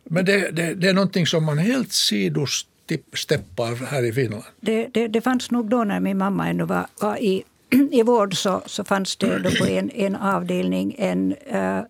Men 0.04 0.26
det, 0.26 0.52
det, 0.52 0.74
det 0.74 0.88
är 0.88 0.93
någonting 0.93 1.28
som 1.28 1.43
man 1.43 1.58
helt 1.58 1.93
sidost 1.93 2.68
steppar 3.13 3.86
här 3.86 4.04
i 4.04 4.13
Finland? 4.13 4.43
Det, 4.60 4.88
det, 4.93 5.08
det 5.08 5.21
fanns 5.21 5.52
nog 5.52 5.69
då 5.69 5.84
när 5.84 5.99
min 5.99 6.17
mamma 6.17 6.49
ännu 6.49 6.63
var, 6.63 6.88
var 7.02 7.17
i, 7.17 7.43
i 7.91 8.04
vård 8.04 8.38
så, 8.38 8.62
så 8.65 8.84
fanns 8.84 9.15
det 9.15 9.39
då 9.39 9.49
på 9.60 9.65
en, 9.65 9.89
en 9.89 10.15
avdelning 10.15 10.95
en, 10.97 11.36
uh, 11.54 11.82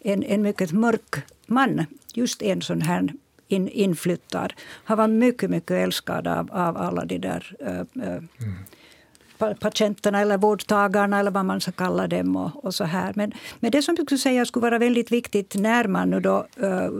en, 0.00 0.22
en 0.22 0.42
mycket 0.42 0.72
mörk 0.72 1.16
man. 1.46 1.86
Just 2.14 2.42
en 2.42 2.62
sån 2.62 2.80
här 2.80 3.12
in, 3.48 3.68
inflyttad. 3.68 4.52
Han 4.84 4.98
var 4.98 5.08
mycket, 5.08 5.50
mycket 5.50 5.70
älskad 5.70 6.26
av, 6.26 6.52
av 6.52 6.76
alla 6.76 7.04
de 7.04 7.18
där 7.18 7.56
uh, 7.62 8.02
uh, 8.02 8.16
mm 8.16 8.24
patienterna 9.60 10.20
eller 10.20 10.38
vårdtagarna 10.38 11.18
eller 11.18 11.30
vad 11.30 11.44
man 11.44 11.60
ska 11.60 11.72
kalla 11.72 12.06
dem. 12.06 12.36
Och, 12.36 12.64
och 12.64 12.74
så 12.74 12.84
här. 12.84 13.12
Men, 13.16 13.32
men 13.60 13.70
det 13.70 13.82
som 13.82 13.94
jag 13.98 14.06
skulle 14.06 14.18
säga 14.18 14.46
skulle 14.46 14.62
vara 14.62 14.78
väldigt 14.78 15.12
viktigt 15.12 15.54
när 15.54 15.84
man 15.84 16.10
nu 16.10 16.20
då, 16.20 16.46
uh, 16.62 16.90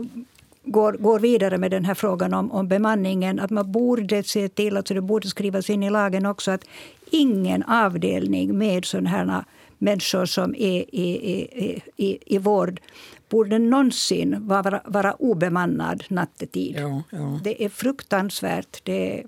går, 0.63 0.93
går 0.93 1.19
vidare 1.19 1.57
med 1.57 1.71
den 1.71 1.85
här 1.85 1.93
frågan 1.93 2.33
om, 2.33 2.51
om 2.51 2.67
bemanningen, 2.67 3.39
att 3.39 3.49
man 3.49 3.71
borde 3.71 4.23
se 4.23 4.49
till, 4.49 4.77
alltså 4.77 4.93
det 4.93 5.01
borde 5.01 5.27
skrivas 5.27 5.69
in 5.69 5.83
i 5.83 5.89
lagen 5.89 6.25
också, 6.25 6.51
att 6.51 6.63
ingen 7.11 7.63
avdelning 7.63 8.57
med 8.57 8.85
sådana 8.85 9.09
här 9.09 9.43
människor 9.77 10.25
som 10.25 10.55
är 10.55 10.95
i, 10.95 11.09
i, 11.33 11.81
i, 11.97 12.35
i 12.35 12.37
vård 12.37 12.81
borde 13.29 13.59
någonsin 13.59 14.47
vara, 14.47 14.81
vara 14.85 15.13
obemannad 15.13 16.03
nattetid. 16.09 16.75
Ja, 16.79 17.03
ja. 17.09 17.39
Det 17.43 17.65
är 17.65 17.69
fruktansvärt. 17.69 18.81
Det 18.83 19.23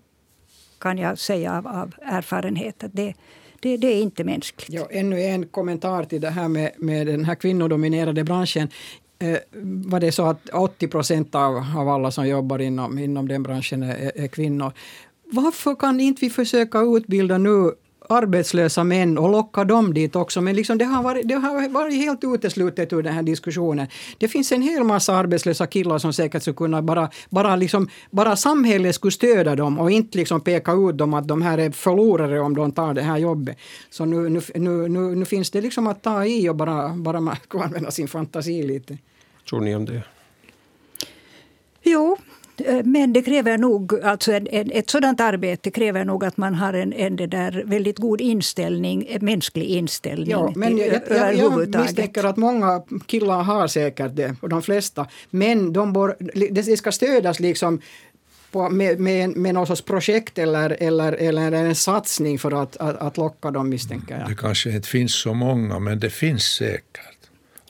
kan 0.80 0.98
jag 0.98 1.20
säga 1.20 1.58
av, 1.58 1.68
av 1.68 1.94
erfarenhet. 2.02 2.84
Att 2.84 2.94
det, 2.94 3.14
Det, 3.64 3.78
det 3.78 3.88
är 3.88 4.02
inte 4.02 4.24
mänskligt. 4.24 4.70
Ja, 4.70 4.88
ännu 4.92 5.22
en 5.22 5.48
kommentar 5.48 6.04
till 6.04 6.22
det 6.22 6.30
här 6.30 6.48
med, 6.48 6.72
med 6.78 7.08
den 7.08 7.26
här 7.26 7.36
kvinnodominerade 7.36 8.24
branschen. 8.24 8.70
Eh, 9.22 9.38
var 9.86 10.00
det 10.00 10.12
så 10.12 10.26
att 10.26 10.50
80 10.50 10.88
procent 10.88 11.36
av, 11.36 11.64
av 11.78 11.90
alla 11.90 12.12
som 12.12 12.28
jobbar 12.28 12.60
inom, 12.60 13.00
inom 13.00 13.28
den 13.28 13.44
branschen 13.44 13.84
är, 13.84 14.12
är 14.16 14.28
kvinnor. 14.28 14.72
Varför 15.32 15.76
kan 15.76 16.00
inte 16.00 16.26
vi 16.26 16.30
försöka 16.30 16.80
utbilda 16.80 17.38
nu 17.38 17.72
arbetslösa 18.12 18.84
män 18.84 19.18
och 19.18 19.30
locka 19.30 19.64
dem 19.64 19.94
dit 19.94 20.16
också. 20.16 20.42
Men 20.42 20.56
liksom 20.56 20.78
det, 20.78 20.86
har 20.86 21.04
varit, 21.04 21.28
det 21.28 21.34
har 21.34 21.70
varit 21.70 21.94
helt 21.94 22.20
uteslutet 22.24 22.94
ur 22.94 23.04
den 23.04 23.14
här 23.14 23.24
diskussionen. 23.24 23.88
Det 24.18 24.28
finns 24.28 24.52
en 24.52 24.62
hel 24.62 24.84
massa 24.84 25.16
arbetslösa 25.16 25.68
killar 25.68 25.98
som 25.98 26.14
säkert 26.14 26.42
skulle 26.42 26.56
kunna 26.56 26.82
bara, 26.82 27.10
bara, 27.30 27.56
liksom, 27.56 27.88
bara 28.12 28.36
samhället 28.36 28.96
skulle 28.96 29.12
stödja 29.12 29.56
dem 29.56 29.80
och 29.80 29.92
inte 29.92 30.18
liksom 30.18 30.42
peka 30.42 30.74
ut 30.74 30.98
dem 30.98 31.14
att 31.14 31.28
de 31.28 31.42
här 31.42 31.58
är 31.58 31.72
förlorare 31.72 32.40
om 32.40 32.56
de 32.56 32.72
tar 32.72 32.94
det 32.94 33.02
här 33.02 33.18
jobbet. 33.18 33.58
Så 33.90 34.06
nu, 34.06 34.30
nu, 34.30 34.42
nu, 34.56 34.88
nu, 34.88 35.16
nu 35.16 35.26
finns 35.26 35.52
det 35.52 35.62
liksom 35.62 35.88
att 35.88 36.04
ta 36.04 36.26
i 36.26 36.50
och 36.50 36.56
bara, 36.56 36.90
bara 36.90 37.20
man 37.20 37.36
använda 37.50 37.92
sin 37.92 38.08
fantasi 38.08 38.64
lite. 38.64 38.98
Tror 39.52 39.62
ni 39.62 39.76
om 39.76 39.86
det? 39.86 40.04
Jo, 41.84 42.18
Eh, 42.66 42.84
men 42.84 43.14
det 43.14 43.22
kräver 43.22 43.58
nog, 43.58 44.04
alltså 44.04 44.32
en, 44.32 44.48
en, 44.48 44.72
ett 44.72 44.90
sådant 44.90 45.20
arbete 45.20 45.72
kräver 45.72 46.06
nog 46.06 46.26
att 46.26 46.38
man 46.38 46.56
har 46.56 46.74
en, 46.74 46.94
en 46.94 47.16
det 47.16 47.28
där 47.28 47.64
väldigt 47.66 47.98
god 47.98 48.22
inställning, 48.22 49.08
en 49.10 49.26
mänsklig 49.26 49.66
inställning. 49.66 50.30
Ja, 50.30 50.54
men 50.56 50.78
jag, 50.78 51.02
jag, 51.10 51.36
jag 51.36 51.82
misstänker 51.82 52.24
att 52.24 52.38
många 52.38 52.84
killar 53.06 53.44
har 53.44 53.68
säkert 53.68 54.16
det, 54.16 54.36
och 54.42 54.50
de 54.50 54.62
flesta. 54.62 55.08
Men 55.30 55.74
de 55.74 55.94
bör, 55.94 56.16
det 56.52 56.78
ska 56.78 56.92
stödas 56.92 57.40
liksom 57.40 57.82
på, 58.52 58.70
med, 58.70 59.00
med, 59.00 59.38
med 59.38 59.54
något 59.54 59.68
sorts 59.68 59.82
projekt 59.82 60.38
eller, 60.38 60.78
eller, 60.80 61.14
eller 61.14 61.52
en 61.52 61.76
satsning 61.76 62.40
för 62.40 62.62
att, 62.64 62.78
att, 62.78 62.98
att 62.98 63.18
locka 63.18 63.52
dem 63.52 63.70
misstänker 63.70 64.20
jag. 64.20 64.30
Det 64.30 64.36
kanske 64.36 64.72
inte 64.72 64.88
finns 64.88 65.16
så 65.16 65.34
många, 65.34 65.80
men 65.80 66.00
det 66.00 66.10
finns 66.10 66.44
säkert. 66.44 67.11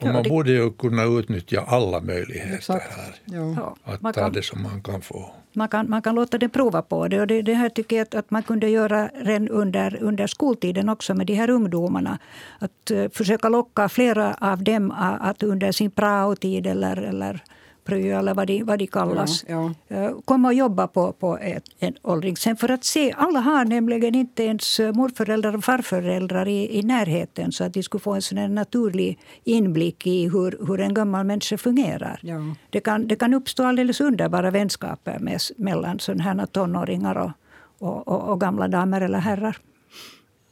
Och 0.02 0.08
ja, 0.08 0.12
man 0.12 0.22
det... 0.22 0.28
borde 0.28 0.50
ju 0.50 0.70
kunna 0.70 1.04
utnyttja 1.04 1.64
alla 1.66 2.00
möjligheter 2.00 2.54
Exakt. 2.54 2.96
här. 2.96 3.14
Ja. 3.24 3.76
Att 3.84 4.02
man 4.02 4.12
ta 4.12 4.20
kan, 4.20 4.32
det 4.32 4.42
som 4.42 4.62
man 4.62 4.82
kan 4.82 5.00
få. 5.00 5.30
Man 5.52 5.68
kan, 5.68 5.90
man 5.90 6.02
kan 6.02 6.14
låta 6.14 6.38
det 6.38 6.48
prova 6.48 6.82
på 6.82 7.08
det. 7.08 7.20
Och 7.20 7.26
det, 7.26 7.42
det 7.42 7.54
här 7.54 7.68
tycker 7.68 7.96
jag 7.96 8.02
att, 8.02 8.14
att, 8.14 8.30
man 8.30 8.42
kunde 8.42 8.68
göra 8.68 9.10
redan 9.14 9.48
under, 9.48 10.02
under 10.02 10.26
skoltiden 10.26 10.88
också 10.88 11.14
med 11.14 11.26
de 11.26 11.34
här 11.34 11.50
ungdomarna. 11.50 12.18
Att 12.58 12.90
uh, 12.90 13.08
försöka 13.08 13.48
locka 13.48 13.88
flera 13.88 14.34
av 14.34 14.64
dem 14.64 14.90
att 15.20 15.42
under 15.42 15.72
sin 15.72 15.90
praotid 15.90 16.66
eller, 16.66 16.96
eller 16.96 17.42
pryo 17.84 18.18
eller 18.18 18.34
vad 18.34 18.46
de, 18.46 18.62
vad 18.64 18.78
de 18.78 18.86
kallas. 18.86 19.44
Ja, 19.48 19.74
ja. 19.88 19.96
Eh, 19.96 20.12
komma 20.24 20.48
och 20.48 20.54
jobba 20.54 20.86
på, 20.86 21.12
på 21.12 21.38
ett, 21.38 21.64
en 21.78 21.94
åldringshem. 22.02 22.56
För 22.56 22.70
att 22.70 22.84
se, 22.84 23.12
alla 23.12 23.40
har 23.40 23.64
nämligen 23.64 24.14
inte 24.14 24.42
ens 24.42 24.78
morföräldrar 24.78 25.56
och 25.56 25.64
farföräldrar 25.64 26.48
i, 26.48 26.78
i 26.78 26.82
närheten 26.82 27.52
så 27.52 27.64
att 27.64 27.74
de 27.74 27.82
skulle 27.82 28.00
få 28.00 28.12
en 28.12 28.22
sån 28.22 28.54
naturlig 28.54 29.18
inblick 29.44 30.06
i 30.06 30.28
hur, 30.28 30.66
hur 30.66 30.80
en 30.80 30.94
gammal 30.94 31.26
människa 31.26 31.58
fungerar. 31.58 32.20
Ja. 32.22 32.54
Det, 32.70 32.80
kan, 32.80 33.08
det 33.08 33.16
kan 33.16 33.34
uppstå 33.34 33.64
alldeles 33.64 34.00
underbara 34.00 34.50
vänskaper 34.50 35.18
med, 35.18 35.40
mellan 35.56 35.98
sådana 35.98 36.22
här 36.22 36.46
tonåringar 36.46 37.14
och, 37.14 37.30
och, 37.78 38.08
och, 38.08 38.32
och, 38.32 38.40
gamla 38.40 38.68
damer 38.68 39.00
eller 39.00 39.18
herrar. 39.18 39.56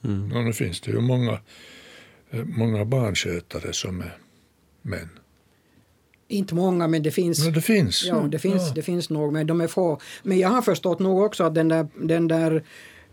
Mm. 0.04 0.30
Ja, 0.34 0.40
nu 0.42 0.52
finns 0.52 0.80
det 0.80 0.90
ju 0.90 1.00
många, 1.00 1.38
eh, 2.30 2.44
många 2.44 2.84
barnskötare 2.84 3.72
som 3.72 4.00
är 4.00 4.16
män. 4.82 5.19
Inte 6.30 6.54
många, 6.54 6.88
men 6.88 7.02
det 7.02 7.10
finns. 7.10 7.44
Men 7.44 7.52
det 7.52 7.60
finns. 7.60 8.04
Ja, 8.04 8.16
det 8.16 8.38
finns, 8.38 8.66
ja. 8.66 8.72
det 8.74 8.82
finns 8.82 9.10
nog, 9.10 9.32
men 9.32 9.46
de 9.46 9.60
är 9.60 9.66
få. 9.66 10.00
Men 10.22 10.38
jag 10.38 10.48
har 10.48 10.62
förstått 10.62 10.98
nog 10.98 11.22
också 11.22 11.44
att 11.44 11.54
den 11.54 11.68
där, 11.68 11.86
den 11.94 12.28
där 12.28 12.52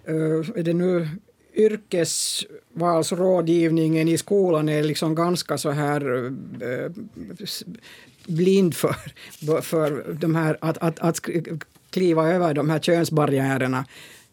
uh, 0.09 0.49
är 0.55 0.63
det 0.63 0.73
nu 0.73 1.09
yrkesvalsrådgivningen 1.55 4.07
i 4.07 4.17
skolan 4.17 4.69
är 4.69 4.83
liksom 4.83 5.15
ganska 5.15 5.57
så 5.57 5.71
här 5.71 6.15
uh, 6.15 6.31
blind 8.27 8.75
för, 8.75 8.95
för 9.61 10.15
de 10.19 10.35
här, 10.35 10.57
att, 10.61 10.77
att, 10.77 10.99
att 10.99 11.21
kliva 11.89 12.29
över 12.29 12.53
de 12.53 12.69
här 12.69 12.79
könsbarriärerna. 12.79 13.85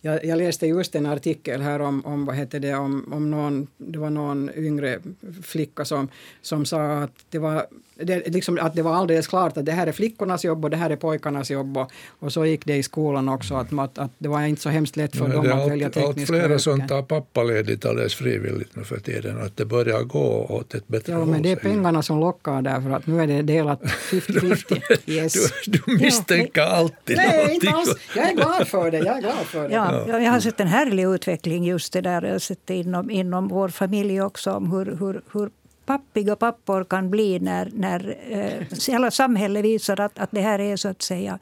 Jag, 0.04 0.24
jag, 0.24 0.38
läste 0.38 0.66
just 0.66 0.94
en 0.94 1.06
artikel 1.06 1.62
här 1.62 1.80
om, 1.80 2.06
om 2.06 2.24
vad 2.26 2.36
heter 2.36 2.60
det, 2.60 2.74
om, 2.74 3.12
om 3.12 3.30
någon, 3.30 3.66
det 3.76 3.98
var 3.98 4.10
någon 4.10 4.50
yngre 4.56 4.98
flicka 5.42 5.84
som, 5.84 6.08
som 6.42 6.64
sa 6.64 6.92
att 6.92 7.24
det 7.30 7.38
var 7.38 7.66
det, 7.96 8.28
liksom, 8.28 8.58
att 8.60 8.74
det 8.74 8.82
var 8.82 8.94
alldeles 8.94 9.26
klart 9.26 9.56
att 9.56 9.66
det 9.66 9.72
här 9.72 9.86
är 9.86 9.92
flickornas 9.92 10.44
jobb 10.44 10.64
och 10.64 10.70
det 10.70 10.76
här 10.76 10.90
är 10.90 10.96
pojkarnas 10.96 11.50
jobb. 11.50 11.76
Och, 11.76 11.90
och 12.18 12.32
så 12.32 12.46
gick 12.46 12.66
det 12.66 12.76
i 12.76 12.82
skolan 12.82 13.28
också, 13.28 13.54
att, 13.54 13.72
att, 13.72 13.98
att 13.98 14.10
det 14.18 14.28
var 14.28 14.42
inte 14.42 14.62
så 14.62 14.68
hemskt 14.68 14.96
lätt 14.96 15.16
för 15.16 15.28
Nej, 15.28 15.36
dem 15.36 15.46
att 15.46 15.52
allt, 15.52 15.70
välja 15.72 15.90
tekniska 15.90 16.20
Allt 16.20 16.26
flera 16.26 16.58
som 16.58 16.88
tar 16.88 17.02
pappaledigt 17.02 17.84
alldeles 17.84 18.14
frivilligt 18.14 18.76
nu 18.76 18.84
för 18.84 18.98
tiden, 18.98 19.42
att 19.42 19.56
det 19.56 19.64
börjar 19.64 20.02
gå 20.02 20.46
åt 20.48 20.74
ett 20.74 20.88
bättre 20.88 21.12
håll. 21.12 21.28
Ja, 21.28 21.32
men 21.32 21.42
det 21.42 21.50
är 21.50 21.56
pengarna 21.56 22.02
som 22.02 22.20
lockar 22.20 22.62
där, 22.62 22.80
för 22.80 22.90
att 22.90 23.06
nu 23.06 23.22
är 23.22 23.26
det 23.26 23.42
delat 23.42 23.82
50-50. 24.10 25.10
Yes. 25.10 25.32
du, 25.66 25.78
du 25.86 25.96
misstänker 26.04 26.60
ja, 26.60 26.66
alltid 26.68 27.16
Nej, 27.16 27.36
någonting. 27.36 27.54
inte 27.54 27.70
alls. 27.70 27.96
Jag 28.16 28.30
är 28.30 28.34
glad 28.34 28.68
för 28.68 28.90
det. 28.90 28.98
Jag 28.98 29.16
är 29.16 29.20
glad 29.20 29.46
för 29.46 29.68
det. 29.68 29.74
Ja, 29.74 29.93
jag 30.08 30.30
har 30.30 30.40
sett 30.40 30.60
en 30.60 30.68
härlig 30.68 31.04
utveckling 31.04 31.64
just 31.64 31.92
det 31.92 32.00
där. 32.00 32.22
Jag 32.22 32.32
har 32.32 32.38
sett 32.38 32.66
det 32.66 32.76
inom, 32.76 33.10
inom 33.10 33.48
vår 33.48 33.68
familj 33.68 34.22
också, 34.22 34.52
om 34.52 34.72
hur, 34.72 34.86
hur, 34.86 35.22
hur 35.32 35.50
pappiga 35.86 36.36
pappor 36.36 36.84
kan 36.84 37.10
bli 37.10 37.38
när, 37.38 37.70
när 37.74 38.16
eh, 38.30 38.78
hela 38.88 39.10
samhället 39.10 39.64
visar 39.64 40.00
att, 40.00 40.18
att 40.18 40.30
det 40.32 40.40
här 40.40 40.58
är 40.58 40.76
så 40.76 40.88
att 40.88 41.02
säga 41.02 41.38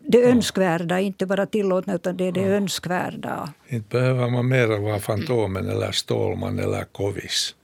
det 0.00 0.18
ja. 0.18 0.28
önskvärda, 0.28 1.00
inte 1.00 1.26
bara 1.26 1.46
tillåtna 1.46 1.94
utan 1.94 2.16
det 2.16 2.24
är 2.24 2.32
det 2.32 2.40
ja. 2.40 2.48
önskvärda. 2.48 3.52
Inte 3.68 3.88
behöver 3.88 4.30
man 4.30 4.48
mer 4.48 4.66
vara 4.66 4.98
Fantomen 4.98 5.68
eller 5.68 5.92
Stålman 5.92 6.58
eller 6.58 6.84
Kovis 6.84 7.54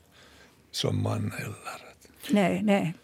som 0.70 1.02
man 1.02 1.32
heller. 1.38 1.78
Nej, 2.30 2.60
nej. 2.62 2.94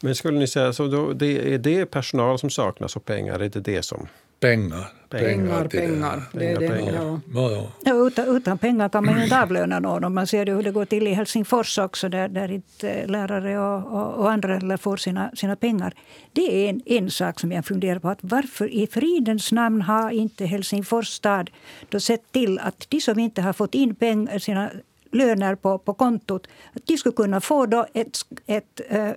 Men 0.00 0.14
skulle 0.14 0.38
ni 0.38 0.46
säga, 0.46 0.72
så 0.72 0.86
då, 0.86 1.12
det, 1.12 1.54
är 1.54 1.58
det 1.58 1.86
personal 1.86 2.38
som 2.38 2.50
saknas 2.50 2.96
och 2.96 3.04
pengar, 3.04 3.40
är 3.40 3.48
det 3.48 3.60
det 3.60 3.82
som 3.82 4.08
pengar. 4.42 4.92
Pengar, 5.08 5.68
pengar. 5.68 6.22
Det 6.32 6.50
är 6.50 6.58
det, 6.58 6.80
ja. 6.80 7.20
Ja, 7.34 7.70
ja. 7.84 8.06
utan, 8.06 8.36
utan 8.36 8.58
pengar 8.58 8.88
kan 8.88 9.04
man 9.04 9.16
ju 9.16 9.24
inte 9.24 9.42
avlöna 9.42 9.80
någon. 9.80 10.14
Man 10.14 10.26
ser 10.26 10.46
ju 10.46 10.54
hur 10.54 10.62
det 10.62 10.70
går 10.70 10.84
till 10.84 11.06
i 11.06 11.12
Helsingfors 11.12 11.78
också 11.78 12.08
där, 12.08 12.28
där 12.28 12.50
inte 12.50 13.06
lärare 13.06 13.58
och, 13.58 13.92
och, 13.92 14.14
och 14.14 14.32
andra 14.32 14.78
får 14.78 14.96
sina, 14.96 15.30
sina 15.34 15.56
pengar. 15.56 15.94
Det 16.32 16.66
är 16.66 16.70
en, 16.70 16.82
en 16.86 17.10
sak 17.10 17.40
som 17.40 17.52
jag 17.52 17.64
funderar 17.64 17.98
på. 17.98 18.08
Att 18.08 18.18
varför 18.20 18.74
i 18.74 18.86
fridens 18.86 19.52
namn 19.52 19.82
har 19.82 20.10
inte 20.10 20.46
Helsingfors 20.46 21.08
stad 21.08 21.50
då 21.88 22.00
sett 22.00 22.32
till 22.32 22.58
att 22.58 22.86
de 22.88 23.00
som 23.00 23.18
inte 23.18 23.42
har 23.42 23.52
fått 23.52 23.74
in 23.74 23.94
pengar, 23.94 24.38
sina 24.38 24.70
löner 25.12 25.54
på, 25.54 25.78
på 25.78 25.94
kontot 25.94 26.46
att 26.72 26.86
de 26.86 26.96
skulle 26.96 27.16
kunna 27.16 27.40
få 27.40 27.66
då 27.66 27.86
ett, 27.94 28.18
ett 28.46 28.80
äh, 28.88 29.10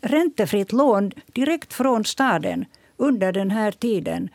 räntefritt 0.00 0.72
lån 0.72 1.12
direkt 1.32 1.72
från 1.72 2.04
staden 2.04 2.64
under 2.96 3.32
den 3.32 3.50
här 3.50 3.72
tiden 3.72 4.28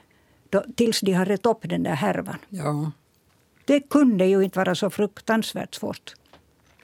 då, 0.50 0.64
tills 0.76 1.02
de 1.02 1.14
har 1.14 1.26
rätt 1.26 1.46
upp 1.46 1.60
den 1.62 1.84
där 1.84 1.96
härvan. 1.96 2.38
Ja. 2.50 2.92
Det 3.66 3.80
kunde 3.80 4.26
ju 4.26 4.44
inte 4.44 4.60
vara 4.60 4.76
så 4.76 4.90
fruktansvärt 4.90 5.76
svårt. 5.76 6.14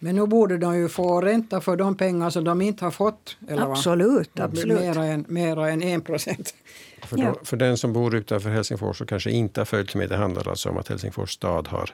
Men 0.03 0.15
nu 0.15 0.27
borde 0.27 0.57
de 0.57 0.75
ju 0.77 0.89
få 0.89 1.21
ränta 1.21 1.61
för 1.61 1.75
de 1.75 1.95
pengar 1.95 2.29
som 2.29 2.43
de 2.43 2.61
inte 2.61 2.85
har 2.85 2.91
fått. 2.91 3.37
Eller 3.47 3.71
absolut. 3.71 4.29
Va? 4.33 4.43
absolut. 4.43 4.79
Mera 4.79 5.05
än, 5.05 5.25
mera 5.27 5.69
än 5.69 5.81
1 5.81 6.05
procent. 6.05 6.53
För, 7.03 7.17
ja. 7.17 7.35
för 7.43 7.57
den 7.57 7.77
som 7.77 7.93
bor 7.93 8.15
utanför 8.15 8.49
Helsingfors 8.49 9.01
och 9.01 9.09
kanske 9.09 9.31
inte 9.31 9.59
har 9.59 9.65
följt 9.65 9.95
med, 9.95 10.09
det 10.09 10.15
handlar 10.15 10.49
alltså 10.49 10.69
om 10.69 10.77
att 10.77 10.87
Helsingfors 10.87 11.31
stad 11.31 11.67
har 11.67 11.89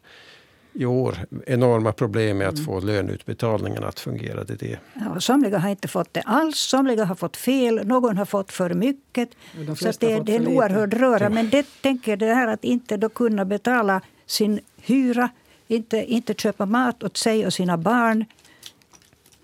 i 0.73 0.85
år 0.85 1.17
enorma 1.45 1.91
problem 1.91 2.37
med 2.37 2.47
att 2.47 2.65
få 2.65 2.79
löneutbetalningarna 2.79 3.87
att 3.87 3.99
fungera. 3.99 4.43
Det 4.43 4.55
det. 4.55 4.79
Ja, 4.93 5.19
somliga 5.19 5.57
har 5.57 5.69
inte 5.69 5.87
fått 5.87 6.13
det 6.13 6.21
alls, 6.21 6.59
somliga 6.59 7.05
har 7.05 7.15
fått 7.15 7.37
fel, 7.37 7.87
någon 7.87 8.17
har 8.17 8.25
fått 8.25 8.51
för 8.51 8.73
mycket. 8.73 9.29
De 9.67 9.75
så 9.75 9.91
det, 9.99 10.19
det 10.19 10.35
är 10.35 10.39
en 10.39 10.47
oerhörd 10.47 10.93
röra. 10.93 11.29
Men 11.29 11.49
det 11.49 11.65
tänker 11.81 12.17
det 12.17 12.33
här 12.33 12.47
att 12.47 12.63
inte 12.63 12.97
då 12.97 13.09
kunna 13.09 13.45
betala 13.45 14.01
sin 14.25 14.59
hyra, 14.81 15.29
inte, 15.67 15.97
inte 15.97 16.33
köpa 16.33 16.65
mat 16.65 17.03
åt 17.03 17.17
sig 17.17 17.45
och 17.45 17.53
sina 17.53 17.77
barn. 17.77 18.25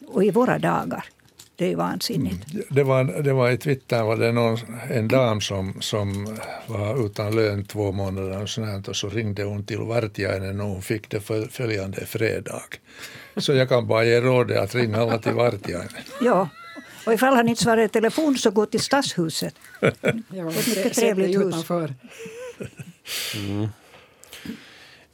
Och 0.08 0.24
i 0.24 0.32
våra 0.32 0.60
dagar 0.60 1.06
det 1.56 1.72
är 1.72 1.76
vansinnigt. 1.76 2.54
Mm. 2.54 2.66
Det 2.70 2.84
var, 2.84 3.04
det 3.04 3.34
var 3.34 3.52
i 3.52 3.58
Twitter 3.58 4.04
var 4.04 4.16
det 4.16 4.32
någon, 4.32 4.58
en 4.90 5.08
dam 5.08 5.42
som, 5.42 5.82
som 5.82 6.38
var 6.68 7.06
utan 7.06 7.36
lön 7.36 7.66
två 7.66 7.92
månader 7.92 8.42
och, 8.42 8.50
sånt, 8.50 8.88
och 8.88 8.96
så 8.96 9.10
ringde 9.10 9.44
hon 9.44 9.66
till 9.66 9.78
Vartiainen 9.78 10.62
och 10.62 10.68
hon 10.68 10.82
fick 10.82 11.10
det 11.10 11.20
följande 11.52 12.06
fredag. 12.06 12.64
Så 13.38 13.54
jag 13.54 13.70
kan 13.70 13.88
bara 13.88 14.06
ge 14.06 14.22
rådet 14.22 14.60
att 14.60 14.76
ringa 14.76 14.98
alla 14.98 15.18
till 15.18 15.34
Vartiainen. 15.34 15.90
Ja, 16.22 16.50
och 17.06 17.14
ifall 17.14 17.36
han 17.36 17.50
inte 17.50 17.64
svarar 17.64 17.82
i 17.82 17.90
telefon 17.90 18.38
så 18.38 18.52
gå 18.52 18.66
till 18.66 18.80
Stadshuset. 18.80 19.56
Ja, 20.30 20.50
ett 20.50 20.68
mycket 20.68 20.94
trevligt 20.94 21.40
hus. 21.40 21.56
Mm. 23.36 23.68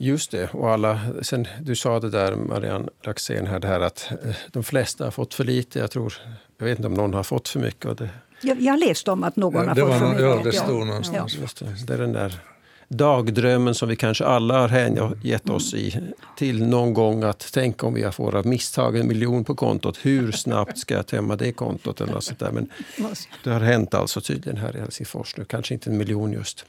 Just 0.02 0.32
det. 0.32 0.50
Och 0.54 0.70
alla, 0.70 1.00
sen, 1.22 1.48
du 1.62 1.76
sa 1.76 2.00
det 2.00 2.10
där, 2.10 2.36
Marianne 2.36 2.90
Laxén, 3.04 3.48
här, 3.48 3.60
det 3.60 3.68
här 3.68 3.80
att 3.80 4.12
eh, 4.12 4.36
de 4.52 4.64
flesta 4.64 5.04
har 5.04 5.12
fått 5.12 5.34
för 5.34 5.44
lite. 5.44 5.80
Jag, 5.80 5.92
tror, 5.92 6.14
jag 6.58 6.66
vet 6.66 6.78
inte 6.78 6.88
om 6.88 6.94
någon 6.94 7.14
har 7.14 7.24
fått 7.24 7.48
för 7.48 7.60
mycket. 7.60 7.86
Och 7.86 7.96
det, 7.96 8.10
jag, 8.42 8.62
jag 8.62 8.80
läste 8.80 9.12
om 9.12 9.24
att 9.24 9.36
någon 9.36 9.64
ja, 9.64 9.70
har 9.70 9.76
fått 9.76 10.00
för 10.00 10.08
mycket. 10.08 10.22
Ja, 10.22 10.42
det 10.44 10.52
stod 10.52 10.88
någonstans. 10.88 11.36
Ja. 11.36 11.42
Just 11.42 11.60
det, 11.60 11.86
det 11.88 11.94
är 11.94 11.98
den 11.98 12.14
där 12.14 12.40
dagdrömmen 12.88 13.76
som 13.76 13.90
vi 13.90 13.96
kanske 13.96 14.26
alla 14.26 14.60
har 14.60 14.68
hängett 14.68 15.50
oss 15.50 15.74
i 15.74 16.00
till 16.38 16.68
någon 16.68 16.94
gång. 16.94 17.24
att 17.24 17.50
Tänk 17.54 17.84
om 17.84 17.94
vi 17.94 18.12
får 18.12 18.36
av 18.36 18.46
misstag 18.46 18.98
en 18.98 19.08
miljon 19.08 19.44
på 19.44 19.56
kontot. 19.56 20.00
Hur 20.02 20.32
snabbt 20.32 20.78
ska 20.78 20.94
jag 20.94 21.08
tömma 21.08 21.36
det 21.36 21.52
kontot? 21.52 22.02
Eller 22.02 22.14
något 22.14 22.24
sånt 22.24 22.40
där. 22.40 22.52
Men 22.52 22.70
det 23.44 23.50
har 23.50 23.60
hänt 23.60 23.94
alltså 23.94 24.22
tydligen 24.22 24.58
här 24.58 24.76
i 24.76 24.80
Helsingfors 24.80 25.38
nu. 25.38 25.46
Kanske 25.46 25.74
inte 25.74 25.90
en 25.90 25.98
miljon 25.98 26.34
just. 26.34 26.66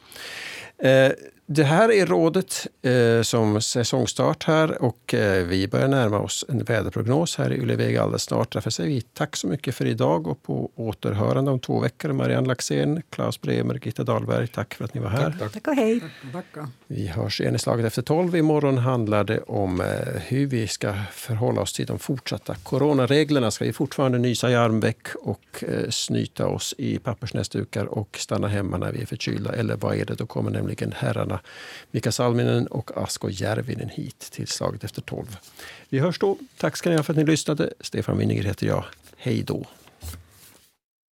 Det 1.46 1.64
här 1.64 1.92
är 1.92 2.06
rådet 2.06 2.66
eh, 2.82 3.22
som 3.22 3.60
säsongstart 3.60 4.44
här 4.44 4.82
och 4.82 5.14
eh, 5.14 5.44
vi 5.46 5.68
börjar 5.68 5.88
närma 5.88 6.18
oss 6.18 6.44
en 6.48 6.64
väderprognos 6.64 7.36
här 7.36 7.52
i 7.52 7.60
Ulleveg 7.60 7.96
alldeles 7.96 8.22
snart. 8.22 8.52
Därför 8.52 8.70
säger 8.70 8.90
vi 8.90 9.00
tack 9.00 9.36
så 9.36 9.46
mycket 9.46 9.74
för 9.74 9.86
idag 9.86 10.26
och 10.26 10.42
på 10.42 10.70
återhörande 10.74 11.50
om 11.50 11.60
två 11.60 11.80
veckor. 11.80 12.12
Marianne 12.12 12.48
Laxén, 12.48 13.02
Claes 13.10 13.40
Bremer, 13.40 13.80
Gitta 13.82 14.04
Dahlberg, 14.04 14.46
tack 14.46 14.74
för 14.74 14.84
att 14.84 14.94
ni 14.94 15.00
var 15.00 15.08
här. 15.08 15.30
Tack, 15.30 15.38
tack. 15.38 15.52
tack 15.52 15.68
och 15.68 15.74
hej. 15.74 16.00
Tack, 16.32 16.44
tack. 16.54 16.64
Vi 16.86 17.06
hörs 17.06 17.40
igen 17.40 17.54
i 17.54 17.58
slaget 17.58 17.86
efter 17.86 18.02
tolv. 18.02 18.36
Imorgon 18.36 18.78
handlar 18.78 19.24
det 19.24 19.40
om 19.40 19.80
eh, 19.80 19.86
hur 20.26 20.46
vi 20.46 20.68
ska 20.68 20.94
förhålla 21.12 21.60
oss 21.60 21.72
till 21.72 21.86
de 21.86 21.98
fortsatta 21.98 22.54
coronareglerna. 22.54 23.50
Ska 23.50 23.64
vi 23.64 23.72
fortfarande 23.72 24.18
nysa 24.18 24.50
i 24.50 24.54
armveck 24.54 25.06
och 25.14 25.64
eh, 25.68 25.90
snyta 25.90 26.46
oss 26.46 26.74
i 26.78 26.98
pappersnäsdukar 26.98 27.84
och 27.84 28.16
stanna 28.18 28.48
hemma 28.48 28.78
när 28.78 28.92
vi 28.92 29.02
är 29.02 29.06
förkylda? 29.06 29.52
Eller 29.52 29.76
vad 29.76 29.96
är 29.96 30.04
det? 30.04 30.14
Då 30.14 30.26
kommer 30.26 30.50
nämligen 30.50 30.92
herrarna 31.32 31.40
Mika 31.90 32.12
Salminen 32.12 32.66
och 32.66 32.90
Asko 32.96 33.28
Järvinen 33.30 33.88
hit 33.88 34.18
till 34.18 34.48
slaget 34.48 34.84
efter 34.84 35.02
tolv. 35.02 35.36
Vi 35.88 35.98
hörs 35.98 36.18
då. 36.18 36.38
Tack 36.56 36.76
ska 36.76 36.90
ni 36.90 36.96
ha 36.96 37.02
för 37.02 37.12
att 37.12 37.16
ni 37.16 37.24
lyssnade. 37.24 37.72
Stefan 37.80 38.18
Winninger 38.18 38.44
heter 38.44 38.66
jag. 38.66 38.84
Hej 39.16 39.42
då. 39.42 39.66